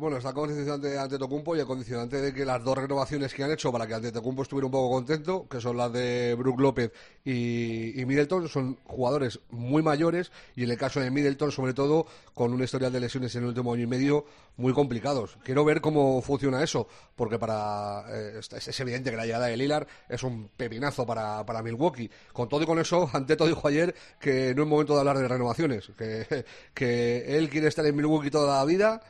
Bueno, 0.00 0.16
está 0.16 0.32
condicionante 0.32 0.88
de 0.88 0.98
Antetokounmpo 0.98 1.54
y 1.54 1.60
el 1.60 1.66
condicionante 1.66 2.22
de 2.22 2.32
que 2.32 2.46
las 2.46 2.64
dos 2.64 2.78
renovaciones 2.78 3.34
que 3.34 3.44
han 3.44 3.50
hecho 3.50 3.70
para 3.70 3.86
que 3.86 3.92
Antetokounmpo 3.92 4.44
estuviera 4.44 4.64
un 4.64 4.72
poco 4.72 4.94
contento, 4.94 5.46
que 5.46 5.60
son 5.60 5.76
las 5.76 5.92
de 5.92 6.34
Brook 6.38 6.58
López 6.58 6.90
y, 7.22 8.02
Middleton, 8.06 8.48
son 8.48 8.78
jugadores 8.84 9.40
muy 9.50 9.82
mayores 9.82 10.32
y 10.56 10.64
en 10.64 10.70
el 10.70 10.78
caso 10.78 11.00
de 11.00 11.10
Middleton, 11.10 11.52
sobre 11.52 11.74
todo, 11.74 12.06
con 12.32 12.54
un 12.54 12.62
historial 12.62 12.90
de 12.90 12.98
lesiones 12.98 13.34
en 13.34 13.42
el 13.42 13.48
último 13.48 13.74
año 13.74 13.82
y 13.82 13.88
medio 13.88 14.24
muy 14.56 14.72
complicados. 14.72 15.36
Quiero 15.44 15.66
ver 15.66 15.82
cómo 15.82 16.22
funciona 16.22 16.62
eso, 16.62 16.88
porque 17.14 17.38
para 17.38 18.06
eh, 18.08 18.40
es, 18.40 18.80
evidente 18.80 19.10
que 19.10 19.18
la 19.18 19.26
llegada 19.26 19.48
de 19.48 19.56
Lillard 19.58 19.86
es 20.08 20.22
un 20.22 20.48
pepinazo 20.56 21.04
para, 21.04 21.44
para 21.44 21.62
Milwaukee. 21.62 22.10
Con 22.32 22.48
todo 22.48 22.62
y 22.62 22.66
con 22.66 22.78
eso, 22.78 23.10
Anteto 23.12 23.46
dijo 23.46 23.68
ayer 23.68 23.94
que 24.18 24.54
no 24.54 24.62
es 24.62 24.68
momento 24.68 24.94
de 24.94 25.00
hablar 25.00 25.18
de 25.18 25.28
renovaciones, 25.28 25.92
que, 25.98 26.46
que 26.72 27.36
él 27.36 27.50
quiere 27.50 27.68
estar 27.68 27.84
en 27.84 27.94
Milwaukee 27.94 28.30
toda 28.30 28.56
la 28.56 28.64
vida 28.64 29.02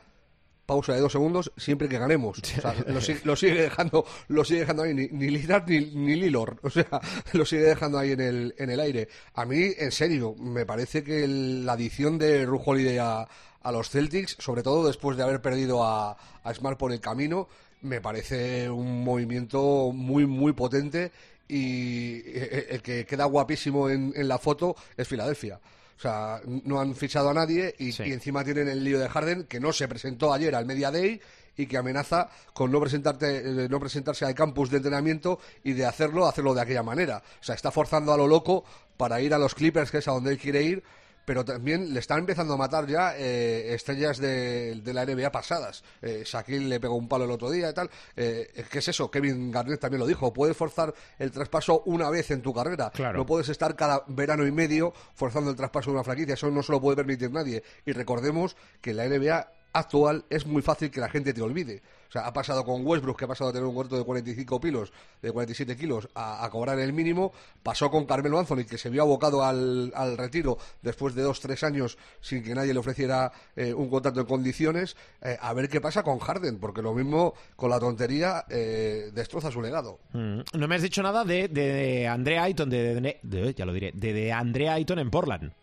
pausa 0.71 0.93
de 0.93 1.01
dos 1.01 1.11
segundos 1.11 1.51
siempre 1.57 1.89
que 1.89 1.99
ganemos. 1.99 2.41
lo, 3.25 3.35
sigue 3.35 3.63
dejando, 3.63 4.05
lo 4.29 4.45
sigue 4.45 4.61
dejando 4.61 4.83
ahí, 4.83 4.93
ni, 4.93 5.09
ni 5.09 5.27
ni, 5.27 6.15
Lilor, 6.15 6.59
o 6.63 6.69
sea, 6.69 6.87
lo 7.33 7.45
sigue 7.45 7.63
dejando 7.63 7.99
ahí 7.99 8.13
en 8.13 8.21
el, 8.21 8.55
en 8.57 8.69
el 8.69 8.79
aire. 8.79 9.09
A 9.33 9.43
mí, 9.43 9.73
en 9.77 9.91
serio, 9.91 10.33
me 10.39 10.65
parece 10.65 11.03
que 11.03 11.27
la 11.27 11.73
adición 11.73 12.17
de 12.17 12.45
Rujolide 12.45 13.01
a, 13.01 13.27
a 13.61 13.71
los 13.73 13.89
Celtics, 13.89 14.37
sobre 14.39 14.63
todo 14.63 14.87
después 14.87 15.17
de 15.17 15.23
haber 15.23 15.41
perdido 15.41 15.83
a, 15.83 16.15
a 16.41 16.53
Smart 16.53 16.77
por 16.77 16.93
el 16.93 17.01
camino, 17.01 17.49
me 17.81 17.99
parece 17.99 18.69
un 18.69 19.03
movimiento 19.03 19.91
muy, 19.93 20.25
muy 20.25 20.53
potente 20.53 21.11
y 21.49 22.21
el 22.69 22.81
que 22.81 23.05
queda 23.05 23.25
guapísimo 23.25 23.89
en, 23.89 24.13
la 24.25 24.37
foto 24.37 24.77
es 24.95 25.05
Filadelfia. 25.05 25.59
O 25.97 26.01
sea, 26.01 26.41
no 26.45 26.79
han 26.79 26.95
fichado 26.95 27.29
a 27.29 27.33
nadie 27.33 27.75
y, 27.77 27.89
encima 28.11 28.43
tienen 28.43 28.67
el 28.67 28.83
lío 28.83 28.99
de 28.99 29.07
Harden 29.07 29.43
que 29.43 29.59
no 29.59 29.71
se 29.71 29.87
presentó 29.87 30.33
ayer 30.33 30.55
al 30.55 30.65
Media 30.65 30.91
Day 30.91 31.21
y 31.55 31.67
que 31.67 31.77
amenaza 31.77 32.29
con 32.53 32.71
no, 32.71 32.79
presentarte, 32.79 33.67
no 33.69 33.79
presentarse 33.79 34.25
al 34.25 34.33
campus 34.33 34.69
de 34.69 34.77
entrenamiento 34.77 35.39
y 35.63 35.73
de 35.73 35.85
hacerlo, 35.85 36.27
hacerlo 36.27 36.53
de 36.53 36.61
aquella 36.61 36.83
manera. 36.83 37.21
O 37.39 37.43
sea, 37.43 37.55
está 37.55 37.71
forzando 37.71 38.13
a 38.13 38.17
lo 38.17 38.27
loco 38.27 38.63
para 38.97 39.21
ir 39.21 39.33
a 39.33 39.37
los 39.37 39.53
Clippers, 39.53 39.91
que 39.91 39.99
es 39.99 40.07
a 40.07 40.11
donde 40.11 40.31
él 40.31 40.37
quiere 40.37 40.63
ir, 40.63 40.83
pero 41.25 41.45
también 41.45 41.93
le 41.93 41.99
están 41.99 42.19
empezando 42.19 42.53
a 42.53 42.57
matar 42.57 42.87
ya 42.87 43.15
eh, 43.17 43.73
estrellas 43.73 44.17
de, 44.17 44.81
la 44.85 45.05
NBA 45.05 45.31
pasadas. 45.31 45.83
Eh, 46.01 46.23
Shaquille 46.25 46.67
le 46.67 46.79
pegó 46.79 46.95
un 46.95 47.07
palo 47.07 47.25
el 47.25 47.31
otro 47.31 47.49
día 47.49 47.69
y 47.69 47.73
tal. 47.73 47.89
Eh, 48.15 48.65
¿Qué 48.69 48.79
es 48.79 48.87
eso? 48.87 49.09
Kevin 49.09 49.51
Garnett 49.51 49.79
también 49.79 49.99
lo 49.99 50.07
dijo. 50.07 50.33
Puedes 50.33 50.57
forzar 50.57 50.93
el 51.19 51.31
traspaso 51.31 51.83
una 51.85 52.09
vez 52.09 52.31
en 52.31 52.41
tu 52.41 52.53
carrera. 52.53 52.91
No 53.13 53.25
puedes 53.25 53.49
estar 53.49 53.75
cada 53.75 54.03
verano 54.07 54.45
y 54.45 54.51
medio 54.51 54.93
forzando 55.13 55.49
el 55.49 55.55
traspaso 55.55 55.91
de 55.91 55.95
una 55.95 56.03
franquicia. 56.03 56.33
Eso 56.33 56.49
no 56.49 56.63
se 56.63 56.71
lo 56.71 56.81
puede 56.81 56.97
permitir 56.97 57.31
nadie. 57.31 57.63
Y 57.85 57.91
recordemos 57.93 58.55
que 58.81 58.93
la 58.93 59.07
NBA 59.07 59.60
actual 59.73 60.25
es 60.29 60.45
muy 60.45 60.61
fácil 60.61 60.91
que 60.91 60.99
la 60.99 61.09
gente 61.09 61.33
te 61.33 61.41
olvide. 61.41 61.81
O 62.09 62.11
sea, 62.11 62.27
ha 62.27 62.33
pasado 62.33 62.65
con 62.65 62.85
Westbrook, 62.85 63.17
que 63.17 63.23
ha 63.23 63.27
pasado 63.29 63.51
de 63.51 63.53
tener 63.53 63.69
un 63.69 63.73
corto 63.73 63.95
de 63.95 64.03
45 64.03 64.59
kilos, 64.59 64.91
de 65.21 65.31
47 65.31 65.77
kilos, 65.77 66.09
a, 66.13 66.45
cobrar 66.51 66.77
el 66.77 66.91
mínimo. 66.91 67.31
Pasó 67.63 67.89
con 67.89 68.05
Carmelo 68.05 68.37
Anthony, 68.37 68.65
que 68.69 68.77
se 68.77 68.89
vio 68.89 69.03
abocado 69.03 69.45
al, 69.45 69.93
retiro 70.17 70.57
después 70.81 71.15
de 71.15 71.21
dos, 71.21 71.39
tres 71.39 71.63
años 71.63 71.97
sin 72.19 72.43
que 72.43 72.53
nadie 72.53 72.73
le 72.73 72.79
ofreciera 72.79 73.31
eh, 73.55 73.73
un 73.73 73.89
contrato 73.89 74.19
en 74.19 74.25
condiciones. 74.25 74.97
Eh, 75.21 75.37
a 75.39 75.53
ver 75.53 75.69
qué 75.69 75.79
pasa 75.79 76.03
con 76.03 76.19
Harden, 76.19 76.59
porque 76.59 76.81
lo 76.81 76.93
mismo 76.93 77.33
con 77.55 77.69
la 77.69 77.79
tontería 77.79 78.43
eh, 78.49 79.11
destroza 79.13 79.49
su 79.49 79.61
legado. 79.61 79.99
Mm. 80.11 80.41
No 80.53 80.67
me 80.67 80.75
has 80.75 80.81
dicho 80.81 81.01
nada 81.01 81.23
de, 81.23 81.47
de, 81.47 82.09
Andrea 82.09 82.43
Ayton, 82.43 82.69
de, 82.69 83.53
ya 83.55 83.65
lo 83.65 83.71
diré, 83.71 83.93
de, 83.93 84.11
de 84.11 84.69
Ayton 84.69 84.99
en 84.99 85.09
Portland 85.09 85.53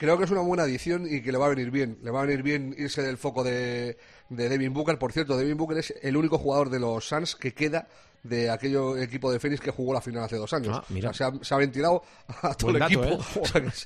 creo 0.00 0.16
que 0.16 0.24
es 0.24 0.30
una 0.30 0.40
buena 0.40 0.62
adición 0.62 1.06
y 1.06 1.20
que 1.20 1.30
le 1.30 1.36
va 1.36 1.44
a 1.44 1.50
venir 1.50 1.70
bien. 1.70 1.98
Le 2.02 2.10
va 2.10 2.22
a 2.22 2.24
venir 2.24 2.42
bien 2.42 2.74
irse 2.78 3.02
del 3.02 3.18
foco 3.18 3.44
de, 3.44 3.98
de 4.30 4.48
Devin 4.48 4.72
Booker. 4.72 4.98
Por 4.98 5.12
cierto, 5.12 5.36
Devin 5.36 5.58
Booker 5.58 5.76
es 5.76 5.94
el 6.00 6.16
único 6.16 6.38
jugador 6.38 6.70
de 6.70 6.80
los 6.80 7.06
Suns 7.06 7.36
que 7.36 7.52
queda 7.52 7.86
de 8.22 8.50
aquello 8.50 8.96
equipo 8.96 9.32
de 9.32 9.40
Phoenix 9.40 9.60
que 9.60 9.70
jugó 9.70 9.94
la 9.94 10.00
final 10.00 10.24
hace 10.24 10.36
dos 10.36 10.52
años. 10.52 10.78
Ah, 10.78 11.12
se, 11.42 11.54
ha, 11.54 11.56
ventilado 11.56 12.02
a 12.42 12.54
todo 12.54 12.70
el 12.72 12.82
equipo. 12.82 13.04
¿eh? 13.04 13.18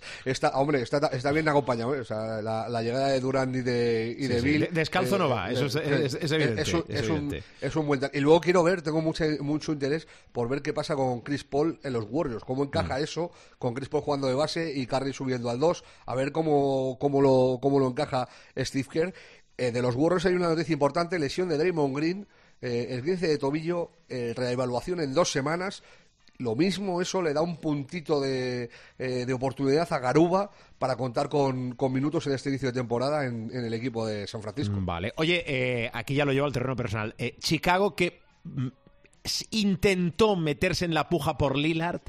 está, 0.24 0.50
hombre, 0.50 0.82
está, 0.82 0.98
está, 1.08 1.30
bien 1.30 1.48
acompañado. 1.48 1.94
¿eh? 1.94 2.00
O 2.00 2.04
sea, 2.04 2.42
la, 2.42 2.82
llegada 2.82 3.08
de 3.08 3.20
Durant 3.20 3.54
y 3.54 3.62
de, 3.62 4.16
y 4.18 4.26
de 4.26 4.40
Bill. 4.40 4.68
Descalzo 4.72 5.18
no 5.18 5.28
va, 5.28 5.50
eso 5.50 5.66
es, 5.66 5.76
evidente. 5.76 6.62
Es, 6.62 6.72
un, 6.74 6.84
es, 7.60 7.76
un, 7.76 7.86
buen. 7.86 8.00
Y 8.12 8.20
luego 8.20 8.40
quiero 8.40 8.62
ver, 8.62 8.82
tengo 8.82 9.00
mucho, 9.00 9.24
mucho 9.40 9.72
interés 9.72 10.06
por 10.32 10.48
ver 10.48 10.62
qué 10.62 10.72
pasa 10.72 10.96
con 10.96 11.20
Chris 11.20 11.44
Paul 11.44 11.78
en 11.82 11.92
los 11.92 12.06
Warriors. 12.08 12.44
Cómo 12.44 12.64
encaja 12.64 12.98
mm. 12.98 13.02
eso 13.02 13.30
con 13.58 13.74
Chris 13.74 13.88
Paul 13.88 14.02
jugando 14.02 14.26
de 14.26 14.34
base 14.34 14.72
y 14.74 14.86
Curry 14.86 15.12
subiendo 15.12 15.50
al 15.50 15.60
2. 15.60 15.84
A 16.06 16.14
ver 16.14 16.32
cómo, 16.32 16.98
cómo, 17.00 17.20
lo, 17.22 17.58
cómo 17.60 17.78
lo 17.78 17.88
encaja 17.88 18.28
Steve 18.56 18.88
Kerr. 18.90 19.14
Eh, 19.56 19.70
de 19.70 19.82
los 19.82 19.94
Warriors 19.94 20.26
hay 20.26 20.34
una 20.34 20.48
noticia 20.48 20.72
importante: 20.72 21.18
lesión 21.18 21.48
de 21.48 21.56
Draymond 21.56 21.96
Green 21.96 22.26
eh, 22.60 22.88
el 22.90 23.02
15 23.02 23.28
de 23.28 23.38
tobillo, 23.38 23.90
eh, 24.08 24.32
reevaluación 24.36 25.00
en 25.00 25.14
dos 25.14 25.30
semanas. 25.30 25.82
Lo 26.38 26.56
mismo, 26.56 27.00
eso 27.00 27.22
le 27.22 27.32
da 27.32 27.42
un 27.42 27.58
puntito 27.58 28.24
eh, 28.24 28.68
de, 28.98 29.32
oportunidad 29.32 29.92
a 29.92 29.98
Garuba 30.00 30.50
para 30.78 30.96
contar 30.96 31.28
con, 31.28 31.76
minutos 31.92 32.26
en 32.26 32.32
este 32.32 32.48
inicio 32.48 32.68
de 32.68 32.80
temporada 32.80 33.24
en, 33.24 33.50
el 33.52 33.72
equipo 33.72 34.04
de 34.04 34.26
San 34.26 34.42
Francisco. 34.42 34.74
Mm, 34.74 34.86
vale. 34.86 35.12
Oye, 35.16 35.90
aquí 35.94 36.14
ya 36.14 36.24
lo 36.24 36.32
llevo 36.32 36.46
al 36.46 36.52
terreno 36.52 36.74
personal. 36.74 37.14
Chicago 37.38 37.94
que 37.94 38.20
mm, 38.42 38.66
intentó 39.50 40.34
meterse 40.34 40.84
en 40.84 40.94
la 40.94 41.08
puja 41.08 41.38
por 41.38 41.56
Lillard 41.56 42.02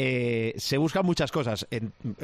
eh, 0.00 0.54
se 0.56 0.78
buscan 0.78 1.04
muchas 1.04 1.32
cosas, 1.32 1.66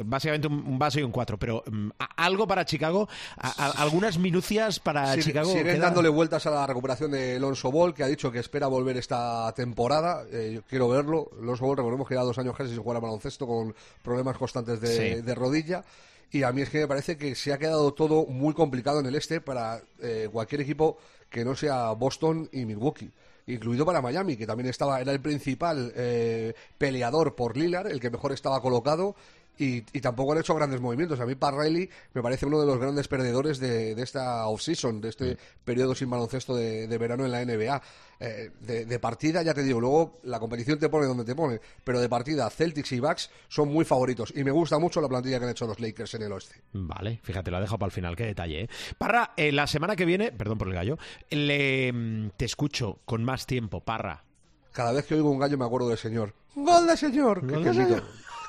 básicamente 0.05 0.47
un, 0.47 0.79
base 0.79 1.01
y 1.01 1.03
un 1.03 1.11
cuatro, 1.11 1.37
pero 1.37 1.61
mm, 1.69 1.89
algo 2.15 2.47
para 2.47 2.63
Chicago, 2.63 3.09
algunas 3.57 4.17
minucias 4.17 4.79
para 4.79 5.19
Chicago. 5.19 5.51
Siguen 5.51 5.81
dándole 5.81 6.07
vueltas 6.07 6.45
a 6.45 6.51
la 6.51 6.65
recuperación 6.65 7.11
de 7.11 7.35
Alonso 7.35 7.73
Ball, 7.73 7.93
que 7.93 8.03
ha 8.03 8.07
dicho 8.07 8.31
que 8.31 8.39
espera 8.39 8.67
volver 8.67 8.95
esta 8.95 9.53
temporada. 9.53 10.23
Eh, 10.31 10.51
yo 10.55 10.61
quiero 10.63 10.87
verlo. 10.87 11.29
Alonso 11.41 11.65
Ball, 11.65 11.75
recordemos 11.75 12.07
que 12.07 12.13
lleva 12.13 12.23
dos 12.23 12.37
años 12.37 12.55
casi 12.55 12.69
sin 12.69 12.81
jugar 12.81 12.95
a 12.95 13.01
baloncesto 13.01 13.45
con 13.45 13.75
problemas 14.01 14.37
constantes 14.37 14.79
de, 14.79 15.35
rodilla. 15.35 15.83
Y 16.31 16.43
a 16.43 16.53
mí 16.53 16.61
es 16.61 16.69
que 16.69 16.79
me 16.79 16.87
parece 16.87 17.17
que 17.17 17.35
se 17.35 17.51
ha 17.51 17.57
quedado 17.57 17.93
todo 17.93 18.25
muy 18.25 18.53
complicado 18.53 19.01
en 19.01 19.07
el 19.07 19.15
este 19.15 19.41
para 19.41 19.81
eh, 20.01 20.29
cualquier 20.31 20.61
equipo 20.61 20.97
que 21.29 21.43
no 21.43 21.57
sea 21.57 21.91
Boston 21.91 22.47
y 22.53 22.63
Milwaukee 22.63 23.11
incluido 23.47 23.85
para 23.85 24.01
Miami, 24.01 24.37
que 24.37 24.47
también 24.47 24.69
estaba, 24.69 25.01
era 25.01 25.11
el 25.11 25.21
principal 25.21 25.93
eh, 25.95 26.53
peleador 26.77 27.35
por 27.35 27.57
Lillard, 27.57 27.87
el 27.87 27.99
que 27.99 28.09
mejor 28.09 28.31
estaba 28.31 28.61
colocado, 28.61 29.15
y, 29.57 29.81
tampoco 30.01 30.33
han 30.33 30.39
hecho 30.39 30.55
grandes 30.55 30.81
movimientos. 30.81 31.19
A 31.19 31.25
mí 31.25 31.35
Parriley 31.35 31.89
me 32.13 32.21
parece 32.21 32.45
uno 32.45 32.59
de 32.59 32.65
los 32.65 32.77
grandes 32.77 33.07
perdedores 33.07 33.59
de, 33.59 33.91
esta 34.01 34.47
off-season, 34.47 35.01
de 35.01 35.09
este 35.09 35.37
periodo 35.63 35.95
sin 35.95 36.09
baloncesto 36.09 36.55
de, 36.55 36.97
verano 36.97 37.25
en 37.25 37.31
la 37.31 37.43
NBA. 37.43 37.81
Eh, 38.19 38.51
de, 38.61 38.99
partida, 38.99 39.41
ya 39.43 39.53
te 39.53 39.63
digo, 39.63 39.81
luego 39.81 40.19
la 40.23 40.39
competición 40.39 40.79
te 40.79 40.89
pone 40.89 41.05
donde 41.05 41.25
te 41.25 41.35
pone, 41.35 41.59
pero 41.83 41.99
de 41.99 42.07
partida 42.07 42.49
Celtics 42.49 42.93
y 42.93 42.99
Bucks 42.99 43.29
son 43.49 43.67
muy 43.69 43.83
favoritos 43.83 44.31
y 44.35 44.43
me 44.43 44.51
gusta 44.51 44.79
mucho 44.79 45.01
la 45.01 45.09
plantilla 45.09 45.37
que 45.37 45.45
han 45.45 45.51
hecho 45.51 45.67
los 45.67 45.79
Lakers 45.79 46.13
en 46.13 46.21
el 46.23 46.31
oeste. 46.31 46.55
Vale, 46.73 47.19
fíjate, 47.23 47.51
la 47.51 47.59
dejo 47.59 47.77
para 47.77 47.87
el 47.87 47.91
final, 47.91 48.15
qué 48.15 48.25
detalle. 48.25 48.61
¿eh? 48.61 48.69
Parra, 48.97 49.33
eh, 49.35 49.51
la 49.51 49.67
semana 49.67 49.95
que 49.95 50.05
viene, 50.05 50.31
perdón 50.31 50.57
por 50.57 50.69
el 50.69 50.73
gallo, 50.73 50.97
le, 51.29 51.91
mm, 51.91 52.29
te 52.37 52.45
escucho 52.45 52.99
con 53.05 53.23
más 53.23 53.45
tiempo, 53.45 53.81
Parra. 53.81 54.23
Cada 54.71 54.91
vez 54.91 55.05
que 55.05 55.15
oigo 55.15 55.29
un 55.29 55.39
gallo 55.39 55.57
me 55.57 55.65
acuerdo 55.65 55.87
del 55.87 55.97
señor. 55.97 56.33
¡Gol 56.55 56.87
de 56.87 56.97
señor! 56.97 57.45
¿Qué, 57.45 57.73
señor? 57.73 58.03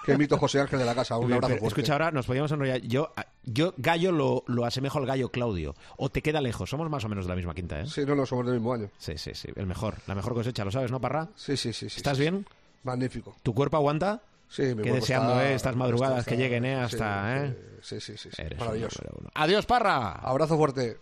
Qué 0.07 0.17
mito 0.17 0.39
José 0.39 0.61
Ángel 0.61 0.79
de 0.79 0.85
la 0.85 0.95
casa. 0.95 1.19
Un 1.19 1.33
abrazo 1.33 1.49
fuerte. 1.49 1.67
Escucha, 1.67 1.93
ahora 1.95 2.11
nos 2.13 2.27
podíamos 2.27 2.53
enrollar. 2.53 2.81
Yo, 2.83 3.13
yo 3.45 3.75
Gallo 3.77 4.13
lo, 4.13 4.45
lo, 4.47 4.65
asemejo 4.65 4.99
al 4.99 5.07
Gallo 5.07 5.31
Claudio. 5.31 5.75
O 5.97 6.09
te 6.09 6.23
queda 6.23 6.41
lejos. 6.41 6.71
Somos 6.71 6.89
más 6.89 7.05
o 7.05 7.09
menos 7.09 7.25
de 7.25 7.31
la 7.31 7.37
misma 7.37 7.55
quinta, 7.55 7.81
¿eh? 7.81 7.87
Sí, 7.87 8.05
no, 8.07 8.15
no, 8.15 8.25
somos 8.25 8.47
del 8.47 8.55
mismo 8.55 8.73
año. 8.73 8.89
Sí, 8.99 9.19
sí, 9.19 9.33
sí. 9.35 9.49
El 9.57 9.67
mejor. 9.67 9.97
La 10.07 10.15
mejor 10.15 10.35
cosecha, 10.35 10.65
¿lo 10.65 10.71
sabes, 10.71 10.91
no, 10.91 11.01
Parra? 11.01 11.29
Sí, 11.35 11.57
sí, 11.57 11.73
sí. 11.73 11.87
¿Estás 11.87 12.19
bien? 12.19 12.47
Magnífico. 12.85 13.37
¿Tu 13.43 13.53
cuerpo 13.53 13.77
aguanta? 13.77 14.23
Sí, 14.49 14.63
mi 14.75 14.83
que 14.85 14.93
deseando 14.93 15.41
¿eh? 15.41 15.55
estas 15.55 15.75
madrugadas 15.75 16.25
que 16.25 16.37
lleguen 16.37 16.65
¿eh? 16.65 16.77
hasta... 16.77 17.49
Sí, 17.83 17.97
¿eh? 17.97 18.01
sí, 18.01 18.17
sí, 18.17 18.31
sí, 18.31 18.43
Maravilloso. 18.59 19.03
Adiós, 19.35 19.67
Parra. 19.67 20.13
Abrazo 20.13 20.57
fuerte. 20.57 20.99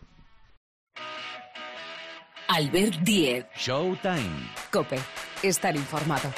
Albert 2.49 2.97
Diez. 3.01 3.47
Showtime. 3.57 4.51
Cope. 4.71 4.99
Estar 5.43 5.77
informado. 5.77 6.31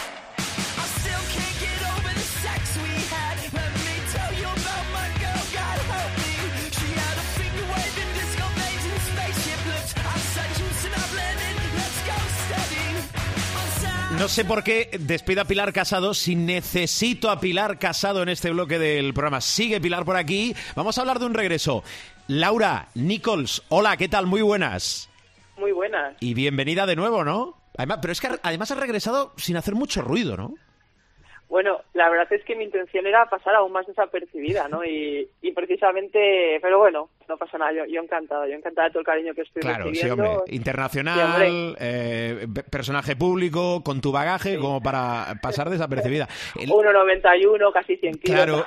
No 14.19 14.29
sé 14.29 14.47
por 14.47 14.65
qué 14.65 14.89
despido 14.99 15.43
a 15.43 15.45
Pilar 15.45 15.75
Casado 15.75 16.15
si 16.15 16.37
necesito 16.37 17.31
a 17.31 17.39
Pilar 17.39 17.79
Casado 17.79 18.23
en 18.23 18.31
este 18.31 18.51
bloque 18.51 18.79
del 18.79 19.13
programa. 19.13 19.43
Sigue 19.43 19.79
Pilar 19.79 20.07
por 20.07 20.17
aquí. 20.17 20.57
Vamos 20.75 20.97
a 20.97 21.03
hablar 21.03 21.19
de 21.19 21.27
un 21.27 21.35
regreso. 21.35 21.85
Laura, 22.27 22.89
Nichols, 22.95 23.63
hola, 23.69 23.99
¿qué 23.99 24.09
tal? 24.09 24.25
Muy 24.27 24.41
buenas. 24.41 25.11
Muy 25.59 25.73
buenas. 25.73 26.17
Y 26.21 26.33
bienvenida 26.33 26.87
de 26.87 26.97
nuevo, 26.97 27.25
¿no? 27.25 27.59
Además, 27.77 27.99
pero 28.01 28.13
es 28.13 28.21
que 28.23 28.31
además 28.43 28.71
has 28.71 28.79
regresado 28.79 29.35
sin 29.37 29.59
hacer 29.59 29.75
mucho 29.75 30.01
ruido, 30.01 30.35
¿no? 30.37 30.55
Bueno, 31.49 31.81
la 31.95 32.11
verdad 32.11 32.33
es 32.33 32.45
que 32.45 32.57
mi 32.57 32.65
intención 32.65 33.07
era 33.07 33.27
pasar 33.27 33.55
aún 33.55 33.73
más 33.73 33.87
desapercibida, 33.87 34.69
¿no? 34.69 34.85
Y, 34.85 35.29
y 35.43 35.53
precisamente, 35.53 36.59
pero 36.61 36.79
bueno, 36.79 37.09
no 37.29 37.37
pasa 37.37 37.59
nada, 37.59 37.73
yo, 37.73 37.85
yo 37.87 38.01
encantada, 38.01 38.47
yo 38.47 38.55
encantada 38.55 38.89
de 38.89 38.93
todo 38.93 39.01
el 39.01 39.07
cariño 39.07 39.35
que 39.35 39.43
estoy 39.43 39.63
claro, 39.63 39.85
recibiendo. 39.85 40.25
Sí, 40.25 40.31
hombre. 40.31 40.55
Internacional, 40.55 41.77
eh, 41.81 42.47
personaje 42.71 43.17
público, 43.17 43.83
con 43.83 44.01
tu 44.01 44.13
bagaje, 44.13 44.59
como 44.59 44.81
para 44.81 45.35
pasar 45.43 45.71
desapercibida. 45.71 46.29
1,91, 46.55 47.73
casi 47.73 47.97
100 47.97 48.15
kilos. 48.19 48.25
Claro, 48.25 48.65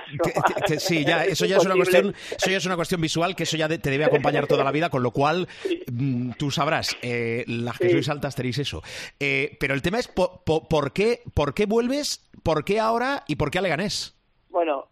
sí, 0.78 1.06
ya, 1.06 1.24
eso 1.26 1.46
ya 1.46 1.58
es 1.58 1.66
una 1.66 1.76
cuestión, 1.76 2.14
eso 2.32 2.50
ya 2.50 2.58
es 2.58 2.66
una 2.66 2.76
cuestión 2.76 3.02
visual 3.02 3.36
que 3.36 3.44
eso 3.44 3.58
ya 3.58 3.68
te 3.68 3.90
debe 3.90 4.06
acompañar 4.06 4.48
toda 4.48 4.64
la 4.64 4.72
vida, 4.72 4.90
con 4.90 5.04
lo 5.04 5.12
cual 5.12 5.48
mm, 5.92 6.32
tú 6.38 6.52
sabrás, 6.52 6.98
eh, 7.02 7.44
las 7.48 7.78
que 7.78 7.90
sois 7.90 8.10
altas 8.10 8.36
tenéis 8.36 8.60
eso. 8.60 8.82
Eh, 9.20 9.58
pero 9.60 9.74
el 9.74 9.82
tema 9.82 10.00
es 10.00 10.08
por, 10.08 10.94
qué, 10.94 11.22
por 11.34 11.54
qué 11.54 11.66
vuelves, 11.66 12.29
por 12.44 12.64
qué 12.64 12.80
ahora 12.80 13.24
y 13.28 13.36
por 13.36 13.52
qué 13.52 13.60
a 13.60 13.62
Leganés. 13.62 14.16
Bueno, 14.50 14.88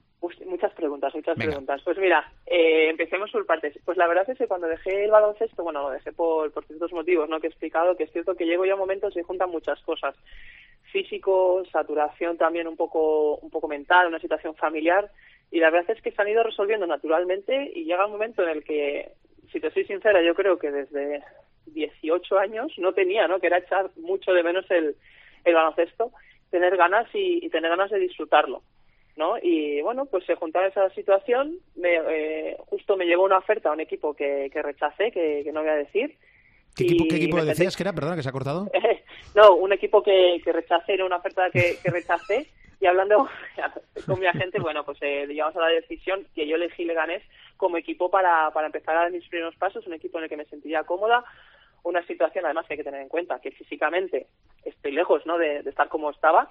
muchas 0.48 0.74
preguntas, 0.74 1.14
muchas 1.14 1.38
preguntas. 1.38 1.82
Pues 1.84 1.98
mira, 1.98 2.32
eh, 2.46 2.90
empecemos 2.90 3.32
por 3.32 3.46
partes. 3.46 3.78
Pues 3.86 3.98
la 3.98 4.08
verdad 4.08 4.30
es 4.30 4.38
que 4.38 4.48
cuando 4.48 4.68
dejé 4.68 5.06
el 5.06 5.12
baloncesto, 5.12 5.64
bueno, 5.64 5.84
lo 5.84 5.90
dejé 5.92 6.12
por, 6.12 6.52
por 6.52 6.66
ciertos 6.66 6.92
motivos, 6.92 7.30
¿no? 7.30 7.40
Que 7.40 7.48
he 7.48 7.50
explicado, 7.50 7.96
que 7.96 8.06
es 8.06 8.12
cierto 8.12 8.36
que 8.36 8.46
llego 8.46 8.66
ya 8.66 8.74
a 8.74 8.78
momentos 8.78 9.16
y 9.16 9.22
juntan 9.22 9.52
muchas 9.52 9.80
cosas. 9.82 10.16
Físico, 10.92 11.64
saturación 11.72 12.38
también 12.38 12.68
un 12.68 12.76
poco, 12.76 13.36
un 13.38 13.50
poco 13.50 13.68
mental, 13.68 14.08
una 14.08 14.20
situación 14.20 14.56
familiar. 14.56 15.12
Y 15.52 15.60
la 15.60 15.70
verdad 15.70 15.96
es 15.96 16.02
que 16.02 16.12
se 16.12 16.22
han 16.22 16.30
ido 16.30 16.44
resolviendo 16.44 16.88
naturalmente 16.88 17.72
y 17.76 17.86
llega 17.86 18.06
un 18.06 18.14
momento 18.14 18.44
en 18.44 18.50
el 18.50 18.64
que, 18.64 19.12
si 19.52 19.60
te 19.60 19.72
soy 19.72 19.86
sincera, 19.86 20.22
yo 20.22 20.34
creo 20.34 20.58
que 20.58 20.72
desde 20.72 21.24
18 21.68 22.40
años 22.40 22.72
no 22.78 22.94
tenía, 22.94 23.28
¿no? 23.28 23.40
Que 23.40 23.48
era 23.48 23.60
echar 23.60 23.92
mucho 23.98 24.32
de 24.32 24.44
menos 24.44 24.66
el, 24.72 24.96
el 25.46 25.54
baloncesto 25.54 26.12
tener 26.50 26.78
ganas 26.78 27.08
y, 27.14 27.50
tener 27.50 27.70
ganas 27.70 27.92
de 27.92 28.00
disfrutarlo. 28.00 28.62
¿no? 29.16 29.36
Y 29.42 29.82
bueno, 29.82 30.06
pues 30.06 30.26
se 30.26 30.36
juntaba 30.36 30.68
esa 30.68 30.90
situación, 30.92 31.58
me, 31.76 31.96
eh, 31.96 32.58
justo 32.68 32.96
me 32.96 33.06
llegó 33.06 33.24
una 33.24 33.40
oferta 33.40 33.70
a 33.70 33.74
un 33.74 33.80
equipo 33.80 34.14
que, 34.14 34.50
que 34.54 34.62
rechacé, 34.62 35.12
que, 35.12 35.50
no 35.52 35.62
voy 35.62 35.70
a 35.70 35.76
decir. 35.76 36.16
¿Qué 36.76 36.84
equipo, 36.84 37.06
¿qué 37.10 37.16
equipo 37.16 37.44
decías 37.44 37.76
que 37.76 37.82
era? 37.82 37.94
Perdona, 37.94 38.16
que 38.16 38.22
se 38.22 38.30
ha 38.30 38.34
cortado. 38.34 38.70
no, 39.36 39.56
un 39.56 39.74
equipo 39.74 40.04
que, 40.04 40.40
que 40.44 40.52
rechacé, 40.52 40.94
era 40.94 41.06
una 41.06 41.18
oferta 41.18 41.50
que, 41.52 41.78
que 41.84 41.90
rechacé. 41.90 42.48
Y 42.80 42.86
hablando 42.86 43.28
con 44.06 44.20
mi 44.20 44.28
agente, 44.28 44.60
bueno, 44.60 44.84
pues 44.84 45.00
eh, 45.02 45.26
llegamos 45.28 45.56
a 45.56 45.62
la 45.62 45.70
decisión 45.70 46.28
que 46.36 46.48
yo 46.48 46.56
elegí 46.56 46.86
Leganés 46.86 47.24
como 47.58 47.78
equipo 47.78 48.12
para, 48.12 48.52
para 48.52 48.68
empezar 48.68 48.96
a 48.96 49.02
dar 49.02 49.12
mis 49.12 49.28
primeros 49.28 49.56
pasos, 49.56 49.88
un 49.88 49.94
equipo 49.94 50.20
en 50.20 50.26
el 50.26 50.30
que 50.30 50.38
me 50.38 50.46
sentiría 50.46 50.84
cómoda, 50.84 51.26
una 51.84 52.06
situación 52.06 52.46
además 52.46 52.66
que 52.68 52.74
hay 52.74 52.78
que 52.78 52.84
tener 52.84 53.02
en 53.02 53.10
cuenta, 53.10 53.40
que 53.40 53.52
físicamente 53.52 54.28
estoy 54.64 54.92
lejos 54.92 55.26
¿no? 55.26 55.38
de, 55.38 55.60
estar 55.60 55.90
como 55.90 56.10
estaba, 56.10 56.50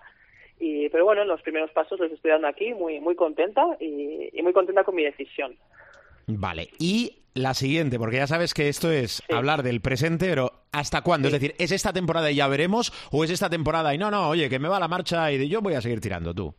y, 0.59 0.89
pero 0.89 1.05
bueno, 1.05 1.25
los 1.25 1.43
primeros 1.43 1.71
pasos 1.73 2.01
los 2.01 2.11
estoy 2.11 2.31
dando 2.31 2.49
aquí, 2.49 2.73
muy, 2.73 3.01
muy 3.01 3.15
contenta 3.15 3.77
y, 3.79 4.31
muy 4.43 4.53
contenta 4.53 4.85
con 4.85 4.95
mi 4.95 5.05
decisión. 5.05 5.57
Vale, 6.27 6.71
y 6.79 7.19
la 7.35 7.53
siguiente, 7.53 7.99
porque 7.99 8.17
ya 8.17 8.27
sabes 8.27 8.55
que 8.55 8.69
esto 8.69 8.91
es 8.91 9.23
hablar 9.31 9.63
del 9.63 9.81
presente, 9.81 10.29
pero 10.29 10.51
¿hasta 10.73 11.03
cuándo? 11.03 11.29
Es 11.29 11.35
decir, 11.35 11.55
¿es 11.59 11.71
esta 11.73 11.93
temporada 11.93 12.31
y 12.31 12.37
ya 12.37 12.49
veremos? 12.49 12.93
¿O 13.13 13.23
es 13.23 13.31
esta 13.31 13.51
temporada 13.51 13.95
y 13.95 13.99
no, 13.99 14.11
no, 14.11 14.31
oye, 14.31 14.49
que 14.49 14.59
me 14.59 14.69
va 14.69 14.81
la 14.81 14.89
marcha 14.89 15.31
y 15.31 15.39
de 15.39 15.49
yo 15.49 15.61
voy 15.61 15.75
a 15.75 15.83
seguir 15.83 16.01
tirando 16.01 16.35
tú? 16.35 16.55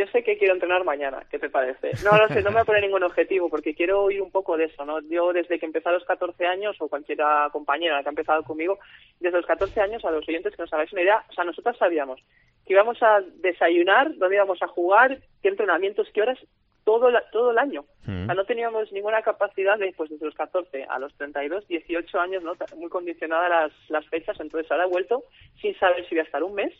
Yo 0.00 0.06
sé 0.06 0.22
que 0.22 0.38
quiero 0.38 0.54
entrenar 0.54 0.82
mañana, 0.82 1.22
¿qué 1.30 1.38
te 1.38 1.50
parece? 1.50 1.90
No, 2.02 2.16
no 2.16 2.26
sé, 2.28 2.42
no 2.42 2.48
me 2.48 2.54
voy 2.54 2.62
a 2.62 2.64
poner 2.64 2.82
ningún 2.82 3.02
objetivo 3.02 3.50
porque 3.50 3.74
quiero 3.74 4.04
oír 4.04 4.22
un 4.22 4.30
poco 4.30 4.56
de 4.56 4.64
eso, 4.64 4.86
¿no? 4.86 4.98
Yo 5.10 5.34
desde 5.34 5.58
que 5.58 5.66
empecé 5.66 5.90
a 5.90 5.92
los 5.92 6.04
14 6.04 6.46
años, 6.46 6.74
o 6.80 6.88
cualquiera 6.88 7.50
compañera 7.52 8.02
que 8.02 8.08
ha 8.08 8.16
empezado 8.16 8.42
conmigo, 8.42 8.78
desde 9.18 9.36
los 9.36 9.44
14 9.44 9.78
años 9.78 10.02
a 10.06 10.10
los 10.10 10.26
oyentes 10.26 10.56
que 10.56 10.62
nos 10.62 10.72
hagáis 10.72 10.90
una 10.94 11.02
idea, 11.02 11.22
o 11.28 11.32
sea, 11.34 11.44
nosotros 11.44 11.76
sabíamos 11.76 12.18
que 12.66 12.72
íbamos 12.72 13.02
a 13.02 13.20
desayunar, 13.42 14.16
dónde 14.16 14.36
íbamos 14.36 14.62
a 14.62 14.68
jugar, 14.68 15.18
qué 15.42 15.48
entrenamientos, 15.48 16.08
qué 16.14 16.22
horas, 16.22 16.38
todo, 16.84 17.10
todo 17.30 17.50
el 17.50 17.58
año. 17.58 17.82
O 17.82 18.04
sea, 18.06 18.14
mm. 18.14 18.36
no 18.36 18.44
teníamos 18.46 18.90
ninguna 18.92 19.20
capacidad 19.20 19.78
de, 19.78 19.92
pues 19.94 20.08
desde 20.08 20.24
los 20.24 20.34
14 20.34 20.84
a 20.88 20.98
los 20.98 21.14
32, 21.18 21.68
18 21.68 22.20
años, 22.20 22.42
¿no? 22.42 22.54
Muy 22.78 22.88
condicionadas 22.88 23.50
las, 23.50 23.90
las 23.90 24.08
fechas, 24.08 24.40
entonces 24.40 24.70
ahora 24.70 24.84
he 24.84 24.88
vuelto 24.88 25.24
sin 25.60 25.78
saber 25.78 26.08
si 26.08 26.14
voy 26.14 26.20
a 26.20 26.24
estar 26.24 26.42
un 26.42 26.54
mes, 26.54 26.72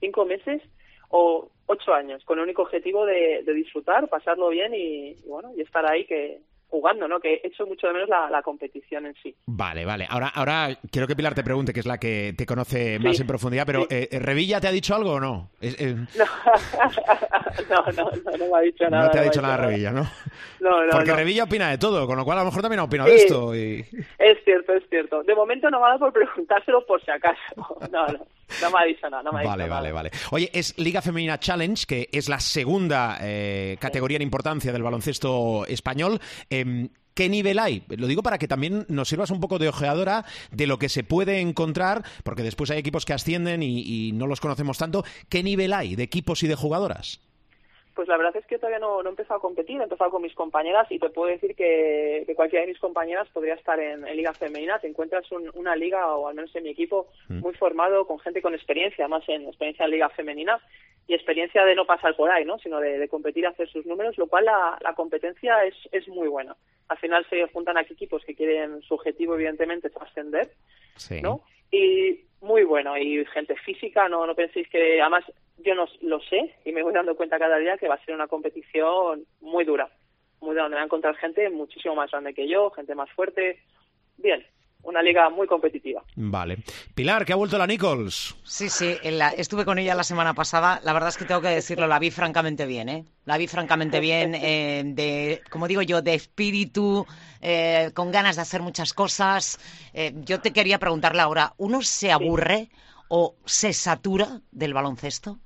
cinco 0.00 0.26
meses, 0.26 0.62
o 1.10 1.48
ocho 1.66 1.94
años, 1.94 2.24
con 2.24 2.38
el 2.38 2.44
único 2.44 2.62
objetivo 2.62 3.06
de, 3.06 3.42
disfrutar, 3.54 4.08
pasarlo 4.08 4.48
bien 4.48 4.74
y, 4.74 5.14
bueno, 5.26 5.52
y 5.56 5.60
estar 5.60 5.86
ahí 5.86 6.04
que 6.04 6.40
jugando, 6.68 7.08
¿no? 7.08 7.18
Que 7.18 7.34
he 7.34 7.48
hecho 7.48 7.66
mucho 7.66 7.88
de 7.88 7.94
menos 7.94 8.08
la, 8.08 8.42
competición 8.42 9.06
en 9.06 9.14
sí. 9.22 9.34
Vale, 9.46 9.84
vale. 9.84 10.06
Ahora, 10.08 10.28
ahora 10.28 10.68
quiero 10.90 11.08
que 11.08 11.16
Pilar 11.16 11.34
te 11.34 11.42
pregunte, 11.42 11.72
que 11.72 11.80
es 11.80 11.86
la 11.86 11.98
que 11.98 12.32
te 12.36 12.46
conoce 12.46 12.98
más 13.00 13.18
en 13.18 13.26
profundidad, 13.26 13.66
pero 13.66 13.86
eh, 13.90 14.08
¿Revilla 14.20 14.60
te 14.60 14.68
ha 14.68 14.72
dicho 14.72 14.94
algo 14.94 15.14
o 15.14 15.20
no? 15.20 15.50
No. 17.68 17.84
no, 17.92 17.92
no, 17.92 18.10
no, 18.38 18.46
me 18.46 18.58
ha 18.58 18.60
dicho 18.60 18.88
nada. 18.88 19.04
No 19.04 19.10
te 19.10 19.18
ha 19.18 19.22
dicho 19.22 19.42
nada, 19.42 19.56
Revilla, 19.56 19.90
¿no? 19.90 20.02
No, 20.60 20.84
no. 20.84 20.90
Porque 20.90 21.12
Revilla 21.12 21.44
opina 21.44 21.70
de 21.70 21.78
todo, 21.78 22.06
con 22.06 22.16
lo 22.16 22.24
cual 22.24 22.38
a 22.38 22.40
lo 22.42 22.46
mejor 22.46 22.62
también 22.62 22.80
ha 22.80 22.84
opinado 22.84 23.08
de 23.08 23.16
esto. 23.16 23.54
Y... 23.54 23.84
Es 24.18 24.44
cierto, 24.44 24.74
es 24.74 24.84
cierto. 24.88 25.22
De 25.22 25.34
momento 25.34 25.70
no 25.70 25.80
me 25.80 25.86
ha 25.86 25.88
dado 25.88 26.00
por 26.00 26.12
preguntárselo 26.12 26.84
por 26.86 27.02
si 27.04 27.10
acaso. 27.10 27.38
No, 27.90 28.06
no. 28.06 28.26
No 28.60 28.70
me 28.70 28.78
ha 28.80 28.84
dicho 28.86 29.08
nada, 29.08 29.22
no 29.22 29.32
me 29.32 29.40
ha 29.40 29.44
Vale, 29.44 29.68
vale, 29.68 29.92
vale. 29.92 30.10
Oye, 30.30 30.50
es 30.52 30.78
Liga 30.78 31.02
Femenina 31.02 31.38
Challenge, 31.38 31.86
que 31.86 32.08
es 32.12 32.28
la 32.28 32.40
segunda 32.40 33.18
eh, 33.20 33.76
categoría 33.80 34.16
en 34.16 34.22
importancia 34.22 34.72
del 34.72 34.82
baloncesto 34.82 35.66
español. 35.66 36.20
Em, 36.48 36.88
¿Qué 37.14 37.28
nivel 37.28 37.58
hay? 37.58 37.82
Lo 37.88 38.06
digo 38.06 38.22
para 38.22 38.38
que 38.38 38.48
también 38.48 38.86
nos 38.88 39.08
sirvas 39.08 39.30
un 39.30 39.40
poco 39.40 39.58
de 39.58 39.68
ojeadora 39.68 40.24
de 40.52 40.66
lo 40.66 40.78
que 40.78 40.88
se 40.88 41.04
puede 41.04 41.40
encontrar, 41.40 42.04
porque 42.24 42.42
después 42.42 42.70
hay 42.70 42.78
equipos 42.78 43.04
que 43.04 43.12
ascienden 43.12 43.62
y 43.62 44.12
no 44.12 44.26
los 44.26 44.40
conocemos 44.40 44.78
tanto. 44.78 45.04
¿Qué 45.28 45.42
nivel 45.42 45.72
hay 45.72 45.96
de 45.96 46.04
equipos 46.04 46.42
y 46.44 46.46
de 46.46 46.54
jugadoras? 46.54 47.20
Pues 47.94 48.08
la 48.08 48.16
verdad 48.16 48.36
es 48.36 48.46
que 48.46 48.56
todavía 48.56 48.78
no, 48.78 49.02
no 49.02 49.08
he 49.08 49.12
empezado 49.12 49.38
a 49.38 49.42
competir, 49.42 49.80
he 49.80 49.84
empezado 49.84 50.10
con 50.10 50.22
mis 50.22 50.34
compañeras 50.34 50.86
y 50.90 50.98
te 50.98 51.10
puedo 51.10 51.28
decir 51.28 51.54
que, 51.56 52.24
cualquiera 52.36 52.64
de 52.64 52.72
mis 52.72 52.80
compañeras 52.80 53.28
podría 53.32 53.54
estar 53.54 53.78
en, 53.80 54.04
Liga 54.16 54.32
Femenina. 54.32 54.78
Te 54.78 54.88
encuentras 54.88 55.24
una 55.54 55.74
liga, 55.76 56.14
o 56.14 56.28
al 56.28 56.34
menos 56.34 56.54
en 56.54 56.64
mi 56.64 56.70
equipo, 56.70 57.08
mm. 57.28 57.40
muy 57.40 57.54
formado, 57.54 58.06
con 58.06 58.18
gente 58.20 58.40
con 58.42 58.54
experiencia, 58.54 59.08
más 59.08 59.28
en 59.28 59.42
experiencia 59.48 59.84
en 59.84 59.90
Liga 59.90 60.08
Femenina 60.10 60.60
y 61.06 61.14
experiencia 61.14 61.64
de 61.64 61.74
no 61.74 61.86
pasar 61.86 62.14
por 62.14 62.30
ahí, 62.30 62.44
¿no? 62.44 62.58
sino 62.58 62.78
de, 62.78 63.08
competir, 63.08 63.46
hacer 63.46 63.68
sus 63.68 63.84
números, 63.84 64.16
lo 64.16 64.28
cual 64.28 64.44
la, 64.44 64.78
la 64.80 64.94
competencia 64.94 65.64
es, 65.64 65.74
es 65.90 66.06
muy 66.06 66.28
buena. 66.28 66.56
Al 66.88 66.98
final 66.98 67.26
se 67.28 67.46
juntan 67.48 67.76
aquí 67.76 67.94
equipos 67.94 68.24
que 68.24 68.34
quieren, 68.34 68.80
su 68.82 68.94
objetivo 68.94 69.34
evidentemente 69.34 69.88
es 69.88 69.96
ascender, 69.96 70.52
¿no? 71.22 71.42
Y 71.70 72.20
muy 72.40 72.64
bueno, 72.64 72.96
y 72.96 73.24
gente 73.26 73.54
física, 73.56 74.08
no, 74.08 74.26
no 74.26 74.34
penséis 74.34 74.68
que, 74.68 75.00
además 75.00 75.24
yo 75.58 75.74
no 75.74 75.86
lo 76.00 76.20
sé 76.20 76.54
y 76.64 76.72
me 76.72 76.82
voy 76.82 76.92
dando 76.92 77.14
cuenta 77.14 77.38
cada 77.38 77.58
día 77.58 77.76
que 77.76 77.88
va 77.88 77.94
a 77.94 78.04
ser 78.04 78.14
una 78.14 78.28
competición 78.28 79.24
muy 79.40 79.64
dura, 79.64 79.90
muy 80.40 80.50
dura, 80.50 80.62
donde 80.62 80.76
va 80.76 80.82
a 80.82 80.86
encontrar 80.86 81.16
gente 81.16 81.48
muchísimo 81.50 81.94
más 81.94 82.10
grande 82.10 82.34
que 82.34 82.48
yo, 82.48 82.70
gente 82.70 82.94
más 82.94 83.10
fuerte. 83.10 83.60
Bien, 84.16 84.44
una 84.82 85.02
liga 85.02 85.28
muy 85.30 85.46
competitiva. 85.46 86.02
Vale. 86.16 86.58
Pilar, 86.94 87.24
que 87.24 87.32
ha 87.32 87.36
vuelto 87.36 87.58
la 87.58 87.66
Nichols. 87.66 88.36
Sí, 88.44 88.68
sí, 88.68 88.96
estuve 89.36 89.64
con 89.64 89.78
ella 89.78 89.94
la 89.94 90.04
semana 90.04 90.34
pasada. 90.34 90.80
La 90.84 90.92
verdad 90.92 91.10
es 91.10 91.16
que 91.16 91.24
tengo 91.24 91.40
que 91.40 91.48
decirlo, 91.48 91.86
la 91.86 91.98
vi 91.98 92.10
francamente 92.10 92.66
bien, 92.66 92.88
¿eh? 92.88 93.04
La 93.24 93.38
vi 93.38 93.46
francamente 93.46 94.00
bien, 94.00 94.34
eh, 94.40 94.82
de, 94.84 95.42
como 95.50 95.68
digo 95.68 95.82
yo, 95.82 96.02
de 96.02 96.14
espíritu, 96.14 97.06
eh, 97.40 97.90
con 97.94 98.10
ganas 98.10 98.36
de 98.36 98.42
hacer 98.42 98.62
muchas 98.62 98.92
cosas. 98.92 99.58
Eh, 99.92 100.12
yo 100.24 100.40
te 100.40 100.52
quería 100.52 100.78
preguntar, 100.78 101.14
Laura, 101.14 101.54
¿uno 101.56 101.82
se 101.82 102.12
aburre 102.12 102.70
o 103.08 103.36
se 103.44 103.72
satura 103.72 104.40
del 104.50 104.74
baloncesto? 104.74 105.38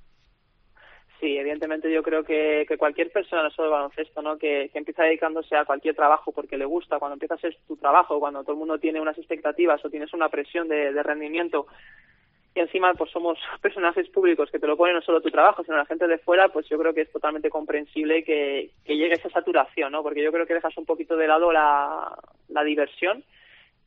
Sí, 1.25 1.39
evidentemente 1.39 1.91
yo 1.91 2.03
creo 2.03 2.22
que, 2.22 2.66
cualquier 2.79 3.11
persona, 3.11 3.45
no 3.45 3.51
solo 3.51 3.68
de 3.68 3.72
baloncesto, 3.72 4.20
¿no? 4.20 4.37
Que, 4.37 4.70
empieza 4.75 5.05
dedicándose 5.05 5.57
a 5.57 5.64
cualquier 5.64 5.95
trabajo 5.95 6.33
porque 6.33 6.59
le 6.59 6.66
gusta, 6.66 6.99
cuando 6.99 7.14
empieza 7.14 7.37
a 7.37 7.39
ser 7.39 7.57
tu 7.66 7.79
trabajo, 7.79 8.20
cuando 8.20 8.43
todo 8.43 8.53
el 8.53 8.59
mundo 8.59 8.79
tiene 8.79 9.01
unas 9.01 9.16
expectativas 9.16 9.83
o 9.83 9.89
tienes 9.89 10.12
una 10.12 10.29
presión 10.29 10.68
de, 10.68 11.03
rendimiento 11.03 11.66
y 12.55 12.61
encima 12.61 12.93
pues 12.93 13.11
somos 13.11 13.39
personajes 13.62 14.07
públicos 14.11 14.51
que 14.51 14.59
te 14.59 14.66
lo 14.66 14.77
ponen 14.77 14.97
no 14.97 15.01
solo 15.01 15.22
tu 15.22 15.31
trabajo, 15.31 15.64
sino 15.64 15.79
la 15.79 15.87
gente 15.87 16.07
de 16.07 16.18
fuera, 16.18 16.49
pues 16.51 16.68
yo 16.68 16.77
creo 16.79 16.93
que 16.93 17.01
es 17.01 17.11
totalmente 17.11 17.49
comprensible 17.49 18.22
que, 18.22 18.72
que 18.85 18.99
llegue 18.99 19.14
esa 19.14 19.31
saturación, 19.31 19.93
¿no? 19.93 20.03
Porque 20.03 20.22
yo 20.22 20.31
creo 20.31 20.47
que 20.47 20.53
dejas 20.53 20.77
un 20.77 20.85
poquito 20.85 21.16
de 21.16 21.27
lado 21.27 21.53
la, 21.53 22.18
la 22.49 22.64
diversión 22.64 23.25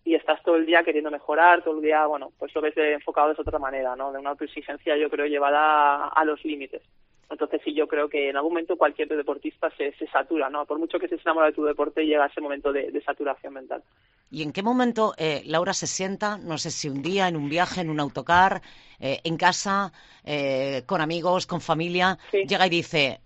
y 0.03 0.15
estás 0.15 0.41
todo 0.41 0.55
el 0.55 0.65
día 0.65 0.83
queriendo 0.83 1.11
mejorar, 1.11 1.63
todo 1.63 1.75
el 1.75 1.83
día, 1.83 2.03
bueno, 2.07 2.31
pues 2.39 2.51
lo 2.55 2.61
ves 2.61 2.75
enfocado 2.77 3.31
de 3.31 3.39
otra 3.39 3.59
manera, 3.59 3.95
¿no? 3.95 4.11
De 4.11 4.17
una 4.17 4.31
autoexigencia, 4.31 4.97
yo 4.97 5.07
creo, 5.11 5.27
llevada 5.27 6.07
a 6.07 6.25
los 6.25 6.43
límites. 6.43 6.81
Entonces 7.29 7.61
sí, 7.63 7.73
yo 7.73 7.87
creo 7.87 8.07
que 8.07 8.29
en 8.29 8.37
algún 8.37 8.53
momento 8.53 8.77
cualquier 8.77 9.09
deportista 9.09 9.69
se, 9.77 9.91
se 9.93 10.07
satura, 10.07 10.49
¿no? 10.49 10.65
Por 10.65 10.79
mucho 10.79 10.97
que 10.97 11.09
se 11.09 11.15
enamore 11.15 11.47
de 11.47 11.53
tu 11.53 11.63
deporte, 11.63 12.05
llega 12.05 12.25
ese 12.25 12.39
momento 12.39 12.71
de, 12.71 13.01
saturación 13.05 13.53
mental. 13.53 13.83
¿Y 14.31 14.43
en 14.43 14.53
qué 14.53 14.63
momento 14.63 15.13
eh, 15.17 15.41
Laura 15.45 15.73
se 15.73 15.87
sienta, 15.87 16.37
no 16.37 16.57
sé 16.57 16.71
si 16.71 16.89
un 16.89 17.01
día, 17.01 17.27
en 17.27 17.35
un 17.35 17.49
viaje, 17.49 17.81
en 17.81 17.89
un 17.89 17.99
autocar, 17.99 18.61
eh, 18.99 19.19
en 19.23 19.37
casa, 19.37 19.91
eh, 20.25 20.83
con 20.85 21.01
amigos, 21.01 21.47
con 21.47 21.61
familia, 21.61 22.17
llega 22.31 22.67
y 22.67 22.69
dice, 22.69 23.19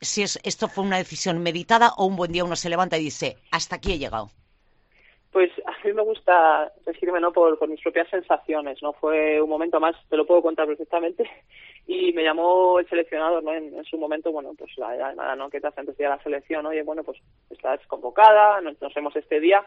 si 0.00 0.22
es, 0.22 0.38
esto 0.44 0.68
fue 0.68 0.84
una 0.84 0.98
decisión 0.98 1.42
meditada 1.42 1.90
o 1.96 2.06
un 2.06 2.16
buen 2.16 2.32
día 2.32 2.44
uno 2.44 2.56
se 2.56 2.68
levanta 2.68 2.98
y 2.98 3.04
dice, 3.04 3.36
hasta 3.50 3.76
aquí 3.76 3.92
he 3.92 3.98
llegado? 3.98 4.30
Pues 5.30 5.50
a 5.66 5.86
mí 5.86 5.92
me 5.92 6.02
gusta 6.02 6.72
decirme 6.86 7.20
no 7.20 7.32
por, 7.32 7.58
por 7.58 7.68
mis 7.68 7.80
propias 7.82 8.08
sensaciones, 8.08 8.82
no 8.82 8.92
fue 8.94 9.40
un 9.40 9.50
momento 9.50 9.78
más, 9.78 9.94
te 10.08 10.16
lo 10.16 10.26
puedo 10.26 10.42
contar 10.42 10.66
perfectamente, 10.66 11.28
y 11.90 12.12
me 12.12 12.22
llamó 12.22 12.78
el 12.78 12.86
seleccionador, 12.86 13.42
¿no? 13.42 13.54
En, 13.54 13.82
su 13.84 13.96
momento, 13.96 14.30
bueno, 14.30 14.52
pues 14.58 14.76
la, 14.76 15.14
nada, 15.14 15.34
¿no? 15.34 15.48
Que 15.48 15.58
te 15.58 15.68
hace 15.68 15.80
antes 15.80 15.96
de 15.96 16.04
la 16.04 16.22
selección, 16.22 16.66
oye, 16.66 16.82
bueno, 16.82 17.02
pues 17.02 17.18
estás 17.48 17.80
convocada, 17.86 18.60
nos, 18.60 18.76
vemos 18.94 19.16
este 19.16 19.40
día. 19.40 19.64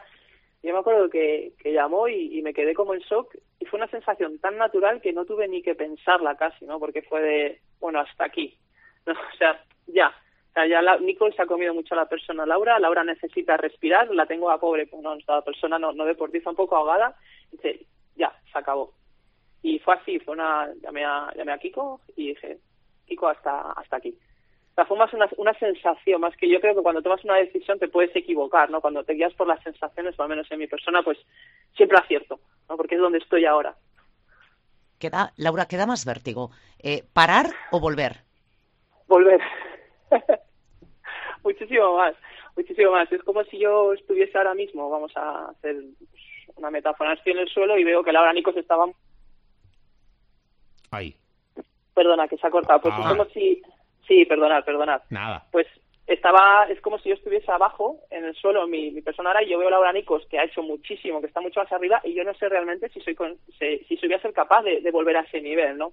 Y 0.62 0.68
yo 0.68 0.72
me 0.72 0.78
acuerdo 0.78 1.10
que, 1.10 1.54
que 1.58 1.72
llamó 1.72 2.06
y, 2.06 2.40
me 2.42 2.54
quedé 2.54 2.74
como 2.74 2.94
en 2.94 3.00
shock 3.00 3.36
y 3.58 3.64
fue 3.64 3.78
una 3.78 3.88
sensación 3.88 4.38
tan 4.38 4.56
natural 4.56 5.00
que 5.00 5.12
no 5.12 5.24
tuve 5.24 5.48
ni 5.48 5.62
que 5.62 5.74
pensarla 5.74 6.36
casi, 6.36 6.64
¿no? 6.64 6.78
Porque 6.78 7.02
fue 7.02 7.20
de, 7.22 7.60
bueno, 7.80 7.98
hasta 7.98 8.24
aquí. 8.24 8.56
O 9.04 9.36
sea, 9.36 9.60
ya, 9.88 10.14
o 10.50 10.52
sea, 10.52 10.66
ya 10.68 10.80
la, 10.80 10.98
Nicole 10.98 11.34
se 11.34 11.42
ha 11.42 11.46
comido 11.46 11.74
mucho 11.74 11.94
a 11.94 11.96
la 11.96 12.08
persona 12.08 12.46
Laura, 12.46 12.78
Laura 12.78 13.02
necesita 13.02 13.56
respirar, 13.56 14.14
la 14.14 14.26
tengo 14.26 14.48
a 14.48 14.60
pobre, 14.60 14.86
pues 14.86 15.02
no, 15.02 15.14
esta 15.14 15.42
persona 15.42 15.76
no, 15.76 15.92
no 15.92 16.04
deportiza 16.04 16.50
un 16.50 16.56
poco 16.56 16.76
ahogada, 16.76 17.16
dice, 17.50 17.84
ya, 18.14 18.32
se 18.52 18.56
acabó. 18.56 18.92
Y 19.62 19.78
fue 19.78 19.94
así, 19.94 20.18
fue 20.18 20.34
una, 20.34 20.68
llamé 20.82 21.04
a, 21.04 21.32
llamé 21.36 21.52
a 21.52 21.58
Kiko 21.58 22.00
y 22.16 22.28
dije, 22.28 22.58
Kiko, 23.06 23.28
hasta, 23.28 23.72
hasta 23.72 23.96
aquí. 23.96 24.16
Sea, 24.74 24.86
fue 24.86 24.96
más 24.96 25.12
una, 25.12 25.28
una 25.36 25.52
sensación, 25.58 26.20
más 26.20 26.36
que 26.36 26.48
yo 26.48 26.60
creo 26.60 26.74
que 26.74 26.82
cuando 26.82 27.02
tomas 27.02 27.22
una 27.24 27.36
decisión 27.36 27.78
te 27.78 27.88
puedes 27.88 28.14
equivocar, 28.16 28.70
¿no? 28.70 28.80
Cuando 28.80 29.04
te 29.04 29.12
guías 29.12 29.34
por 29.34 29.46
las 29.46 29.62
sensaciones, 29.62 30.18
o 30.18 30.22
al 30.22 30.30
menos 30.30 30.50
en 30.50 30.58
mi 30.58 30.66
persona, 30.66 31.02
pues 31.02 31.18
siempre 31.76 31.98
acierto, 31.98 32.40
¿no? 32.68 32.76
Porque 32.76 32.94
es 32.94 33.00
donde 33.00 33.18
estoy 33.18 33.44
ahora. 33.44 33.76
Queda, 34.98 35.32
Laura, 35.36 35.66
queda 35.66 35.86
más 35.86 36.06
vértigo. 36.06 36.50
Eh, 36.82 37.04
¿Parar 37.12 37.46
o 37.70 37.80
volver? 37.80 38.20
Volver. 39.08 39.40
muchísimo 41.44 41.96
más, 41.98 42.14
muchísimo 42.56 42.92
más. 42.92 43.12
Es 43.12 43.22
como 43.24 43.44
si 43.44 43.58
yo 43.58 43.92
estuviese 43.92 44.38
ahora 44.38 44.54
mismo, 44.54 44.88
vamos 44.88 45.12
a 45.16 45.50
hacer 45.50 45.76
una 46.56 46.70
metáfora, 46.70 47.12
estoy 47.12 47.32
en 47.32 47.40
el 47.40 47.48
suelo 47.48 47.76
y 47.76 47.84
veo 47.84 48.02
que 48.02 48.12
Laura 48.12 48.32
Nicos 48.32 48.56
estaba... 48.56 48.86
Ahí. 50.92 51.14
Perdona, 51.94 52.28
que 52.28 52.36
se 52.36 52.46
ha 52.46 52.50
cortado. 52.50 52.80
Pues 52.80 52.94
es 52.94 53.04
ah. 53.04 53.08
como 53.08 53.24
si... 53.26 53.60
Sí, 54.06 54.24
perdonad, 54.24 54.64
perdonad. 54.64 55.02
Nada. 55.10 55.44
Pues 55.50 55.66
estaba, 56.06 56.66
es 56.68 56.80
como 56.80 56.98
si 56.98 57.08
yo 57.08 57.14
estuviese 57.14 57.50
abajo, 57.50 58.00
en 58.10 58.24
el 58.24 58.34
suelo, 58.34 58.66
mi, 58.66 58.90
mi 58.90 59.00
persona 59.00 59.30
ahora, 59.30 59.42
y 59.42 59.48
yo 59.48 59.58
veo 59.58 59.68
a 59.68 59.70
Laura 59.70 59.92
Nicos, 59.92 60.26
que 60.26 60.38
ha 60.38 60.44
hecho 60.44 60.62
muchísimo, 60.62 61.20
que 61.20 61.28
está 61.28 61.40
mucho 61.40 61.60
más 61.60 61.72
arriba, 61.72 62.00
y 62.04 62.14
yo 62.14 62.24
no 62.24 62.34
sé 62.34 62.48
realmente 62.48 62.88
si 62.88 63.00
soy, 63.00 63.14
con, 63.14 63.36
si, 63.58 63.78
si 63.84 64.06
voy 64.06 64.14
a 64.14 64.20
ser 64.20 64.32
capaz 64.32 64.62
de, 64.62 64.80
de 64.80 64.90
volver 64.90 65.16
a 65.16 65.20
ese 65.20 65.40
nivel, 65.40 65.78
¿no? 65.78 65.92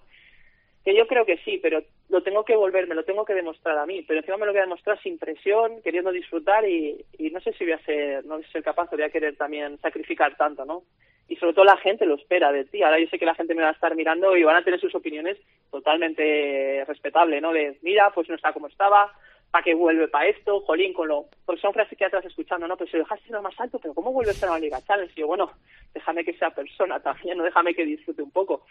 Que 0.84 0.96
yo 0.96 1.08
creo 1.08 1.26
que 1.26 1.38
sí, 1.40 1.60
pero 1.62 1.84
lo 2.10 2.24
tengo 2.24 2.44
que 2.44 2.56
volver, 2.56 2.88
me 2.88 2.96
lo 2.96 3.04
tengo 3.04 3.26
que 3.26 3.34
demostrar 3.34 3.78
a 3.78 3.86
mí, 3.86 4.04
pero 4.08 4.20
encima 4.20 4.38
me 4.38 4.46
lo 4.46 4.52
voy 4.52 4.60
a 4.60 4.64
demostrar 4.64 5.00
sin 5.02 5.18
presión, 5.20 5.82
queriendo 5.84 6.12
disfrutar 6.12 6.68
y, 6.68 7.06
y 7.18 7.30
no 7.30 7.40
sé 7.42 7.54
si 7.54 7.66
voy 7.66 7.74
a 7.74 7.86
ser, 7.86 8.26
no 8.26 8.36
voy 8.36 8.46
a 8.46 8.52
ser 8.52 8.64
capaz 8.64 8.92
o 8.92 8.96
voy 8.96 9.04
a 9.04 9.12
querer 9.12 9.36
también 9.36 9.78
sacrificar 9.80 10.36
tanto, 10.36 10.66
¿no? 10.66 10.84
Y 11.30 11.36
sobre 11.38 11.54
todo 11.54 11.64
la 11.64 11.78
gente 11.78 12.06
lo 12.06 12.16
espera 12.16 12.52
de 12.52 12.66
ti. 12.66 12.84
Ahora 12.84 13.00
yo 13.00 13.08
sé 13.08 13.18
que 13.18 13.26
la 13.26 13.36
gente 13.36 13.56
me 13.56 13.62
va 13.62 13.70
a 13.70 13.74
estar 13.74 13.96
mirando 13.96 14.36
y 14.36 14.44
van 14.44 14.58
a 14.58 14.64
tener 14.64 14.80
sus 14.80 14.94
opiniones 14.96 15.38
totalmente 15.72 16.84
respetables, 16.86 17.42
¿no? 17.42 17.54
De, 17.54 17.78
mira, 17.84 18.12
pues 18.14 18.28
no 18.28 18.36
está 18.36 18.52
como 18.52 18.68
estaba, 18.68 19.14
¿para 19.52 19.64
qué 19.64 19.74
vuelve 19.74 20.08
para 20.08 20.28
esto? 20.28 20.62
Jolín, 20.62 20.94
con 20.94 21.08
lo... 21.08 21.26
Pues 21.46 21.62
son 21.62 21.74
frases 21.74 21.98
que 21.98 22.06
atrás 22.06 22.26
escuchando, 22.26 22.68
¿no? 22.68 22.76
Pues 22.78 22.90
si 22.90 22.98
lo 22.98 23.04
dejaste 23.04 23.32
lo 23.32 23.42
más 23.42 23.60
alto, 23.60 23.80
pero 23.80 23.94
¿cómo 23.94 24.12
vuelves 24.12 24.44
a 24.44 24.48
la 24.48 24.60
Liga 24.60 24.82
Challenge? 24.82 25.14
Y 25.16 25.22
yo, 25.22 25.28
bueno, 25.28 25.52
déjame 25.94 26.26
que 26.26 26.34
sea 26.34 26.50
persona 26.50 27.00
también, 27.00 27.38
no 27.38 27.44
déjame 27.44 27.74
que 27.76 27.86
disfrute 27.86 28.22
un 28.22 28.32
poco. 28.32 28.66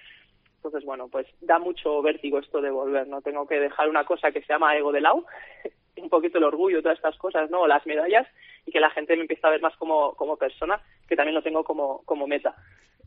Entonces, 0.58 0.84
bueno, 0.84 1.08
pues 1.08 1.26
da 1.40 1.58
mucho 1.58 2.02
vértigo 2.02 2.38
esto 2.38 2.60
de 2.60 2.70
volver, 2.70 3.06
¿no? 3.06 3.22
Tengo 3.22 3.46
que 3.46 3.60
dejar 3.60 3.88
una 3.88 4.04
cosa 4.04 4.32
que 4.32 4.40
se 4.40 4.52
llama 4.52 4.76
ego 4.76 4.90
de 4.90 5.00
lado, 5.00 5.24
un 5.96 6.08
poquito 6.08 6.38
el 6.38 6.44
orgullo, 6.44 6.82
todas 6.82 6.98
estas 6.98 7.16
cosas, 7.16 7.48
¿no? 7.50 7.66
Las 7.66 7.86
medallas, 7.86 8.26
y 8.66 8.72
que 8.72 8.80
la 8.80 8.90
gente 8.90 9.14
me 9.14 9.22
empiece 9.22 9.46
a 9.46 9.50
ver 9.50 9.62
más 9.62 9.76
como, 9.76 10.14
como 10.14 10.36
persona, 10.36 10.80
que 11.08 11.16
también 11.16 11.34
lo 11.34 11.42
tengo 11.42 11.62
como, 11.62 12.02
como 12.04 12.26
meta. 12.26 12.54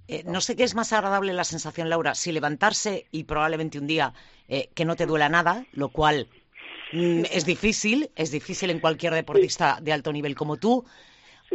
Eh, 0.07 0.23
no 0.25 0.41
sé 0.41 0.55
qué 0.55 0.63
es 0.63 0.75
más 0.75 0.93
agradable 0.93 1.33
la 1.33 1.43
sensación, 1.43 1.89
Laura, 1.89 2.15
si 2.15 2.31
levantarse 2.31 3.05
y 3.11 3.25
probablemente 3.25 3.79
un 3.79 3.87
día 3.87 4.13
eh, 4.47 4.69
que 4.73 4.85
no 4.85 4.95
te 4.95 5.05
duela 5.05 5.29
nada, 5.29 5.65
lo 5.73 5.89
cual 5.89 6.27
mm, 6.93 7.23
es 7.31 7.45
difícil, 7.45 8.09
es 8.15 8.31
difícil 8.31 8.71
en 8.71 8.79
cualquier 8.79 9.13
deportista 9.13 9.77
de 9.81 9.93
alto 9.93 10.11
nivel 10.11 10.35
como 10.35 10.57
tú, 10.57 10.85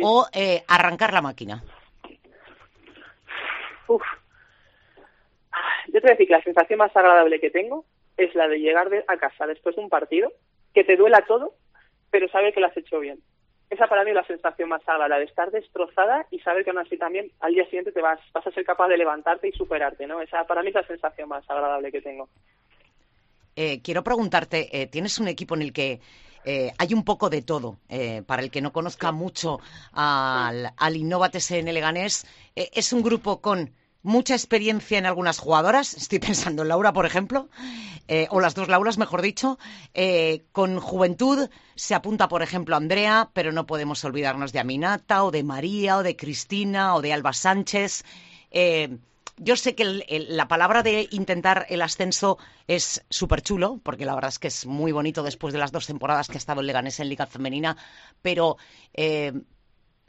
o 0.00 0.26
eh, 0.32 0.62
arrancar 0.68 1.12
la 1.12 1.22
máquina. 1.22 1.64
Uf, 3.88 4.02
yo 5.86 5.92
te 5.92 6.00
voy 6.00 6.10
a 6.10 6.14
decir 6.14 6.26
que 6.26 6.32
la 6.32 6.42
sensación 6.42 6.78
más 6.78 6.96
agradable 6.96 7.40
que 7.40 7.50
tengo 7.50 7.84
es 8.16 8.34
la 8.34 8.48
de 8.48 8.58
llegar 8.58 8.88
a 9.08 9.16
casa 9.16 9.46
después 9.46 9.76
de 9.76 9.82
un 9.82 9.88
partido, 9.88 10.32
que 10.74 10.84
te 10.84 10.96
duela 10.96 11.24
todo, 11.26 11.54
pero 12.10 12.28
saber 12.28 12.52
que 12.52 12.60
lo 12.60 12.66
has 12.66 12.76
hecho 12.76 13.00
bien. 13.00 13.18
Esa 13.68 13.88
para 13.88 14.04
mí 14.04 14.10
es 14.10 14.16
la 14.16 14.26
sensación 14.26 14.68
más 14.68 14.82
agradable, 14.82 15.08
la 15.08 15.18
de 15.18 15.24
estar 15.24 15.50
destrozada 15.50 16.26
y 16.30 16.38
saber 16.38 16.64
que 16.64 16.70
aún 16.70 16.78
así 16.78 16.96
también 16.96 17.30
al 17.40 17.52
día 17.52 17.64
siguiente 17.64 17.92
te 17.92 18.00
vas, 18.00 18.20
vas 18.32 18.46
a 18.46 18.52
ser 18.52 18.64
capaz 18.64 18.88
de 18.88 18.96
levantarte 18.96 19.48
y 19.48 19.52
superarte, 19.52 20.06
¿no? 20.06 20.20
Esa 20.20 20.44
para 20.44 20.62
mí 20.62 20.68
es 20.68 20.74
la 20.74 20.86
sensación 20.86 21.28
más 21.28 21.48
agradable 21.50 21.90
que 21.90 22.00
tengo. 22.00 22.28
Eh, 23.56 23.80
quiero 23.82 24.04
preguntarte, 24.04 24.68
eh, 24.70 24.86
¿tienes 24.86 25.18
un 25.18 25.28
equipo 25.28 25.56
en 25.56 25.62
el 25.62 25.72
que 25.72 26.00
eh, 26.44 26.70
hay 26.78 26.94
un 26.94 27.04
poco 27.04 27.28
de 27.28 27.42
todo. 27.42 27.78
para 28.26 28.40
el 28.40 28.52
que 28.52 28.60
no 28.60 28.72
conozca 28.72 29.10
mucho 29.10 29.58
al, 29.92 30.70
al 30.76 30.96
Innovates 30.96 31.50
en 31.50 31.64
Leganés, 31.64 32.24
es 32.54 32.92
un 32.92 33.02
grupo 33.02 33.40
con 33.40 33.72
mucha 34.06 34.34
experiencia 34.34 34.98
en 34.98 35.04
algunas 35.04 35.40
jugadoras, 35.40 35.94
estoy 35.94 36.20
pensando 36.20 36.62
en 36.62 36.68
Laura, 36.68 36.92
por 36.92 37.06
ejemplo, 37.06 37.48
eh, 38.06 38.28
o 38.30 38.40
las 38.40 38.54
dos 38.54 38.68
Lauras, 38.68 38.98
mejor 38.98 39.20
dicho. 39.20 39.58
Eh, 39.94 40.44
con 40.52 40.78
juventud 40.78 41.50
se 41.74 41.94
apunta, 41.94 42.28
por 42.28 42.42
ejemplo, 42.42 42.76
Andrea, 42.76 43.30
pero 43.32 43.50
no 43.50 43.66
podemos 43.66 44.04
olvidarnos 44.04 44.52
de 44.52 44.60
Aminata, 44.60 45.24
o 45.24 45.32
de 45.32 45.42
María, 45.42 45.98
o 45.98 46.02
de 46.04 46.14
Cristina, 46.14 46.94
o 46.94 47.02
de 47.02 47.12
Alba 47.12 47.32
Sánchez. 47.32 48.04
Eh, 48.52 48.96
yo 49.38 49.56
sé 49.56 49.74
que 49.74 49.84
la 50.08 50.46
palabra 50.46 50.84
de 50.84 51.08
intentar 51.10 51.66
el 51.68 51.82
ascenso 51.82 52.38
es 52.68 53.04
súper 53.10 53.42
chulo, 53.42 53.80
porque 53.82 54.06
la 54.06 54.14
verdad 54.14 54.28
es 54.28 54.38
que 54.38 54.48
es 54.48 54.66
muy 54.66 54.92
bonito 54.92 55.24
después 55.24 55.52
de 55.52 55.58
las 55.58 55.72
dos 55.72 55.88
temporadas 55.88 56.28
que 56.28 56.34
ha 56.34 56.38
estado 56.38 56.60
el 56.60 56.68
Leganés 56.68 57.00
en 57.00 57.08
Liga 57.08 57.26
Femenina, 57.26 57.76
pero 58.22 58.56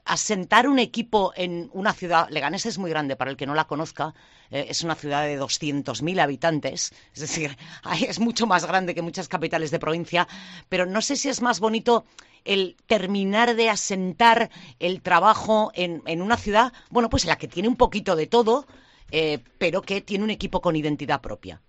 asentar 0.07 0.67
un 0.67 0.79
equipo 0.79 1.33
en 1.35 1.69
una 1.73 1.93
ciudad, 1.93 2.27
Leganés 2.29 2.65
es 2.65 2.77
muy 2.77 2.89
grande 2.89 3.15
para 3.15 3.29
el 3.29 3.37
que 3.37 3.45
no 3.45 3.53
la 3.53 3.67
conozca, 3.67 4.13
eh, 4.49 4.67
es 4.69 4.83
una 4.83 4.95
ciudad 4.95 5.23
de 5.23 5.39
200.000 5.39 6.19
habitantes, 6.21 6.93
es 7.13 7.19
decir, 7.19 7.57
es 8.07 8.19
mucho 8.19 8.47
más 8.47 8.65
grande 8.65 8.95
que 8.95 9.01
muchas 9.01 9.27
capitales 9.27 9.71
de 9.71 9.79
provincia, 9.79 10.27
pero 10.69 10.85
no 10.85 11.01
sé 11.01 11.15
si 11.15 11.29
es 11.29 11.41
más 11.41 11.59
bonito 11.59 12.05
el 12.45 12.77
terminar 12.87 13.55
de 13.55 13.69
asentar 13.69 14.49
el 14.79 15.01
trabajo 15.01 15.71
en, 15.73 16.21
una 16.21 16.37
ciudad, 16.37 16.71
bueno, 16.89 17.09
pues 17.09 17.25
la 17.25 17.37
que 17.37 17.47
tiene 17.47 17.67
un 17.67 17.75
poquito 17.75 18.15
de 18.15 18.27
todo, 18.27 18.65
eh, 19.11 19.39
pero 19.57 19.81
que 19.81 20.01
tiene 20.01 20.23
un 20.23 20.29
equipo 20.29 20.61
con 20.61 20.75
identidad 20.75 21.21
propia. 21.21 21.61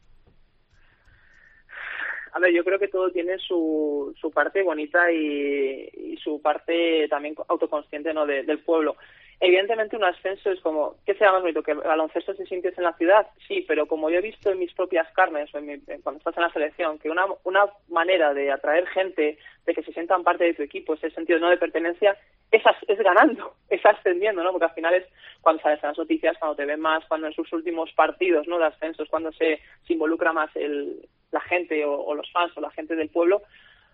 A 2.38 2.40
ver, 2.40 2.52
yo 2.52 2.62
creo 2.62 2.78
que 2.78 2.86
todo 2.86 3.10
tiene 3.10 3.36
su, 3.38 4.14
su 4.20 4.30
parte 4.30 4.62
bonita 4.62 5.10
y, 5.10 6.16
su 6.22 6.40
parte 6.40 7.08
también 7.08 7.34
autoconsciente 7.48 8.14
¿no? 8.14 8.26
del 8.26 8.60
pueblo. 8.60 8.96
Evidentemente 9.40 9.96
un 9.96 10.04
ascenso 10.04 10.52
es 10.52 10.60
como, 10.60 10.94
¿qué 11.04 11.14
sea 11.14 11.32
más 11.32 11.42
bonito? 11.42 11.64
¿Que 11.64 11.72
el 11.72 11.78
baloncesto 11.78 12.34
se 12.34 12.46
sintiese 12.46 12.76
en 12.78 12.84
la 12.84 12.92
ciudad? 12.92 13.26
Sí, 13.48 13.64
pero 13.66 13.86
como 13.86 14.08
yo 14.08 14.18
he 14.18 14.22
visto 14.22 14.52
en 14.52 14.60
mis 14.60 14.72
propias 14.72 15.10
carnes, 15.14 15.50
cuando 15.50 16.18
estás 16.18 16.36
en 16.36 16.42
la 16.44 16.52
selección, 16.52 17.00
que 17.00 17.10
una, 17.10 17.26
una 17.42 17.66
manera 17.88 18.32
de 18.32 18.52
atraer 18.52 18.86
gente, 18.86 19.36
de 19.66 19.74
que 19.74 19.82
se 19.82 19.92
sientan 19.92 20.22
parte 20.22 20.44
de 20.44 20.54
tu 20.54 20.62
equipo, 20.62 20.94
ese 20.94 21.10
sentido 21.10 21.40
no 21.40 21.50
de 21.50 21.56
pertenencia, 21.56 22.16
es, 22.52 22.62
es 22.86 22.98
ganando, 23.00 23.54
es 23.68 23.84
ascendiendo, 23.84 24.44
¿no? 24.44 24.52
Porque 24.52 24.66
al 24.66 24.74
final 24.74 24.94
es 24.94 25.06
cuando 25.40 25.60
sales 25.60 25.82
en 25.82 25.88
las 25.88 25.98
noticias, 25.98 26.38
cuando 26.38 26.54
te 26.54 26.66
ven 26.66 26.78
más, 26.78 27.04
cuando 27.06 27.26
en 27.26 27.32
sus 27.32 27.52
últimos 27.52 27.92
partidos, 27.94 28.46
¿no? 28.46 28.60
De 28.60 28.66
ascensos, 28.66 29.08
cuando 29.08 29.32
se, 29.32 29.60
se 29.88 29.92
involucra 29.92 30.32
más 30.32 30.54
el, 30.54 31.00
la 31.30 31.40
gente 31.40 31.84
o, 31.84 32.14
los 32.14 32.30
fans 32.32 32.56
o 32.56 32.60
la 32.60 32.70
gente 32.70 32.96
del 32.96 33.10
pueblo, 33.10 33.42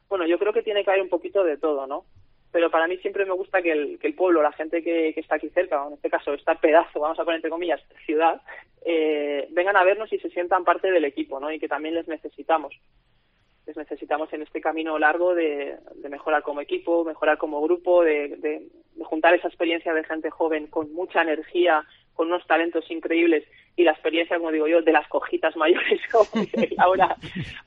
bueno, 0.09 0.27
yo 0.27 0.39
creo 0.39 0.53
que 0.53 0.63
tiene 0.63 0.85
que 0.85 0.91
haber 0.91 1.03
un 1.03 1.09
poquito 1.09 1.45
de 1.45 1.57
todo, 1.57 1.87
¿no? 1.87 2.05
Pero 2.53 2.71
para 2.71 2.87
mí 2.87 2.97
siempre 2.99 3.25
me 3.25 3.33
gusta 3.33 3.63
que 3.63 3.73
el, 3.73 3.99
que 3.99 4.07
el 4.07 4.15
pueblo, 4.15 4.41
la 4.41 4.53
gente 4.53 4.83
que, 4.83 5.13
que 5.13 5.21
está 5.21 5.37
aquí 5.37 5.49
cerca, 5.51 5.85
en 5.87 5.95
este 5.95 6.11
caso 6.11 6.33
este 6.33 6.55
pedazo, 6.57 7.01
vamos 7.01 7.19
a 7.19 7.25
poner 7.25 7.39
entre 7.39 7.51
comillas, 7.51 7.81
ciudad, 8.07 8.41
eh, 8.85 9.49
vengan 9.51 9.77
a 9.77 9.85
vernos 9.85 10.13
y 10.13 10.19
se 10.19 10.31
sientan 10.31 10.65
parte 10.65 10.91
del 10.91 11.05
equipo, 11.05 11.41
¿no? 11.41 11.51
Y 11.51 11.59
que 11.59 11.69
también 11.69 11.95
les 11.95 12.07
necesitamos. 12.07 12.75
Les 13.67 13.77
necesitamos 13.77 14.33
en 14.33 14.43
este 14.43 14.61
camino 14.61 14.99
largo 14.99 15.35
de, 15.35 15.79
de 15.95 16.09
mejorar 16.09 16.43
como 16.43 16.61
equipo, 16.61 17.05
mejorar 17.05 17.39
como 17.39 17.63
grupo, 17.63 18.05
de, 18.05 18.37
de, 18.37 18.69
de 18.95 19.05
juntar 19.05 19.35
esa 19.35 19.49
experiencia 19.49 19.95
de 19.95 20.05
gente 20.05 20.31
joven 20.31 20.67
con 20.69 20.93
mucha 20.93 21.23
energía, 21.23 21.85
con 22.15 22.29
unos 22.29 22.47
talentos 22.47 22.91
increíbles 22.91 23.45
y 23.77 23.83
la 23.83 23.93
experiencia, 23.93 24.37
como 24.37 24.53
digo 24.53 24.69
yo, 24.69 24.83
de 24.83 24.93
las 24.93 25.07
cojitas 25.09 25.57
mayores 25.57 26.01
como 26.13 26.27
ahora, 26.79 27.17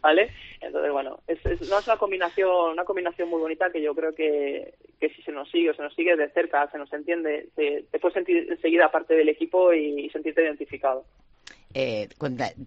¿vale? 0.02 0.32
Entonces, 0.62 0.92
bueno, 0.92 1.20
es, 1.28 1.44
no 1.70 1.80
es 1.80 1.88
una 1.88 1.98
combinación, 1.98 2.72
una 2.72 2.86
combinación 2.86 3.30
muy 3.30 3.40
bonita 3.40 3.70
que 3.72 3.82
yo 3.82 3.94
creo 3.94 4.16
que, 4.16 4.74
que 5.00 5.10
si 5.10 5.22
se 5.22 5.32
nos 5.32 5.50
sigue 5.50 5.72
o 5.72 5.74
se 5.74 5.84
nos 5.84 5.94
sigue 5.94 6.16
de 6.16 6.30
cerca, 6.30 6.70
se 6.72 6.78
nos 6.78 6.92
entiende, 6.94 7.50
te, 7.56 7.86
puedes 8.00 8.14
sentir 8.14 8.48
enseguida 8.50 8.90
parte 8.90 9.16
del 9.16 9.30
equipo 9.30 9.74
y, 9.74 10.10
sentirte 10.10 10.44
identificado. 10.44 11.06
Eh, 11.74 12.08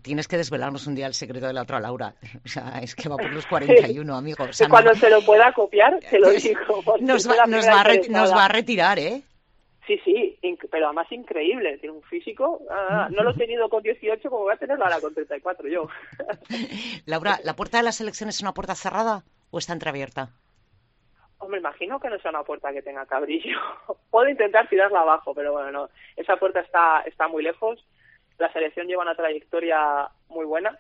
tienes 0.02 0.28
que 0.28 0.36
desvelarnos 0.36 0.86
un 0.86 0.94
día 0.94 1.06
el 1.06 1.14
secreto 1.14 1.46
de 1.46 1.54
la 1.54 1.62
otra 1.62 1.80
Laura. 1.80 2.14
O 2.44 2.48
sea, 2.48 2.80
es 2.82 2.94
que 2.94 3.08
va 3.08 3.16
por 3.16 3.32
los 3.32 3.46
41, 3.48 4.14
amigo. 4.14 4.44
O 4.44 4.68
Cuando 4.68 4.94
se 4.94 5.08
lo 5.08 5.22
pueda 5.22 5.52
copiar, 5.52 5.98
te 5.98 6.18
lo 6.18 6.30
digo. 6.30 6.84
Nos 7.00 7.28
va, 7.28 7.46
nos, 7.46 7.66
va 7.66 7.84
nos 8.08 8.32
va 8.32 8.44
a 8.44 8.48
retirar, 8.48 8.98
¿eh? 8.98 9.22
Sí, 9.90 10.00
sí, 10.04 10.58
pero 10.70 10.86
además 10.86 11.10
increíble. 11.10 11.78
Tiene 11.78 11.96
un 11.96 12.02
físico. 12.02 12.60
Ah, 12.70 13.08
no 13.10 13.24
lo 13.24 13.30
he 13.30 13.34
tenido 13.34 13.68
con 13.68 13.82
18 13.82 14.30
como 14.30 14.44
voy 14.44 14.54
a 14.54 14.56
tenerlo 14.56 14.84
ahora 14.84 15.00
con 15.00 15.12
34 15.12 15.68
yo. 15.68 15.88
Laura, 17.06 17.38
¿la 17.42 17.56
puerta 17.56 17.78
de 17.78 17.82
la 17.82 17.90
selección 17.90 18.28
es 18.28 18.40
una 18.40 18.54
puerta 18.54 18.76
cerrada 18.76 19.24
o 19.50 19.58
está 19.58 19.72
entreabierta? 19.72 20.28
Hombre, 21.38 21.58
imagino 21.58 21.98
que 21.98 22.08
no 22.08 22.20
sea 22.20 22.30
una 22.30 22.44
puerta 22.44 22.72
que 22.72 22.82
tenga 22.82 23.04
cabrillo. 23.06 23.58
Puedo 24.10 24.28
intentar 24.28 24.68
tirarla 24.68 25.00
abajo, 25.00 25.34
pero 25.34 25.52
bueno, 25.52 25.72
no. 25.72 25.88
Esa 26.14 26.36
puerta 26.36 26.60
está, 26.60 27.00
está 27.00 27.26
muy 27.26 27.42
lejos. 27.42 27.84
La 28.38 28.52
selección 28.52 28.86
lleva 28.86 29.02
una 29.02 29.16
trayectoria 29.16 30.08
muy 30.28 30.44
buena 30.44 30.78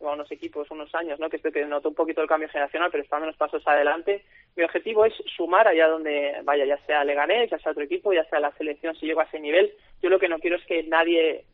unos 0.00 0.30
equipos, 0.30 0.70
unos 0.70 0.94
años, 0.94 1.18
¿no? 1.18 1.28
que 1.28 1.36
estoy 1.36 1.52
que 1.52 1.64
noto 1.64 1.88
un 1.88 1.94
poquito 1.94 2.20
el 2.22 2.28
cambio 2.28 2.48
generacional, 2.48 2.90
pero 2.90 3.02
están 3.02 3.22
unos 3.22 3.36
pasos 3.36 3.66
adelante. 3.66 4.24
Mi 4.54 4.64
objetivo 4.64 5.04
es 5.04 5.14
sumar 5.36 5.66
allá 5.66 5.88
donde 5.88 6.40
vaya, 6.44 6.64
ya 6.64 6.78
sea 6.86 7.04
Leganés, 7.04 7.50
ya 7.50 7.58
sea 7.58 7.72
otro 7.72 7.84
equipo, 7.84 8.12
ya 8.12 8.24
sea 8.24 8.40
la 8.40 8.52
selección, 8.52 8.94
si 8.96 9.06
llego 9.06 9.20
a 9.20 9.24
ese 9.24 9.40
nivel. 9.40 9.72
Yo 10.02 10.10
lo 10.10 10.18
que 10.18 10.28
no 10.28 10.38
quiero 10.38 10.56
es 10.56 10.64
que 10.64 10.82
nadie 10.84 11.44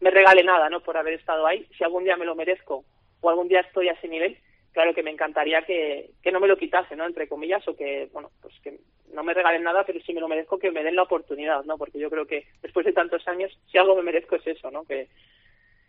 me 0.00 0.10
regale 0.10 0.44
nada, 0.44 0.68
¿no? 0.68 0.80
Por 0.80 0.96
haber 0.96 1.14
estado 1.14 1.46
ahí. 1.46 1.66
Si 1.76 1.84
algún 1.84 2.04
día 2.04 2.16
me 2.16 2.26
lo 2.26 2.34
merezco 2.34 2.84
o 3.20 3.30
algún 3.30 3.48
día 3.48 3.60
estoy 3.60 3.88
a 3.88 3.92
ese 3.92 4.08
nivel, 4.08 4.36
claro 4.72 4.94
que 4.94 5.02
me 5.02 5.10
encantaría 5.10 5.62
que, 5.62 6.10
que 6.22 6.30
no 6.30 6.40
me 6.40 6.46
lo 6.46 6.56
quitase, 6.56 6.94
¿no? 6.94 7.06
Entre 7.06 7.26
comillas, 7.26 7.66
o 7.66 7.76
que, 7.76 8.08
bueno, 8.12 8.30
pues 8.40 8.54
que 8.62 8.78
no 9.12 9.24
me 9.24 9.34
regalen 9.34 9.62
nada, 9.62 9.84
pero 9.84 10.00
si 10.00 10.12
me 10.12 10.20
lo 10.20 10.28
merezco, 10.28 10.58
que 10.58 10.70
me 10.70 10.84
den 10.84 10.94
la 10.94 11.02
oportunidad, 11.02 11.64
¿no? 11.64 11.78
Porque 11.78 11.98
yo 11.98 12.10
creo 12.10 12.26
que 12.26 12.46
después 12.62 12.86
de 12.86 12.92
tantos 12.92 13.26
años, 13.26 13.58
si 13.70 13.78
algo 13.78 13.96
me 13.96 14.02
merezco 14.02 14.36
es 14.36 14.46
eso, 14.46 14.70
¿no? 14.70 14.84
Que, 14.84 15.08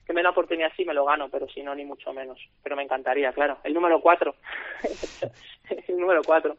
que 0.09 0.13
me 0.15 0.23
da 0.23 0.31
oportunidad 0.31 0.71
sí 0.75 0.83
me 0.85 0.95
lo 0.95 1.05
gano, 1.05 1.29
pero 1.29 1.47
si 1.47 1.61
no, 1.61 1.75
ni 1.75 1.85
mucho 1.85 2.11
menos. 2.11 2.39
Pero 2.63 2.75
me 2.75 2.81
encantaría, 2.81 3.31
claro. 3.31 3.59
El 3.63 3.75
número 3.75 4.01
cuatro. 4.01 4.33
el 5.87 5.99
número 5.99 6.23
cuatro. 6.25 6.57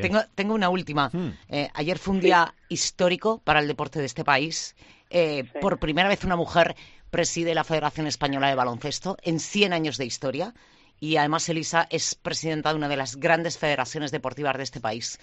Tengo, 0.00 0.20
tengo 0.34 0.54
una 0.54 0.70
última. 0.70 1.10
Hmm. 1.12 1.34
Eh, 1.50 1.68
ayer 1.74 1.98
fue 1.98 2.14
un 2.14 2.20
día 2.20 2.54
histórico 2.70 3.42
para 3.44 3.60
el 3.60 3.68
deporte 3.68 3.98
de 3.98 4.06
este 4.06 4.24
país. 4.24 4.74
Eh, 5.10 5.44
por 5.60 5.78
primera 5.78 6.08
vez 6.08 6.24
una 6.24 6.36
mujer 6.36 6.74
preside 7.10 7.54
la 7.54 7.64
Federación 7.64 8.06
Española 8.06 8.48
de 8.48 8.54
Baloncesto 8.54 9.18
en 9.20 9.40
100 9.40 9.74
años 9.74 9.98
de 9.98 10.06
historia 10.06 10.54
y 11.00 11.16
además 11.16 11.50
Elisa 11.50 11.86
es 11.90 12.14
presidenta 12.14 12.70
de 12.70 12.76
una 12.76 12.88
de 12.88 12.96
las 12.96 13.16
grandes 13.16 13.58
federaciones 13.58 14.10
deportivas 14.10 14.56
de 14.56 14.62
este 14.62 14.80
país. 14.80 15.20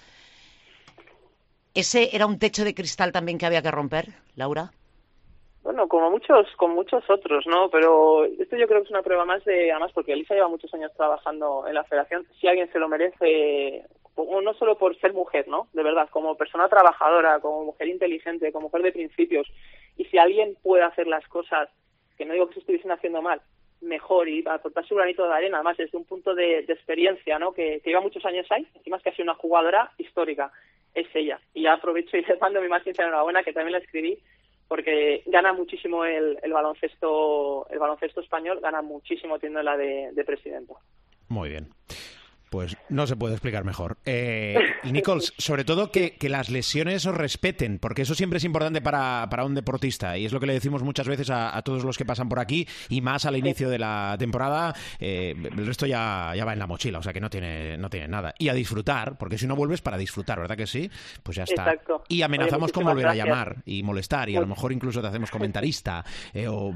¿Ese 1.74 2.14
era 2.14 2.26
un 2.26 2.38
techo 2.38 2.64
de 2.64 2.76
cristal 2.76 3.10
también 3.10 3.36
que 3.36 3.46
había 3.46 3.62
que 3.62 3.72
romper, 3.72 4.14
Laura? 4.36 4.70
Bueno, 5.68 5.86
como 5.86 6.10
muchos, 6.10 6.46
con 6.56 6.70
muchos 6.70 7.04
otros, 7.10 7.46
¿no? 7.46 7.68
Pero 7.68 8.24
esto 8.24 8.56
yo 8.56 8.66
creo 8.66 8.80
que 8.80 8.84
es 8.86 8.90
una 8.90 9.02
prueba 9.02 9.26
más 9.26 9.44
de, 9.44 9.70
además, 9.70 9.92
porque 9.92 10.14
Elisa 10.14 10.32
lleva 10.32 10.48
muchos 10.48 10.72
años 10.72 10.90
trabajando 10.96 11.66
en 11.68 11.74
la 11.74 11.84
federación, 11.84 12.26
si 12.40 12.48
alguien 12.48 12.72
se 12.72 12.78
lo 12.78 12.88
merece, 12.88 13.84
no 14.16 14.54
solo 14.54 14.78
por 14.78 14.98
ser 14.98 15.12
mujer, 15.12 15.46
¿no? 15.46 15.68
De 15.74 15.82
verdad, 15.82 16.08
como 16.08 16.38
persona 16.38 16.70
trabajadora, 16.70 17.40
como 17.40 17.66
mujer 17.66 17.88
inteligente, 17.88 18.50
como 18.50 18.68
mujer 18.68 18.80
de 18.80 18.92
principios, 18.92 19.46
y 19.98 20.06
si 20.06 20.16
alguien 20.16 20.56
puede 20.62 20.84
hacer 20.84 21.06
las 21.06 21.28
cosas, 21.28 21.68
que 22.16 22.24
no 22.24 22.32
digo 22.32 22.48
que 22.48 22.54
se 22.54 22.60
estuviesen 22.60 22.90
haciendo 22.90 23.20
mal, 23.20 23.42
mejor 23.82 24.26
y 24.26 24.42
aportar 24.48 24.86
su 24.86 24.94
granito 24.94 25.28
de 25.28 25.34
arena, 25.34 25.58
además 25.58 25.76
desde 25.76 25.98
un 25.98 26.06
punto 26.06 26.34
de, 26.34 26.60
experiencia, 26.60 27.38
¿no? 27.38 27.52
Que, 27.52 27.82
lleva 27.84 28.00
muchos 28.00 28.24
años 28.24 28.46
ahí, 28.48 28.66
encima 28.74 28.96
es 28.96 29.02
que 29.02 29.10
ha 29.10 29.14
sido 29.14 29.24
una 29.24 29.34
jugadora 29.34 29.92
histórica, 29.98 30.50
es 30.94 31.08
ella. 31.12 31.38
Y 31.52 31.64
ya 31.64 31.74
aprovecho 31.74 32.16
y 32.16 32.22
le 32.26 32.38
mando 32.38 32.62
mi 32.62 32.68
más 32.68 32.84
sincera 32.84 33.08
enhorabuena, 33.08 33.42
que 33.42 33.52
también 33.52 33.72
la 33.72 33.84
escribí, 33.84 34.18
porque 34.68 35.22
gana 35.26 35.52
muchísimo 35.52 36.04
el, 36.04 36.38
baloncesto 36.52 37.66
el 37.70 37.78
baloncesto 37.78 38.20
español, 38.20 38.60
gana 38.60 38.82
muchísimo 38.82 39.38
la 39.62 39.76
de, 39.76 40.10
de 40.12 40.24
presidenta. 40.24 40.74
Muy 41.28 41.48
bien. 41.50 41.68
Pues 42.50 42.76
no 42.88 43.06
se 43.06 43.16
puede 43.16 43.34
explicar 43.34 43.64
mejor. 43.64 43.98
Eh, 44.04 44.56
Nichols, 44.84 45.34
sobre 45.36 45.64
todo 45.64 45.90
que, 45.90 46.16
las 46.28 46.50
lesiones 46.50 47.06
os 47.06 47.14
respeten, 47.14 47.78
porque 47.78 48.02
eso 48.02 48.14
siempre 48.14 48.36
es 48.36 48.44
importante 48.44 48.82
para, 48.82 49.26
para 49.30 49.44
un 49.44 49.54
deportista 49.54 50.18
y 50.18 50.26
es 50.26 50.32
lo 50.32 50.40
que 50.40 50.46
le 50.46 50.52
decimos 50.52 50.82
muchas 50.82 51.08
veces 51.08 51.30
a, 51.30 51.60
todos 51.62 51.84
los 51.84 51.96
que 51.96 52.04
pasan 52.04 52.28
por 52.28 52.38
aquí 52.38 52.68
y 52.88 53.00
más 53.00 53.24
al 53.24 53.36
inicio 53.36 53.70
de 53.70 53.78
la 53.78 54.16
temporada. 54.18 54.74
Eh, 55.00 55.34
el 55.36 55.66
resto 55.66 55.86
ya, 55.86 56.32
ya 56.36 56.44
va 56.44 56.52
en 56.52 56.58
la 56.58 56.66
mochila, 56.66 56.98
o 56.98 57.02
sea 57.02 57.12
que 57.12 57.20
no 57.20 57.30
tiene, 57.30 57.78
no 57.78 57.88
tiene 57.88 58.08
nada. 58.08 58.34
Y 58.38 58.48
a 58.48 58.54
disfrutar, 58.54 59.16
porque 59.16 59.38
si 59.38 59.46
no 59.46 59.56
vuelves 59.56 59.80
para 59.80 59.96
disfrutar, 59.96 60.38
¿verdad 60.38 60.56
que 60.56 60.66
sí? 60.66 60.90
Pues 61.22 61.36
ya 61.36 61.44
está. 61.44 61.74
Y 62.08 62.22
amenazamos 62.22 62.72
con 62.72 62.84
volver 62.84 63.08
a 63.08 63.14
llamar 63.14 63.56
y 63.64 63.82
molestar 63.82 64.28
y 64.28 64.36
a 64.36 64.40
lo 64.40 64.46
mejor 64.46 64.72
incluso 64.72 65.00
te 65.00 65.08
hacemos 65.08 65.30
comentarista. 65.30 66.04
Eh, 66.32 66.46
o 66.48 66.72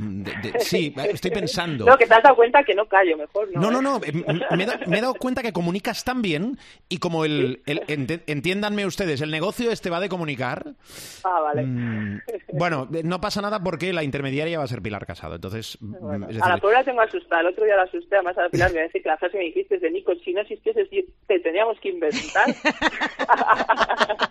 sí, 0.61 0.95
estoy 1.13 1.31
pensando. 1.31 1.87
No, 1.87 1.97
que 1.97 2.07
te 2.07 2.15
has 2.15 2.23
dado 2.23 2.37
cuenta 2.37 2.63
que 2.63 2.75
no 2.75 2.87
callo, 2.87 3.17
mejor 3.17 3.49
no. 3.53 3.61
No, 3.61 3.83
no, 3.83 4.01
¿eh? 4.03 4.13
no. 4.13 4.57
Me, 4.57 4.67
me 4.87 4.99
he 4.99 5.01
dado 5.01 5.15
cuenta 5.15 5.43
que 5.43 5.53
comunicas 5.63 6.03
tan 6.03 6.23
bien 6.23 6.59
y 6.89 6.99
como 6.99 7.25
el, 7.25 7.63
entiéndanme 7.67 8.85
ustedes, 8.85 9.21
el 9.21 9.31
negocio 9.31 9.71
este 9.71 9.91
va 9.91 10.01
de 10.01 10.09
comunicar. 10.09 10.75
Ah, 11.23 11.41
vale. 11.41 11.63
Mm, 11.63 12.21
bueno, 12.55 12.89
no 13.05 13.21
pasa 13.21 13.41
nada 13.41 13.63
porque 13.63 13.93
la 13.93 14.03
intermediaria 14.03 14.59
va 14.59 14.65
a 14.65 14.67
ser 14.67 14.83
Pilar 14.83 15.07
Casado. 15.07 15.37
Entonces, 15.37 15.79
mm, 15.81 16.43
a 16.43 16.49
la 16.49 16.59
pobre 16.59 16.79
la 16.79 16.85
tengo 16.85 17.01
asustada. 17.01 17.43
El 17.43 17.47
otro 17.49 17.65
día 17.65 17.77
la 17.77 17.85
asusté, 17.85 18.17
además 18.17 18.37
a 18.39 18.43
la 18.43 18.49
Pilar 18.49 18.71
me 18.71 18.75
voy 18.75 18.81
a 18.81 18.87
decir 18.87 19.03
que 19.03 19.09
la 19.09 19.17
frase 19.19 19.33
que 19.33 19.39
me 19.39 19.45
dijiste 19.45 19.79
de 19.79 19.91
Nico, 19.93 20.13
si 20.17 20.33
no 20.33 20.41
existiese, 20.41 20.85
te 21.29 21.39
teníamos 21.39 21.79
que 21.79 21.91
inventar. 21.91 22.49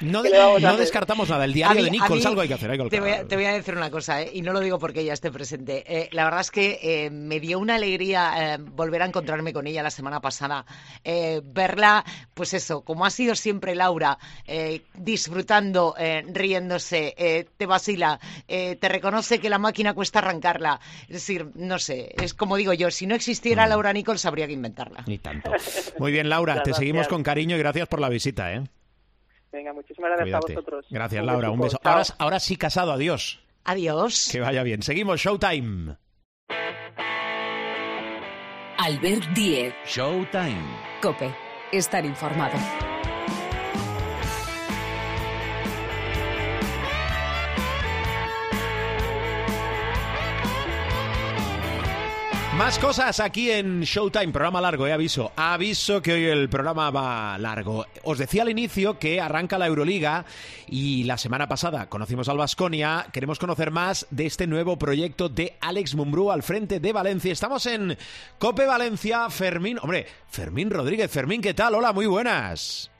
no, 0.00 0.76
descartamos 0.76 1.28
nada. 1.28 1.44
El 1.44 1.52
diario 1.52 1.84
de 1.84 1.90
Nichols, 1.90 2.24
algo 2.26 2.40
hay 2.40 2.48
que 2.48 2.54
hacer. 2.54 2.70
te, 2.88 3.00
voy 3.00 3.44
a, 3.44 3.52
decir 3.52 3.76
una 3.76 3.90
cosa, 3.90 4.22
¿eh? 4.22 4.30
y 4.32 4.42
no 4.42 4.52
lo 4.52 4.60
digo 4.60 4.78
porque 4.78 5.00
ella 5.00 5.12
esté 5.12 5.30
presente. 5.30 5.84
Eh, 5.86 6.08
la 6.12 6.24
verdad 6.24 6.40
es 6.40 6.50
que 6.50 6.78
eh, 6.82 7.10
me 7.10 7.40
dio 7.40 7.58
una 7.58 7.76
alegría 7.76 8.58
volver 8.60 9.02
a 9.02 9.06
encontrarme 9.06 9.52
con 9.52 9.66
ella 9.66 9.82
la 9.82 9.90
semana 9.90 10.20
pasada. 10.20 10.64
verla, 11.44 12.04
pues 12.34 12.54
eso, 12.54 12.82
como 12.82 13.04
ha 13.04 13.10
sido 13.10 13.34
siempre 13.34 13.74
Laura, 13.74 14.18
disfrutando, 14.94 15.94
riéndose, 16.28 17.46
te 17.56 17.66
vacila, 17.66 18.18
te 18.46 18.88
reconoce 18.88 19.38
que 19.38 19.50
la 19.50 19.58
máquina 19.58 19.94
cuesta 19.94 20.20
arrancarla. 20.20 20.80
Es 21.02 21.14
decir, 21.14 21.50
no 21.54 21.78
sé, 21.78 22.14
es 22.20 22.34
como 22.34 22.56
digo 22.56 22.72
yo, 22.72 22.90
si 22.90 23.06
no 23.06 23.14
existiera 23.14 23.66
mm. 23.66 23.68
Laura 23.68 23.92
Nichols, 23.92 24.24
habría 24.24 24.46
que 24.46 24.52
inventarla. 24.52 25.04
Ni 25.06 25.18
tanto. 25.18 25.52
Muy 25.98 26.12
bien, 26.12 26.28
Laura, 26.28 26.62
te 26.62 26.74
seguimos 26.74 27.08
con 27.08 27.22
cariño 27.22 27.56
y 27.56 27.58
gracias 27.58 27.88
por 27.88 28.00
la 28.00 28.08
visita. 28.08 28.52
¿eh? 28.52 28.64
Venga, 29.52 29.72
muchísimas 29.72 30.10
gracias 30.16 30.34
a 30.34 30.40
vosotros. 30.40 30.86
Gracias, 30.90 31.24
Laura. 31.24 31.50
Un 31.50 31.60
beso. 31.60 31.78
Ahora, 31.82 32.04
ahora 32.18 32.40
sí, 32.40 32.56
casado. 32.56 32.92
Adiós. 32.92 33.40
Adiós. 33.64 34.28
Que 34.30 34.40
vaya 34.40 34.62
bien. 34.62 34.82
Seguimos. 34.82 35.20
Showtime. 35.20 35.96
Albert 38.78 39.24
Diez. 39.34 39.74
Showtime. 39.86 40.64
Cope. 41.02 41.34
Estar 41.72 42.04
informado. 42.04 42.56
Más 52.60 52.78
cosas 52.78 53.20
aquí 53.20 53.50
en 53.50 53.80
Showtime, 53.80 54.34
programa 54.34 54.60
largo, 54.60 54.86
eh, 54.86 54.92
aviso. 54.92 55.32
Aviso 55.34 56.02
que 56.02 56.12
hoy 56.12 56.24
el 56.26 56.50
programa 56.50 56.90
va 56.90 57.38
largo. 57.38 57.86
Os 58.02 58.18
decía 58.18 58.42
al 58.42 58.50
inicio 58.50 58.98
que 58.98 59.18
arranca 59.18 59.56
la 59.56 59.66
Euroliga 59.66 60.26
y 60.68 61.04
la 61.04 61.16
semana 61.16 61.48
pasada 61.48 61.88
conocimos 61.88 62.28
al 62.28 62.36
Vasconia. 62.36 63.06
Queremos 63.14 63.38
conocer 63.38 63.70
más 63.70 64.06
de 64.10 64.26
este 64.26 64.46
nuevo 64.46 64.78
proyecto 64.78 65.30
de 65.30 65.56
Alex 65.62 65.94
Mumbrú 65.94 66.30
al 66.30 66.42
frente 66.42 66.80
de 66.80 66.92
Valencia. 66.92 67.32
Estamos 67.32 67.64
en 67.64 67.96
Cope 68.38 68.66
Valencia, 68.66 69.30
Fermín. 69.30 69.78
Hombre, 69.80 70.06
Fermín 70.28 70.68
Rodríguez. 70.68 71.10
Fermín, 71.10 71.40
¿qué 71.40 71.54
tal? 71.54 71.74
Hola, 71.76 71.94
muy 71.94 72.04
buenas. 72.04 72.90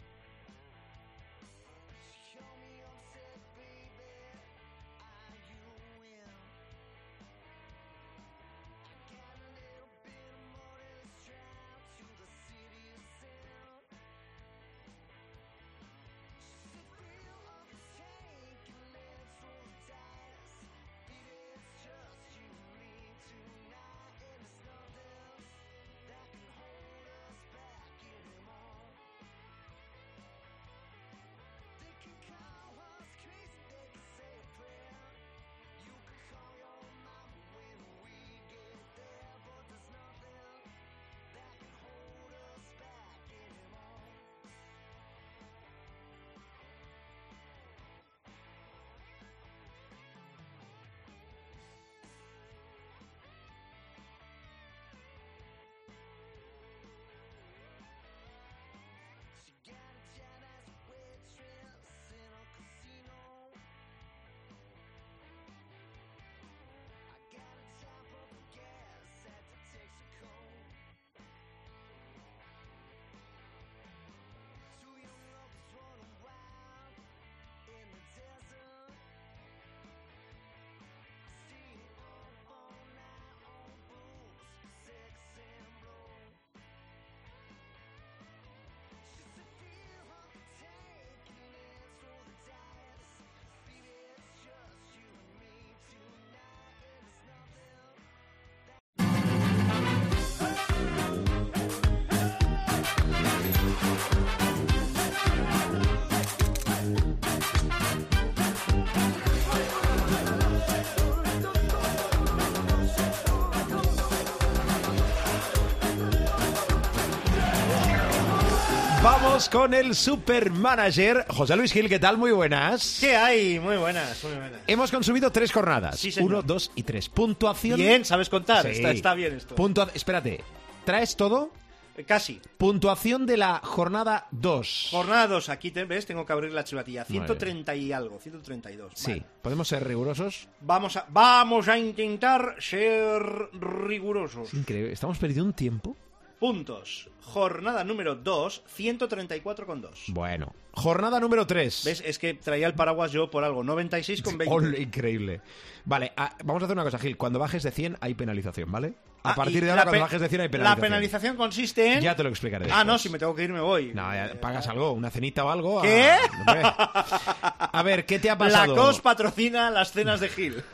Vamos 119.41 119.49
con 119.49 119.72
el 119.72 119.95
supermanager 119.95 121.24
José 121.30 121.57
Luis 121.57 121.72
Gil, 121.72 121.88
¿qué 121.88 121.99
tal? 121.99 122.18
Muy 122.18 122.30
buenas. 122.30 122.99
¿Qué 123.01 123.16
hay? 123.16 123.59
Muy 123.59 123.78
buenas, 123.78 124.22
muy 124.22 124.34
buenas. 124.34 124.61
Hemos 124.66 124.91
consumido 124.91 125.32
tres 125.32 125.51
jornadas. 125.51 125.99
Sí, 125.99 126.12
señor. 126.12 126.28
Uno, 126.30 126.43
dos 126.43 126.70
y 126.74 126.82
tres. 126.82 127.09
Puntuación. 127.09 127.78
Bien, 127.80 128.05
sabes 128.05 128.28
contar. 128.28 128.66
Sí. 128.66 128.72
Está, 128.72 128.91
está 128.91 129.14
bien 129.14 129.36
esto. 129.36 129.55
Puntua- 129.55 129.88
Espérate. 129.95 130.45
¿Traes 130.84 131.16
todo? 131.16 131.53
Eh, 131.97 132.05
Casi. 132.05 132.38
Puntuación 132.59 133.24
de 133.24 133.38
la 133.38 133.62
jornada 133.64 134.26
2. 134.30 134.88
Jornada 134.91 135.26
2, 135.28 135.49
aquí 135.49 135.70
te 135.70 135.84
ves, 135.86 136.05
tengo 136.05 136.26
que 136.26 136.34
abrir 136.34 136.53
la 136.53 136.62
bien. 136.62 137.07
130 137.07 137.74
y 137.76 137.93
algo, 137.93 138.18
132. 138.20 138.93
Sí. 138.95 139.12
Vale. 139.12 139.24
¿Podemos 139.41 139.68
ser 139.68 139.88
rigurosos? 139.88 140.49
Vamos 140.61 140.99
a, 140.99 141.07
vamos 141.09 141.66
a 141.68 141.78
intentar 141.78 142.57
ser 142.59 143.22
rigurosos. 143.59 144.53
Increíble. 144.53 144.93
Estamos 144.93 145.16
perdiendo 145.16 145.47
un 145.47 145.55
tiempo. 145.55 145.97
Puntos. 146.41 147.09
Jornada 147.22 147.84
número 147.84 148.16
2, 148.16 148.62
134,2. 148.76 149.91
Bueno. 150.09 150.53
Jornada 150.72 151.20
número 151.20 151.47
3. 151.47 151.82
¿Ves? 151.84 152.03
Es 152.05 152.18
que 152.18 152.32
traía 152.34 152.66
el 152.66 152.74
paraguas 152.74 153.12
yo 153.12 153.30
por 153.30 153.45
algo. 153.45 153.62
96,20. 153.62 154.47
Ole, 154.49 154.80
increíble. 154.80 155.43
Vale, 155.84 156.12
ah, 156.16 156.34
vamos 156.43 156.62
a 156.62 156.64
hacer 156.64 156.76
una 156.76 156.84
cosa, 156.84 156.99
Gil. 156.99 157.16
Cuando 157.18 157.38
bajes 157.38 157.62
de 157.62 157.70
100 157.70 157.99
hay 158.01 158.14
penalización, 158.14 158.72
¿vale? 158.72 158.95
A 159.22 159.32
Ah, 159.32 159.34
partir 159.34 159.62
de 159.62 159.68
ahora, 159.70 159.84
la 159.84 159.91
cuando 159.91 160.05
bajes 160.07 160.20
de 160.22 160.28
100 160.30 160.41
hay 160.41 160.47
La 160.47 160.51
penalización. 160.51 160.80
penalización 160.80 161.36
consiste 161.36 161.93
en... 161.93 162.01
Ya 162.01 162.16
te 162.16 162.22
lo 162.22 162.30
explicaré. 162.30 162.66
Ah, 162.72 162.84
no, 162.84 162.93
después. 162.95 163.03
si 163.03 163.09
me 163.11 163.18
tengo 163.18 163.34
que 163.34 163.45
ir 163.45 163.53
me 163.53 163.61
voy. 163.61 163.93
No, 163.95 164.11
ya 164.14 164.32
pagas 164.41 164.66
algo, 164.66 164.93
una 164.93 165.11
cenita 165.11 165.45
o 165.45 165.51
algo. 165.51 165.80
a- 165.80 165.82
¿Qué? 165.82 166.16
Hombre. 166.38 166.62
A 166.64 167.82
ver, 167.84 168.07
¿qué 168.07 168.18
te 168.18 168.30
ha 168.30 168.38
pasado? 168.38 168.74
La 168.74 168.80
COS 168.82 169.01
patrocina 169.03 169.70
las 169.70 169.93
cenas 169.93 170.20
de 170.20 170.30
Gil. 170.30 170.64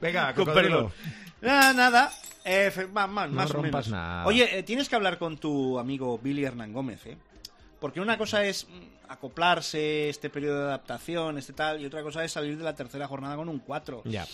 Venga, 0.00 0.32
Con 0.34 0.44
perdón. 0.46 0.92
Nada, 1.40 1.72
nada. 1.72 2.12
Eh, 2.44 2.70
ma- 2.92 3.06
ma- 3.06 3.26
No 3.26 3.32
más 3.34 3.50
o 3.54 3.60
menos. 3.62 3.88
nada. 3.88 4.26
Oye, 4.26 4.58
eh, 4.58 4.62
tienes 4.62 4.88
que 4.88 4.96
hablar 4.96 5.18
con 5.18 5.36
tu 5.38 5.78
amigo 5.78 6.18
Billy 6.18 6.44
Hernán 6.44 6.72
Gómez, 6.72 7.04
¿eh? 7.06 7.16
Porque 7.80 8.00
una 8.00 8.16
cosa 8.16 8.44
es 8.44 8.66
mm, 8.68 9.10
acoplarse, 9.10 10.08
este 10.08 10.30
periodo 10.30 10.60
de 10.60 10.64
adaptación, 10.68 11.38
este 11.38 11.52
tal, 11.52 11.80
y 11.80 11.86
otra 11.86 12.02
cosa 12.02 12.24
es 12.24 12.32
salir 12.32 12.56
de 12.56 12.64
la 12.64 12.74
tercera 12.74 13.06
jornada 13.08 13.36
con 13.36 13.48
un 13.48 13.58
4. 13.58 14.02
Ya. 14.04 14.26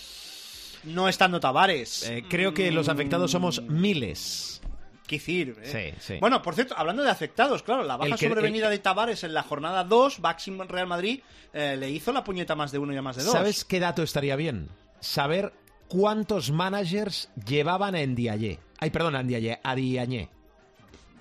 No 0.85 1.09
estando 1.09 1.41
Tavares. 1.41 2.09
Eh, 2.09 2.25
creo 2.29 2.53
que 2.55 2.71
los 2.71 2.89
afectados 2.89 3.31
somos 3.31 3.63
miles. 3.63 4.61
¿Qué 5.07 5.17
decir? 5.17 5.57
eh? 5.63 5.95
Sí, 6.01 6.01
sí. 6.15 6.19
Bueno, 6.21 6.41
por 6.43 6.55
cierto, 6.55 6.75
hablando 6.77 7.03
de 7.03 7.11
afectados, 7.11 7.63
claro, 7.63 7.83
la 7.83 7.97
baja 7.97 8.17
que- 8.17 8.29
sobrevenida 8.29 8.67
el- 8.67 8.73
de 8.73 8.79
Tavares 8.79 9.25
en 9.25 9.35
la 9.35 9.43
jornada 9.43 9.85
2, 9.85 10.21
Baxi 10.21 10.51
Real 10.69 10.87
Madrid, 10.87 11.21
eh, 11.53 11.77
le 11.79 11.91
hizo 11.91 12.13
la 12.13 12.25
puñeta 12.25 12.55
más 12.55 12.73
de 12.73 12.79
uno 12.79 12.93
y 12.95 12.97
a 12.97 13.03
más 13.03 13.17
de 13.17 13.23
dos. 13.25 13.33
¿Sabes 13.33 13.65
qué 13.65 13.79
dato 13.81 14.03
estaría 14.03 14.37
bien? 14.37 14.69
Saber 15.01 15.53
cuántos 15.93 16.51
managers 16.51 17.29
llevaban 17.47 17.95
en 17.95 18.15
Diaye. 18.15 18.59
Ay, 18.81 18.89
perdón, 18.91 19.15
en 19.17 19.29
Diaye, 19.29 19.61
a 19.63 19.75
Diañé. 19.75 20.31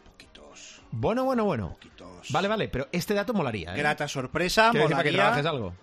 Poquitos, 0.06 0.82
Bueno, 0.92 1.26
bueno, 1.26 1.44
bueno. 1.44 1.70
poquitos. 1.74 2.32
Vale, 2.32 2.48
vale, 2.48 2.70
pero 2.70 2.88
este 2.94 3.14
dato 3.14 3.34
molaría. 3.34 3.74
¿eh? 3.76 3.78
Grata 3.78 4.08
sorpresa, 4.08 4.70
Quiero 4.72 4.86
decir 4.86 4.96
para 4.96 5.04
que 5.04 5.12
molaría. 5.12 5.22
trabajes 5.24 5.46
algo. 5.46 5.74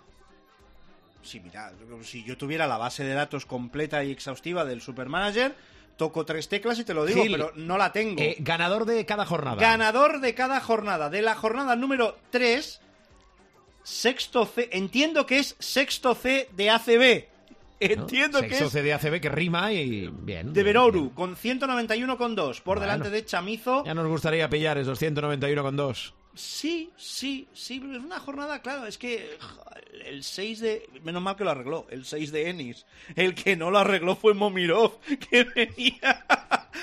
Sí, 1.22 1.40
mira, 1.40 1.70
si 2.02 2.24
yo 2.24 2.38
tuviera 2.38 2.66
la 2.66 2.78
base 2.78 3.04
de 3.04 3.12
datos 3.12 3.44
completa 3.44 4.02
y 4.02 4.10
exhaustiva 4.10 4.64
del 4.64 4.80
Supermanager, 4.80 5.54
toco 5.98 6.24
tres 6.24 6.48
teclas 6.48 6.78
y 6.78 6.84
te 6.84 6.94
lo 6.94 7.04
digo, 7.04 7.22
Gil, 7.22 7.32
pero 7.32 7.52
no 7.56 7.76
la 7.76 7.92
tengo. 7.92 8.22
Eh, 8.22 8.36
ganador 8.38 8.86
de 8.86 9.04
cada 9.04 9.26
jornada. 9.26 9.60
Ganador 9.60 10.20
de 10.20 10.34
cada 10.34 10.60
jornada. 10.60 11.10
De 11.10 11.20
la 11.20 11.34
jornada 11.34 11.76
número 11.76 12.16
3, 12.30 12.80
sexto 13.82 14.46
C. 14.46 14.70
Entiendo 14.72 15.26
que 15.26 15.38
es 15.40 15.56
sexto 15.58 16.14
C 16.14 16.48
de 16.52 16.70
ACB. 16.70 17.28
¿No? 17.80 17.86
Entiendo 18.02 18.40
que 18.42 18.50
Sexto 18.54 18.78
es 18.78 18.84
CDACB 18.84 19.20
que 19.20 19.28
rima 19.28 19.72
y 19.72 20.08
bien. 20.08 20.52
de 20.52 20.62
bien. 20.62 21.10
con 21.10 21.36
191,2. 21.36 22.60
Por 22.62 22.78
Bueno. 22.78 22.80
delante 22.80 23.10
de 23.10 23.24
Chamizo. 23.24 23.84
Ya 23.84 23.94
nos 23.94 24.06
gustaría 24.08 24.48
pillar 24.50 24.78
esos 24.78 25.00
191,2. 25.00 26.12
Sí, 26.34 26.90
sí, 26.96 27.48
sí, 27.52 27.80
pero 27.80 27.96
es 27.98 28.04
una 28.04 28.20
jornada, 28.20 28.62
claro, 28.62 28.86
es 28.86 28.96
que 28.96 29.36
el 30.06 30.22
6 30.22 30.60
de... 30.60 30.88
Menos 31.02 31.20
mal 31.20 31.34
que 31.34 31.42
lo 31.42 31.50
arregló, 31.50 31.86
el 31.90 32.04
6 32.04 32.30
de 32.30 32.48
Ennis. 32.50 32.86
El 33.16 33.34
que 33.34 33.56
no 33.56 33.72
lo 33.72 33.78
arregló 33.78 34.14
fue 34.14 34.34
Momirov, 34.34 35.00
que 35.30 35.42
venía... 35.44 36.24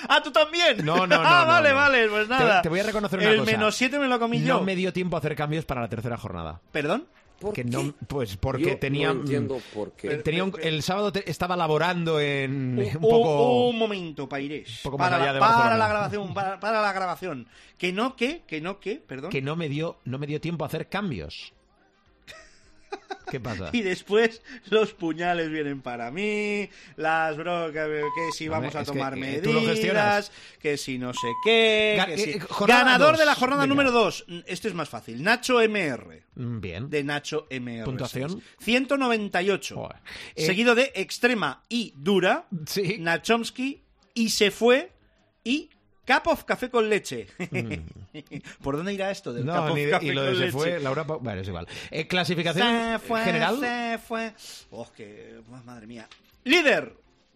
¡Ah, 0.09 0.21
tú 0.21 0.29
también! 0.31 0.83
No, 0.85 1.07
no, 1.07 1.07
no, 1.07 1.15
Ah, 1.23 1.43
no, 1.45 1.51
vale, 1.53 1.69
no. 1.69 1.75
vale, 1.75 2.07
pues 2.09 2.23
Te- 2.23 2.33
nada. 2.33 2.61
te 2.63 2.67
voy 2.69 2.81
a 2.81 2.83
reconocer 2.83 3.17
una 3.19 3.29
el 3.29 3.39
cosa. 3.39 3.51
menos 3.51 3.75
7 3.75 3.97
me 3.97 4.07
lo 4.07 4.19
comí 4.19 4.41
yo. 4.41 4.55
No 4.55 4.61
me 4.63 4.75
dio 4.75 4.91
tiempo 4.91 5.15
a 5.15 5.19
hacer 5.19 5.35
cambios 5.37 5.63
para 5.63 5.79
la 5.81 5.87
tercera 5.87 6.17
jornada. 6.17 6.59
¿Perdón? 6.73 7.07
Que 7.53 7.63
no, 7.63 7.93
pues 8.07 8.37
porque 8.37 8.63
Yo 8.71 8.77
tenía. 8.79 9.13
no 9.13 9.21
entiendo 9.21 9.59
por 9.73 9.91
qué. 9.93 10.07
eh, 10.13 10.15
tenía 10.17 10.43
un- 10.43 10.53
el 10.61 10.81
sábado 10.83 11.11
te- 11.11 11.29
estaba 11.29 11.55
laborando 11.55 12.19
en 12.19 12.77
un 12.79 12.79
Un- 12.85 13.01
poco. 13.01 13.67
Un 13.69 13.77
momento, 13.77 14.27
Pairés. 14.29 14.79
poco 14.83 14.97
más 14.97 15.09
para, 15.09 15.17
allá 15.17 15.25
la, 15.27 15.33
de 15.33 15.39
para 15.39 15.51
Barcelona. 15.53 15.77
la 15.77 15.87
grabación, 15.89 16.33
para, 16.33 16.59
para 16.59 16.81
la 16.81 16.93
grabación. 16.93 17.47
Que 17.77 17.91
no, 17.91 18.15
que, 18.15 18.43
que 18.47 18.61
no, 18.61 18.79
que, 18.79 18.95
perdón. 18.97 19.31
que 19.31 19.41
no 19.41 19.55
me 19.55 19.67
dio, 19.69 19.97
no 20.05 20.17
me 20.17 20.27
dio 20.27 20.39
tiempo 20.39 20.63
a 20.63 20.67
hacer 20.67 20.87
cambios. 20.89 21.53
¿Qué 23.29 23.39
pasa? 23.39 23.69
Y 23.73 23.81
después 23.81 24.41
los 24.69 24.93
puñales 24.93 25.49
vienen 25.49 25.81
para 25.81 26.11
mí, 26.11 26.69
las 26.95 27.35
brocas, 27.35 27.87
que 27.87 28.31
si 28.31 28.47
Hombre, 28.47 28.59
vamos 28.69 28.75
a 28.75 28.81
es 28.81 28.87
que, 28.87 28.93
tomar 28.93 29.13
eh, 29.13 29.17
medidas, 29.17 30.31
que 30.61 30.77
si 30.77 30.97
no 30.99 31.11
sé 31.11 31.27
qué. 31.43 31.95
Ga- 31.99 32.05
que 32.05 32.13
eh, 32.13 32.17
si- 32.17 32.29
eh, 32.31 32.41
Ganador 32.67 33.11
dos. 33.13 33.19
de 33.19 33.25
la 33.25 33.35
jornada 33.35 33.63
Venga. 33.63 33.73
número 33.73 33.91
2. 33.91 34.25
Este 34.45 34.67
es 34.67 34.73
más 34.75 34.89
fácil. 34.89 35.23
Nacho 35.23 35.59
MR. 35.59 36.23
Mm, 36.35 36.59
Bien. 36.61 36.89
De 36.89 37.03
Nacho 37.03 37.47
MR. 37.49 37.83
¿Puntuación? 37.85 38.41
198. 38.59 39.75
Joder. 39.75 39.97
Eh, 40.35 40.45
Seguido 40.45 40.75
de 40.75 40.91
extrema 40.95 41.63
y 41.67 41.93
dura. 41.97 42.45
Sí. 42.67 42.97
Nachomsky 42.99 43.81
y 44.13 44.29
se 44.29 44.51
fue 44.51 44.91
y 45.43 45.69
Cup 46.05 46.27
of 46.27 46.43
Café 46.43 46.69
con 46.69 46.87
leche. 46.89 47.27
¿Por 48.61 48.77
dónde 48.77 48.93
irá 48.93 49.11
esto 49.11 49.33
del 49.33 49.43
Cup 49.45 49.51
Mm. 49.53 49.55
No, 49.55 49.65
of 49.67 49.75
ni 49.75 49.85
de- 49.85 49.91
Café 49.91 50.05
y 50.05 50.11
lo 50.11 50.21
con 50.21 50.29
de 50.29 50.35
se 50.35 50.39
leche? 50.45 50.51
fue, 50.51 50.79
Laura. 50.79 51.03
Bueno, 51.03 51.41
es 51.41 51.47
igual. 51.47 51.67
Eh, 51.91 52.07
clasificación 52.07 52.67
Se 52.93 52.99
fue, 52.99 53.23
general. 53.23 53.59
se 53.59 53.99
fue. 54.05 54.33
Oh, 54.71 54.91
que... 54.91 55.39
oh, 55.49 55.63
madre 55.65 55.87
mía. 55.87 56.07
Líder. 56.43 56.93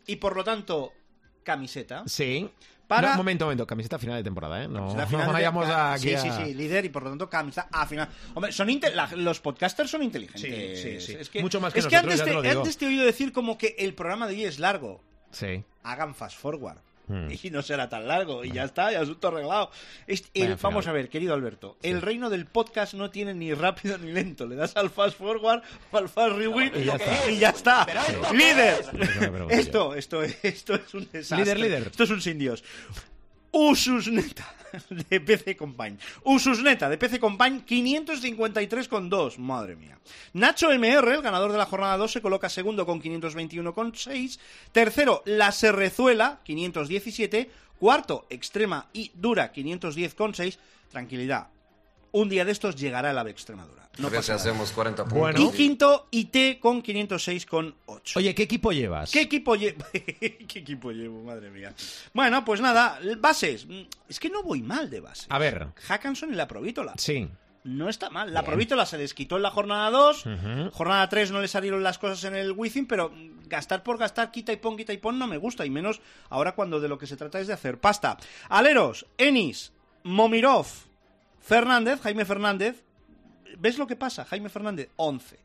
Y 0.07 0.15
por 0.17 0.35
lo 0.35 0.43
tanto, 0.43 0.93
camiseta. 1.43 2.03
Sí. 2.05 2.49
Para- 2.87 3.11
No, 3.11 3.17
momento, 3.17 3.45
momento. 3.45 3.67
Camiseta 3.67 3.99
final 3.99 4.17
de 4.17 4.23
temporada, 4.23 4.63
¿eh? 4.63 4.67
No, 4.67 4.95
no 4.95 5.07
final 5.07 5.27
de- 5.27 5.33
vayamos 5.33 5.67
a. 5.69 5.95
Sí, 5.99 6.15
sí, 6.17 6.27
sí, 6.31 6.53
líder 6.55 6.85
y 6.85 6.89
por 6.89 7.03
lo 7.03 7.09
tanto 7.09 7.29
camiseta 7.29 7.67
a 7.71 7.85
final. 7.85 8.09
Hombre, 8.33 8.51
son 8.51 8.67
inte- 8.69 8.93
la- 8.95 9.09
los 9.15 9.39
podcasters 9.39 9.91
son 9.91 10.01
inteligentes. 10.01 10.81
Sí, 10.81 10.99
sí, 10.99 11.01
sí. 11.01 11.17
Es 11.19 11.29
que, 11.29 11.41
Mucho 11.41 11.61
más 11.61 11.71
que 11.73 11.79
es 11.79 11.87
que 11.87 11.95
antes, 11.95 12.23
te, 12.23 12.31
antes 12.49 12.77
te 12.77 12.85
he 12.85 12.87
oído 12.87 13.05
decir 13.05 13.31
como 13.31 13.57
que 13.59 13.75
el 13.77 13.93
programa 13.93 14.27
de 14.27 14.33
hoy 14.35 14.45
es 14.45 14.57
largo. 14.57 15.03
Sí. 15.31 15.63
Hagan 15.83 16.15
fast 16.15 16.39
forward. 16.39 16.79
Hmm. 17.09 17.27
Y 17.43 17.49
no 17.49 17.61
será 17.61 17.89
tan 17.89 18.07
largo. 18.07 18.45
Y 18.45 18.51
ya 18.51 18.63
está, 18.63 18.91
ya 18.91 19.01
asunto 19.01 19.27
arreglado. 19.27 19.71
Este- 20.07 20.29
el- 20.45 20.55
vamos 20.55 20.87
a 20.87 20.91
ver, 20.91 21.09
querido 21.09 21.33
Alberto. 21.33 21.77
El 21.81 22.01
reino 22.01 22.29
del 22.29 22.45
podcast 22.45 22.93
no 22.93 23.09
tiene 23.09 23.33
ni 23.33 23.53
rápido 23.53 23.97
ni 23.97 24.11
lento. 24.11 24.45
Le 24.45 24.55
das 24.55 24.77
al 24.77 24.89
fast 24.91 25.17
forward 25.17 25.61
o 25.91 25.97
al 25.97 26.07
fast 26.07 26.35
rewind 26.37 26.75
Y 26.77 26.85
ya 26.85 26.95
está. 26.95 27.31
y 27.31 27.37
ya 27.39 27.49
está. 27.49 27.87
Líder. 28.31 28.85
Pregunto 29.19 29.49
Esto, 29.49 29.95
esto, 29.95 30.23
esto 30.23 30.75
es 30.75 30.93
un 30.93 31.09
desastre. 31.11 31.37
Líder, 31.55 31.59
líder. 31.59 31.87
Esto 31.87 32.03
es 32.03 32.09
un 32.11 32.21
sin 32.21 32.37
Dios. 32.37 32.63
Ususneta 33.51 34.55
de 34.89 35.19
PC 35.19 35.57
Company. 35.57 35.97
Ususneta 36.23 36.89
de 36.89 36.97
PC 36.97 37.19
Company 37.19 37.63
553,2. 37.67 39.37
Madre 39.37 39.75
mía. 39.75 39.97
Nacho 40.33 40.71
MR, 40.71 41.15
el 41.15 41.21
ganador 41.21 41.51
de 41.51 41.57
la 41.57 41.65
jornada 41.65 41.97
2, 41.97 42.11
se 42.11 42.21
coloca 42.21 42.49
segundo 42.49 42.85
con 42.85 43.01
521,6. 43.01 44.39
Tercero, 44.71 45.23
La 45.25 45.51
Serrezuela, 45.51 46.39
517. 46.43 47.49
Cuarto, 47.79 48.27
Extrema 48.29 48.87
y 48.93 49.11
Dura, 49.15 49.53
510,6. 49.53 50.57
Tranquilidad. 50.91 51.47
Un 52.11 52.29
día 52.29 52.43
de 52.45 52.51
estos 52.51 52.75
llegará 52.75 53.11
el 53.11 53.17
AVE 53.17 53.31
Extremadura. 53.31 53.87
No 53.97 54.09
pasa 54.09 54.21
si 54.21 54.29
nada. 54.31 54.41
hacemos 54.41 54.71
40 54.71 55.03
puntos. 55.03 55.19
Bueno. 55.19 55.41
Y 55.41 55.51
quinto, 55.55 56.07
IT 56.11 56.59
con 56.59 56.81
506,8. 56.81 58.15
Oye, 58.15 58.33
¿qué 58.35 58.43
equipo 58.43 58.71
llevas? 58.71 59.11
¿Qué 59.11 59.21
equipo 59.21 59.55
llevo? 59.55 59.83
¿Qué 59.91 60.47
equipo 60.59 60.91
llevo? 60.91 61.21
Madre 61.23 61.49
mía. 61.49 61.73
Bueno, 62.13 62.43
pues 62.45 62.61
nada, 62.61 62.99
bases. 63.19 63.65
Mm, 63.67 63.81
Es 64.07 64.19
que 64.19 64.29
no 64.29 64.41
voy 64.43 64.61
mal 64.61 64.89
de 64.89 65.01
base. 65.01 65.25
A 65.29 65.37
ver. 65.39 65.67
Hackanson 65.87 66.31
y 66.31 66.35
la 66.35 66.47
Provítola. 66.47 66.93
Sí. 66.97 67.27
No 67.65 67.89
está 67.89 68.09
mal. 68.09 68.33
La 68.33 68.41
Bien. 68.41 68.51
Provítola 68.51 68.85
se 68.85 68.97
desquitó 68.97 69.35
en 69.35 69.43
la 69.43 69.51
jornada 69.51 69.89
2. 69.91 70.25
Ujú. 70.25 70.71
Jornada 70.71 71.09
3 71.09 71.31
no 71.31 71.41
le 71.41 71.47
salieron 71.49 71.83
las 71.83 71.97
cosas 71.97 72.23
en 72.23 72.35
el 72.35 72.53
Wizzing, 72.53 72.87
pero 72.87 73.11
gastar 73.47 73.83
por 73.83 73.97
gastar, 73.97 74.31
quita 74.31 74.53
y 74.53 74.57
pon, 74.57 74.77
quita 74.77 74.93
y 74.93 74.97
pon, 74.97 75.19
no 75.19 75.27
me 75.27 75.37
gusta. 75.37 75.65
Y 75.65 75.69
menos 75.69 75.99
ahora 76.29 76.55
cuando 76.55 76.79
de 76.79 76.87
lo 76.87 76.97
que 76.97 77.05
se 77.07 77.17
trata 77.17 77.39
es 77.39 77.47
de 77.47 77.53
hacer 77.53 77.79
pasta. 77.79 78.17
Aleros, 78.47 79.05
Enis, 79.17 79.73
Momirov, 80.03 80.67
Fernández, 81.49 81.99
Jaime 82.01 82.25
Fernández. 82.25 82.83
¿Ves 83.57 83.77
lo 83.77 83.87
que 83.87 83.95
pasa? 83.95 84.23
Jaime 84.25 84.49
Fernández, 84.49 84.89
11. 84.95 85.37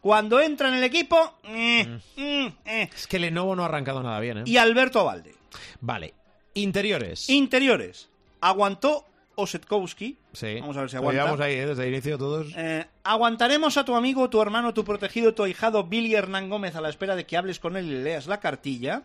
Cuando 0.00 0.40
entra 0.40 0.68
en 0.68 0.74
el 0.74 0.84
equipo... 0.84 1.38
eh, 1.44 1.98
mm, 2.16 2.68
eh. 2.68 2.90
Es 2.94 3.06
que 3.06 3.18
Lenovo 3.18 3.56
no 3.56 3.62
ha 3.62 3.66
arrancado 3.66 4.02
nada 4.02 4.20
bien, 4.20 4.38
¿eh? 4.38 4.42
Y 4.44 4.56
Alberto 4.58 5.04
Valde. 5.04 5.34
Vale. 5.80 6.12
Interiores. 6.54 7.28
Interiores. 7.30 8.08
Aguantó 8.40 9.04
Osetkowski. 9.36 10.18
sí. 10.32 10.58
Vamos 10.60 10.76
a 10.76 10.80
ver 10.80 10.90
si 10.90 10.96
Lo 10.96 11.00
aguanta. 11.02 11.20
llevamos 11.22 11.40
ahí, 11.40 11.54
¿eh? 11.54 11.66
Desde 11.66 11.82
el 11.86 11.92
inicio 11.92 12.18
todos. 12.18 12.52
Eh, 12.56 12.84
aguantaremos 13.04 13.76
a 13.76 13.84
tu 13.84 13.94
amigo, 13.94 14.28
tu 14.30 14.40
hermano, 14.42 14.74
tu 14.74 14.84
protegido, 14.84 15.34
tu 15.34 15.42
ahijado 15.44 15.84
Billy 15.84 16.14
Hernán 16.14 16.48
Gómez 16.50 16.74
a 16.76 16.80
la 16.80 16.88
espera 16.88 17.14
de 17.16 17.24
que 17.26 17.36
hables 17.36 17.58
con 17.60 17.76
él 17.76 17.86
y 17.86 17.90
le 17.90 18.02
leas 18.02 18.26
la 18.26 18.40
cartilla. 18.40 19.02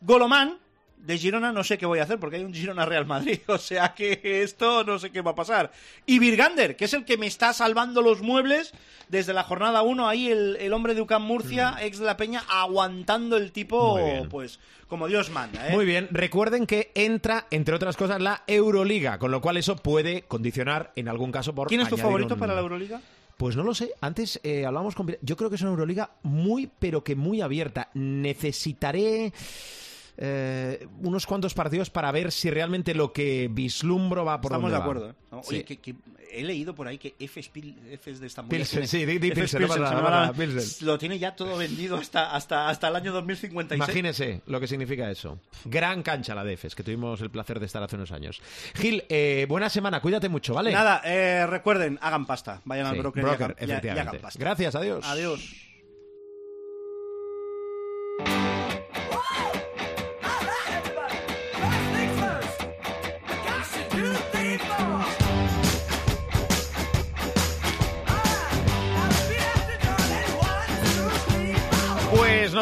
Golomán, 0.00 0.58
de 1.02 1.18
Girona 1.18 1.52
no 1.52 1.64
sé 1.64 1.78
qué 1.78 1.86
voy 1.86 1.98
a 1.98 2.04
hacer 2.04 2.18
porque 2.18 2.36
hay 2.36 2.44
un 2.44 2.54
Girona 2.54 2.86
Real 2.86 3.06
Madrid. 3.06 3.40
O 3.52 3.58
sea 3.58 3.94
que 3.94 4.42
esto 4.42 4.84
no 4.84 4.98
sé 4.98 5.10
qué 5.10 5.20
va 5.20 5.32
a 5.32 5.34
pasar. 5.34 5.72
Y 6.06 6.18
Virgander, 6.18 6.76
que 6.76 6.86
es 6.86 6.94
el 6.94 7.04
que 7.04 7.18
me 7.18 7.26
está 7.26 7.52
salvando 7.52 8.00
los 8.00 8.22
muebles 8.22 8.72
desde 9.08 9.32
la 9.34 9.42
jornada 9.42 9.82
1. 9.82 10.08
Ahí 10.08 10.28
el, 10.28 10.72
hombre 10.72 10.94
de 10.94 11.02
UCAM 11.02 11.22
Murcia, 11.22 11.76
ex 11.80 11.98
de 11.98 12.06
la 12.06 12.16
Peña, 12.16 12.42
aguantando 12.48 13.36
el 13.36 13.52
tipo, 13.52 13.98
pues 14.30 14.58
como 14.88 15.06
Dios 15.06 15.30
manda. 15.30 15.68
¿eh? 15.68 15.72
Muy 15.72 15.84
bien. 15.84 16.08
Recuerden 16.10 16.66
que 16.66 16.92
entra, 16.94 17.46
entre 17.50 17.74
otras 17.74 17.96
cosas, 17.96 18.20
la 18.20 18.42
Euroliga, 18.46 19.18
con 19.18 19.30
lo 19.30 19.40
cual 19.40 19.56
eso 19.56 19.76
puede 19.76 20.22
condicionar 20.22 20.92
en 20.96 21.08
algún 21.08 21.30
caso 21.30 21.54
por. 21.54 21.68
¿Quién 21.68 21.82
es 21.82 21.88
tu 21.88 21.96
favorito 21.96 22.36
para 22.36 22.54
la 22.54 22.60
Euroliga? 22.60 23.00
Pues 23.36 23.56
no 23.56 23.64
lo 23.64 23.74
sé. 23.74 23.92
Antes 24.00 24.40
eh, 24.42 24.64
hablábamos 24.64 24.94
con. 24.94 25.16
Yo 25.20 25.36
creo 25.36 25.50
que 25.50 25.56
es 25.56 25.62
una 25.62 25.70
Euroliga 25.70 26.10
muy, 26.22 26.70
pero 26.78 27.02
que 27.02 27.16
muy 27.16 27.40
abierta. 27.40 27.90
Necesitaré 27.94 29.32
eh, 30.18 30.86
unos 31.00 31.26
cuantos 31.26 31.54
partidos 31.54 31.90
para 31.90 32.12
ver 32.12 32.32
si 32.32 32.50
realmente 32.50 32.94
lo 32.94 33.12
que 33.12 33.48
vislumbro 33.50 34.24
va 34.24 34.40
por 34.40 34.52
Estamos 34.52 34.70
de 34.70 34.76
acuerdo. 34.76 35.10
¿eh? 35.10 35.14
Oye, 35.30 35.64
que, 35.64 35.94
he 36.30 36.42
leído 36.42 36.74
por 36.74 36.88
ahí 36.88 36.98
que 36.98 37.14
F 37.18 37.40
es 37.40 38.20
de 38.20 38.26
Estambul. 38.26 38.56
Pilsen, 38.56 38.88
sí, 38.88 39.04
di, 39.04 39.32
lo 40.80 40.98
tiene 40.98 41.18
ya 41.18 41.36
todo 41.36 41.56
vendido 41.56 41.96
hasta, 41.96 42.34
hasta, 42.34 42.68
hasta 42.68 42.88
el 42.88 42.96
año 42.96 43.12
2056. 43.12 43.76
Imagínese 43.76 44.42
lo 44.46 44.60
que 44.60 44.66
significa 44.66 45.10
eso. 45.10 45.38
Gran 45.64 46.02
cancha 46.02 46.34
la 46.34 46.44
de 46.44 46.54
Efes, 46.54 46.74
que 46.74 46.82
tuvimos 46.82 47.20
el 47.20 47.30
placer 47.30 47.60
de 47.60 47.66
estar 47.66 47.82
hace 47.82 47.96
unos 47.96 48.12
años. 48.12 48.40
Gil, 48.74 49.04
eh, 49.08 49.46
buena 49.48 49.68
semana, 49.68 50.00
cuídate 50.00 50.28
mucho, 50.28 50.54
¿vale? 50.54 50.72
Nada, 50.72 51.02
eh, 51.04 51.46
recuerden, 51.46 51.98
hagan 52.02 52.26
pasta. 52.26 52.60
Vayan 52.64 52.86
al 52.86 52.98
broker, 52.98 53.56
y 53.60 53.88
hagan 53.88 54.18
pasta. 54.20 54.38
Gracias, 54.38 54.74
adiós. 54.74 55.04
Adiós. 55.06 55.71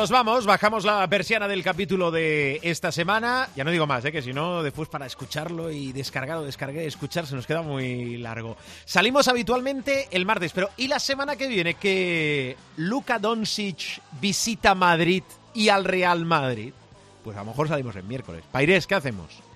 Nos 0.01 0.11
vamos, 0.11 0.46
bajamos 0.46 0.86
la 0.86 1.07
persiana 1.09 1.46
del 1.46 1.62
capítulo 1.62 2.11
de 2.11 2.59
esta 2.62 2.90
semana. 2.90 3.51
Ya 3.55 3.64
no 3.64 3.70
digo 3.70 3.86
más, 3.86 4.03
¿eh? 4.07 4.11
que 4.11 4.22
si 4.22 4.32
no, 4.32 4.62
después 4.62 4.88
para 4.88 5.05
escucharlo 5.05 5.70
y 5.70 5.92
descargarlo, 5.92 6.42
descargué, 6.42 6.86
escuchar, 6.86 7.26
se 7.26 7.34
nos 7.34 7.46
queda 7.46 7.61
muy 7.61 8.16
largo. 8.16 8.57
Salimos 8.86 9.28
habitualmente 9.28 10.09
el 10.11 10.24
martes, 10.24 10.53
pero 10.55 10.70
¿y 10.78 10.88
la 10.88 11.01
semana 11.01 11.36
que 11.36 11.48
viene 11.48 11.74
que 11.74 12.57
Luka 12.78 13.18
Doncic 13.18 14.01
visita 14.22 14.74
Madrid 14.74 15.22
y 15.53 15.68
al 15.68 15.84
Real 15.84 16.24
Madrid? 16.24 16.72
Pues 17.22 17.36
a 17.36 17.40
lo 17.40 17.51
mejor 17.51 17.68
salimos 17.68 17.94
el 17.94 18.05
miércoles. 18.05 18.42
Pairés, 18.51 18.86
¿qué 18.86 18.94
hacemos? 18.94 19.49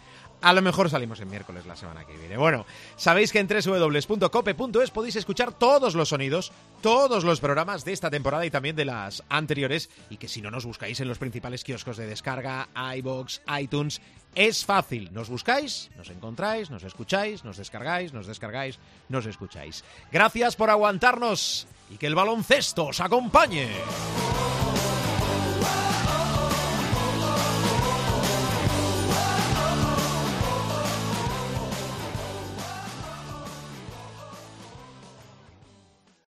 A 0.44 0.52
lo 0.52 0.60
mejor 0.60 0.90
salimos 0.90 1.18
el 1.20 1.26
miércoles 1.26 1.64
la 1.64 1.74
semana 1.74 2.04
que 2.04 2.18
viene. 2.18 2.36
Bueno, 2.36 2.66
sabéis 2.96 3.32
que 3.32 3.38
en 3.38 3.48
www.cope.es 3.48 4.90
podéis 4.90 5.16
escuchar 5.16 5.54
todos 5.54 5.94
los 5.94 6.10
sonidos, 6.10 6.52
todos 6.82 7.24
los 7.24 7.40
programas 7.40 7.82
de 7.86 7.94
esta 7.94 8.10
temporada 8.10 8.44
y 8.44 8.50
también 8.50 8.76
de 8.76 8.84
las 8.84 9.22
anteriores. 9.30 9.88
Y 10.10 10.18
que 10.18 10.28
si 10.28 10.42
no 10.42 10.50
nos 10.50 10.66
buscáis 10.66 11.00
en 11.00 11.08
los 11.08 11.16
principales 11.16 11.64
kioscos 11.64 11.96
de 11.96 12.06
descarga, 12.06 12.68
iBox, 12.96 13.40
iTunes, 13.58 14.02
es 14.34 14.66
fácil. 14.66 15.08
Nos 15.14 15.30
buscáis, 15.30 15.90
nos 15.96 16.10
encontráis, 16.10 16.68
nos 16.68 16.84
escucháis, 16.84 17.42
nos 17.42 17.56
descargáis, 17.56 18.12
nos 18.12 18.26
descargáis, 18.26 18.78
nos 19.08 19.24
escucháis. 19.24 19.82
Gracias 20.12 20.56
por 20.56 20.68
aguantarnos 20.68 21.66
y 21.88 21.96
que 21.96 22.06
el 22.06 22.14
baloncesto 22.14 22.88
os 22.88 23.00
acompañe. 23.00 23.70